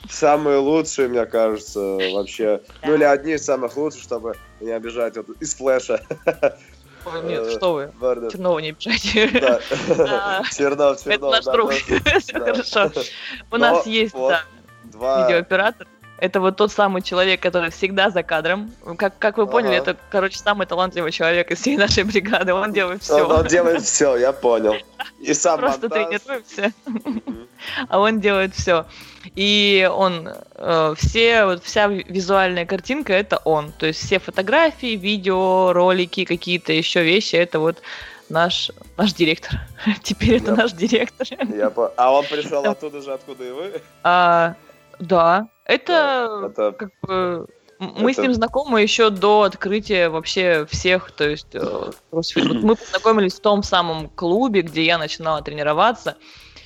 самые 0.09 0.57
лучшие, 0.57 1.09
мне 1.09 1.27
кажется, 1.27 1.79
вообще. 2.11 2.61
Ну 2.83 2.95
или 2.95 3.03
одни 3.03 3.33
из 3.33 3.45
самых 3.45 3.77
лучших, 3.77 4.01
чтобы 4.01 4.33
не 4.61 4.71
обижать 4.71 5.15
вот, 5.17 5.27
из 5.39 5.53
флеша. 5.53 6.01
нет, 7.23 7.43
э, 7.43 7.51
что 7.51 7.73
вы, 7.73 7.91
Чернова 8.31 8.57
не 8.57 8.69
обижайте. 8.69 9.29
Чернов, 9.29 10.49
Чернов. 10.57 11.05
Это 11.05 11.29
наш 11.29 11.45
друг, 11.45 11.71
хорошо. 12.33 12.91
У 13.51 13.57
нас 13.57 13.85
есть, 13.85 14.15
да, 14.15 14.41
видеооператор. 15.27 15.85
Это 16.19 16.39
вот 16.39 16.57
тот 16.57 16.71
самый 16.71 17.03
человек, 17.03 17.41
который 17.41 17.69
всегда 17.69 18.09
за 18.09 18.23
кадром. 18.23 18.71
Как, 18.97 19.19
как 19.19 19.37
вы 19.37 19.45
поняли, 19.45 19.75
ага. 19.75 19.91
это, 19.91 19.97
короче, 20.09 20.39
самый 20.39 20.65
талантливый 20.65 21.11
человек 21.11 21.51
из 21.51 21.59
всей 21.59 21.77
нашей 21.77 22.03
бригады. 22.03 22.53
Он 22.53 22.73
делает 22.73 23.03
все. 23.03 23.23
Он, 23.23 23.31
он 23.31 23.47
делает 23.47 23.83
все, 23.83 24.17
я 24.17 24.33
понял. 24.33 24.75
И 25.19 25.33
сам 25.33 25.59
Просто 25.59 25.89
тренируемся. 25.89 26.73
А 27.87 27.99
он 27.99 28.19
делает 28.19 28.55
все. 28.55 28.85
И 29.35 29.89
он, 29.91 30.29
э, 30.55 30.95
все, 30.97 31.45
вот 31.45 31.63
вся 31.63 31.87
визуальная 31.87 32.65
картинка 32.65 33.13
это 33.13 33.37
он. 33.43 33.71
То 33.71 33.85
есть 33.85 34.03
все 34.03 34.19
фотографии, 34.19 34.95
видео, 34.95 35.73
ролики, 35.73 36.25
какие-то 36.25 36.73
еще 36.73 37.03
вещи, 37.03 37.35
это 37.35 37.59
вот 37.59 37.81
наш, 38.29 38.71
наш 38.95 39.13
директор. 39.13 39.59
Теперь 40.03 40.37
это 40.37 40.55
наш 40.55 40.71
директор. 40.71 41.27
Я 41.55 41.69
по... 41.69 41.93
А 41.97 42.11
он 42.11 42.25
пришел 42.25 42.63
оттуда 42.65 43.01
же, 43.01 43.13
откуда 43.13 43.43
и 43.43 43.51
вы? 43.51 43.81
А, 44.03 44.55
да, 44.99 45.47
это, 45.67 46.49
это... 46.51 46.71
как 46.71 46.91
бы 47.01 47.47
мы 47.79 48.11
это... 48.11 48.21
с 48.21 48.23
ним 48.23 48.33
знакомы 48.33 48.81
еще 48.81 49.09
до 49.09 49.43
открытия 49.43 50.09
вообще 50.09 50.65
всех, 50.69 51.11
то 51.11 51.29
есть 51.29 51.53
э, 51.53 51.91
вот 52.11 52.25
мы 52.35 52.75
познакомились 52.75 53.35
в 53.35 53.41
том 53.41 53.63
самом 53.63 54.09
клубе, 54.09 54.61
где 54.61 54.83
я 54.83 54.97
начинала 54.97 55.41
тренироваться. 55.41 56.17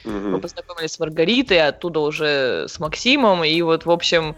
Мы 0.04 0.40
познакомились 0.40 0.94
с 0.94 1.00
Маргаритой, 1.00 1.68
оттуда 1.68 2.00
уже 2.00 2.66
с 2.68 2.80
Максимом, 2.80 3.44
и 3.44 3.62
вот, 3.62 3.86
в 3.86 3.92
общем, 3.92 4.36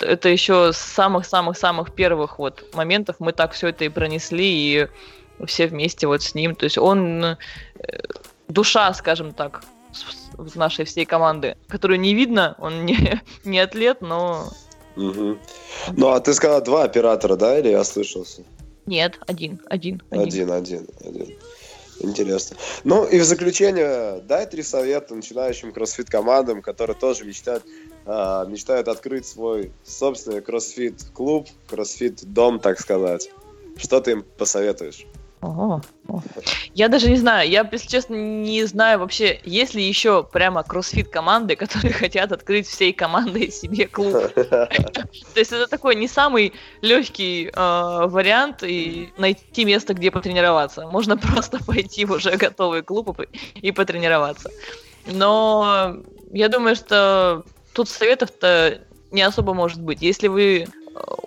это 0.00 0.28
еще 0.28 0.72
с 0.72 0.78
самых-самых-самых 0.78 1.94
первых 1.94 2.38
вот 2.38 2.64
моментов 2.74 3.16
мы 3.20 3.32
так 3.32 3.52
все 3.52 3.68
это 3.68 3.84
и 3.84 3.88
пронесли, 3.88 4.44
и 4.46 4.88
все 5.46 5.66
вместе 5.66 6.06
вот 6.06 6.22
с 6.22 6.34
ним. 6.34 6.54
То 6.54 6.64
есть 6.64 6.78
он 6.78 7.24
э, 7.24 7.36
душа, 8.48 8.92
скажем 8.94 9.32
так, 9.32 9.62
нашей 10.54 10.84
всей 10.84 11.04
команды, 11.04 11.56
которую 11.68 12.00
не 12.00 12.14
видно, 12.14 12.54
он 12.58 12.84
не, 12.84 13.20
не 13.44 13.58
атлет, 13.58 14.00
но... 14.00 14.48
Угу. 14.96 15.38
Ну, 15.96 16.08
а 16.08 16.20
ты 16.20 16.32
сказала 16.32 16.60
два 16.62 16.84
оператора, 16.84 17.36
да, 17.36 17.58
или 17.58 17.68
я 17.68 17.84
слышался? 17.84 18.42
Нет, 18.86 19.18
один, 19.26 19.60
один. 19.68 20.02
Один, 20.10 20.50
один, 20.50 20.86
один. 21.04 21.36
Интересно. 21.98 22.56
Ну 22.84 23.04
и 23.04 23.18
в 23.18 23.24
заключение, 23.24 24.20
дай 24.22 24.46
три 24.46 24.62
совета 24.62 25.14
начинающим 25.14 25.72
кроссфит 25.72 26.10
командам, 26.10 26.62
которые 26.62 26.96
тоже 26.96 27.24
мечтают, 27.24 27.64
э, 28.04 28.44
мечтают 28.48 28.88
открыть 28.88 29.26
свой 29.26 29.72
собственный 29.84 30.42
кроссфит 30.42 31.04
клуб, 31.14 31.48
кроссфит 31.68 32.22
дом, 32.24 32.60
так 32.60 32.80
сказать. 32.80 33.30
Что 33.76 34.00
ты 34.00 34.12
им 34.12 34.24
посоветуешь? 34.36 35.06
Ого. 35.40 35.82
Я 36.74 36.88
даже 36.88 37.10
не 37.10 37.16
знаю, 37.16 37.48
я, 37.48 37.68
если 37.70 37.88
честно, 37.88 38.14
не 38.14 38.64
знаю 38.64 38.98
вообще, 39.00 39.40
есть 39.44 39.74
ли 39.74 39.82
еще 39.82 40.24
прямо 40.24 40.62
кроссфит 40.62 41.08
команды, 41.08 41.56
которые 41.56 41.92
хотят 41.92 42.32
открыть 42.32 42.66
всей 42.66 42.92
командой 42.92 43.50
себе 43.50 43.86
клуб. 43.86 44.32
То 44.34 45.08
есть 45.34 45.52
это 45.52 45.66
такой 45.66 45.94
не 45.94 46.08
самый 46.08 46.52
легкий 46.80 47.50
э, 47.52 48.06
вариант 48.06 48.62
и 48.62 49.10
найти 49.18 49.64
место, 49.64 49.94
где 49.94 50.10
потренироваться. 50.10 50.86
Можно 50.86 51.16
просто 51.18 51.62
пойти 51.64 52.04
в 52.04 52.12
уже 52.12 52.36
готовый 52.36 52.82
клуб 52.82 53.20
и 53.54 53.72
потренироваться. 53.72 54.50
Но 55.06 55.96
я 56.32 56.48
думаю, 56.48 56.76
что 56.76 57.44
тут 57.72 57.88
советов-то 57.88 58.80
не 59.12 59.22
особо 59.22 59.54
может 59.54 59.80
быть. 59.80 60.02
Если 60.02 60.28
вы 60.28 60.66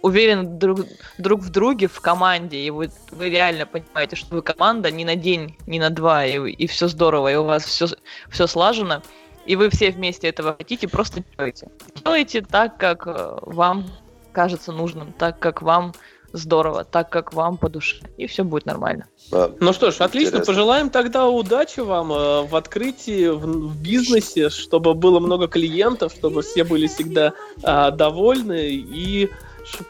уверены 0.02 0.44
друг, 0.44 0.82
друг 1.18 1.42
в 1.42 1.50
друге 1.50 1.88
в 1.88 2.00
команде, 2.00 2.58
и 2.58 2.70
вы, 2.70 2.90
вы 3.12 3.30
реально 3.30 3.66
понимаете, 3.66 4.16
что 4.16 4.36
вы 4.36 4.42
команда 4.42 4.92
не 4.92 5.06
на 5.06 5.16
день, 5.16 5.56
не 5.68 5.80
на 5.80 5.90
два, 5.90 6.26
и, 6.26 6.52
и 6.52 6.68
все 6.68 6.88
здорово, 6.88 7.32
и 7.32 7.36
у 7.36 7.44
вас 7.44 7.66
все, 7.66 7.88
все 8.30 8.48
слажено, 8.48 9.02
и 9.46 9.56
вы 9.56 9.70
все 9.70 9.92
вместе 9.92 10.28
этого 10.28 10.56
хотите, 10.58 10.88
просто 10.88 11.24
делайте. 11.38 11.70
Делайте 12.04 12.42
так, 12.42 12.78
как 12.78 13.08
э, 13.08 13.38
вам 13.42 13.86
кажется 14.32 14.72
нужным, 14.72 15.14
так, 15.14 15.40
как 15.40 15.62
вам 15.62 15.94
здорово, 16.32 16.84
так, 16.84 17.10
как 17.10 17.34
вам 17.34 17.58
по 17.58 17.70
душе, 17.70 17.98
и 18.18 18.28
все 18.28 18.44
будет 18.44 18.66
нормально. 18.66 19.06
А, 19.32 19.54
ну 19.60 19.74
что 19.74 19.92
ж, 19.92 20.02
отлично, 20.02 20.38
интересно. 20.38 20.54
пожелаем 20.54 20.90
тогда 20.90 21.28
удачи 21.28 21.80
вам 21.80 22.12
э, 22.12 22.44
в 22.44 22.56
открытии, 22.56 23.28
в, 23.28 23.40
в 23.40 23.82
бизнесе, 23.82 24.50
чтобы 24.50 24.94
было 24.94 25.20
много 25.20 25.48
клиентов, 25.48 26.14
чтобы 26.14 26.42
все 26.42 26.64
были 26.64 26.88
всегда 26.88 27.34
э, 27.64 27.92
довольны 27.92 28.70
и 28.70 29.30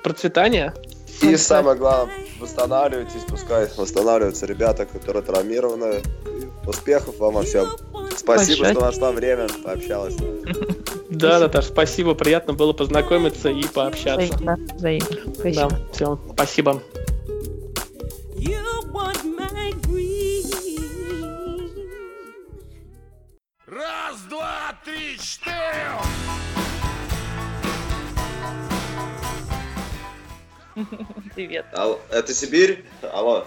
процветания. 0.03 0.73
И 1.21 1.35
самое 1.35 1.77
главное, 1.77 2.15
восстанавливайтесь, 2.39 3.23
пускай 3.27 3.67
восстанавливаются 3.75 4.45
ребята, 4.45 4.85
которые 4.85 5.23
травмированы. 5.23 6.01
Успехов 6.65 7.17
вам 7.17 7.33
во 7.33 7.43
всем. 7.43 7.67
Спасибо, 8.15 8.63
Большое. 8.63 8.73
что 8.73 8.81
нашла 8.81 9.11
время, 9.11 9.47
пообщалась. 9.63 10.15
Да, 11.09 11.39
Наташ, 11.39 11.65
спасибо, 11.65 12.13
приятно 12.13 12.53
было 12.53 12.73
познакомиться 12.73 13.49
и 13.49 13.65
пообщаться. 13.67 14.33
Взаимно, 14.35 14.57
взаимно. 14.75 15.33
Спасибо. 15.33 15.69
Да, 15.69 15.79
все, 15.91 16.19
спасибо. 16.33 16.81
Раз, 23.67 24.21
два, 24.29 24.77
три, 24.83 25.17
четыре! 25.19 26.38
Привет. 31.35 31.65
Алло, 31.73 31.99
это 32.09 32.33
Сибирь? 32.33 32.85
Алло. 33.13 33.45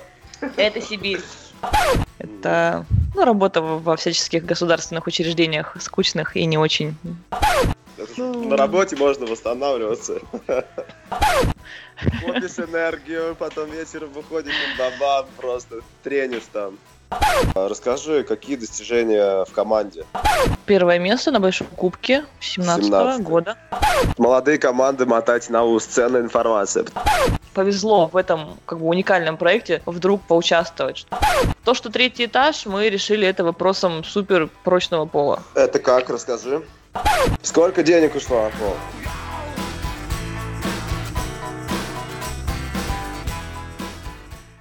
Это 0.57 0.81
Сибирь. 0.81 1.21
Это 2.19 2.87
ну, 3.15 3.25
работа 3.25 3.63
во 3.63 3.97
всяческих 3.97 4.45
государственных 4.45 5.07
учреждениях, 5.07 5.77
скучных 5.81 6.37
и 6.37 6.45
не 6.45 6.59
очень. 6.59 6.97
На 8.17 8.57
работе 8.57 8.97
можно 8.97 9.27
восстанавливаться. 9.27 10.21
Копишь 12.25 12.59
энергию, 12.59 13.37
потом 13.39 13.71
вечером 13.71 14.11
выходишь 14.13 14.55
на 14.77 14.91
бабан, 14.91 15.27
просто 15.37 15.81
тренишь 16.03 16.43
там. 16.53 16.79
Расскажи, 17.55 18.23
какие 18.23 18.57
достижения 18.57 19.45
в 19.45 19.53
команде? 19.53 20.05
Первое 20.67 20.99
место 20.99 21.31
на 21.31 21.41
Большом 21.41 21.67
Кубке 21.77 22.25
17 22.41 23.23
года. 23.23 23.57
Молодые 24.19 24.59
команды 24.59 25.07
мотайте 25.07 25.53
на 25.53 25.65
ус, 25.65 25.85
ценная 25.85 26.23
информация. 26.23 26.85
Повезло 27.55 28.07
в 28.07 28.17
этом 28.17 28.59
как 28.65 28.79
бы 28.79 28.87
уникальном 28.87 29.37
проекте 29.37 29.83
вдруг 29.85 30.23
поучаствовать. 30.23 31.07
То, 31.65 31.75
что 31.75 31.91
третий 31.91 32.25
этаж, 32.25 32.67
мы 32.67 32.89
решили 32.89 33.27
это 33.27 33.45
вопросом 33.45 34.05
супер 34.05 34.49
прочного 34.65 35.07
пола. 35.07 35.43
Это 35.55 35.79
как? 35.79 36.09
Расскажи. 36.09 36.63
Сколько 37.43 37.83
денег 37.83 38.15
ушло 38.15 38.45
на 38.45 38.51
пол? 38.51 38.77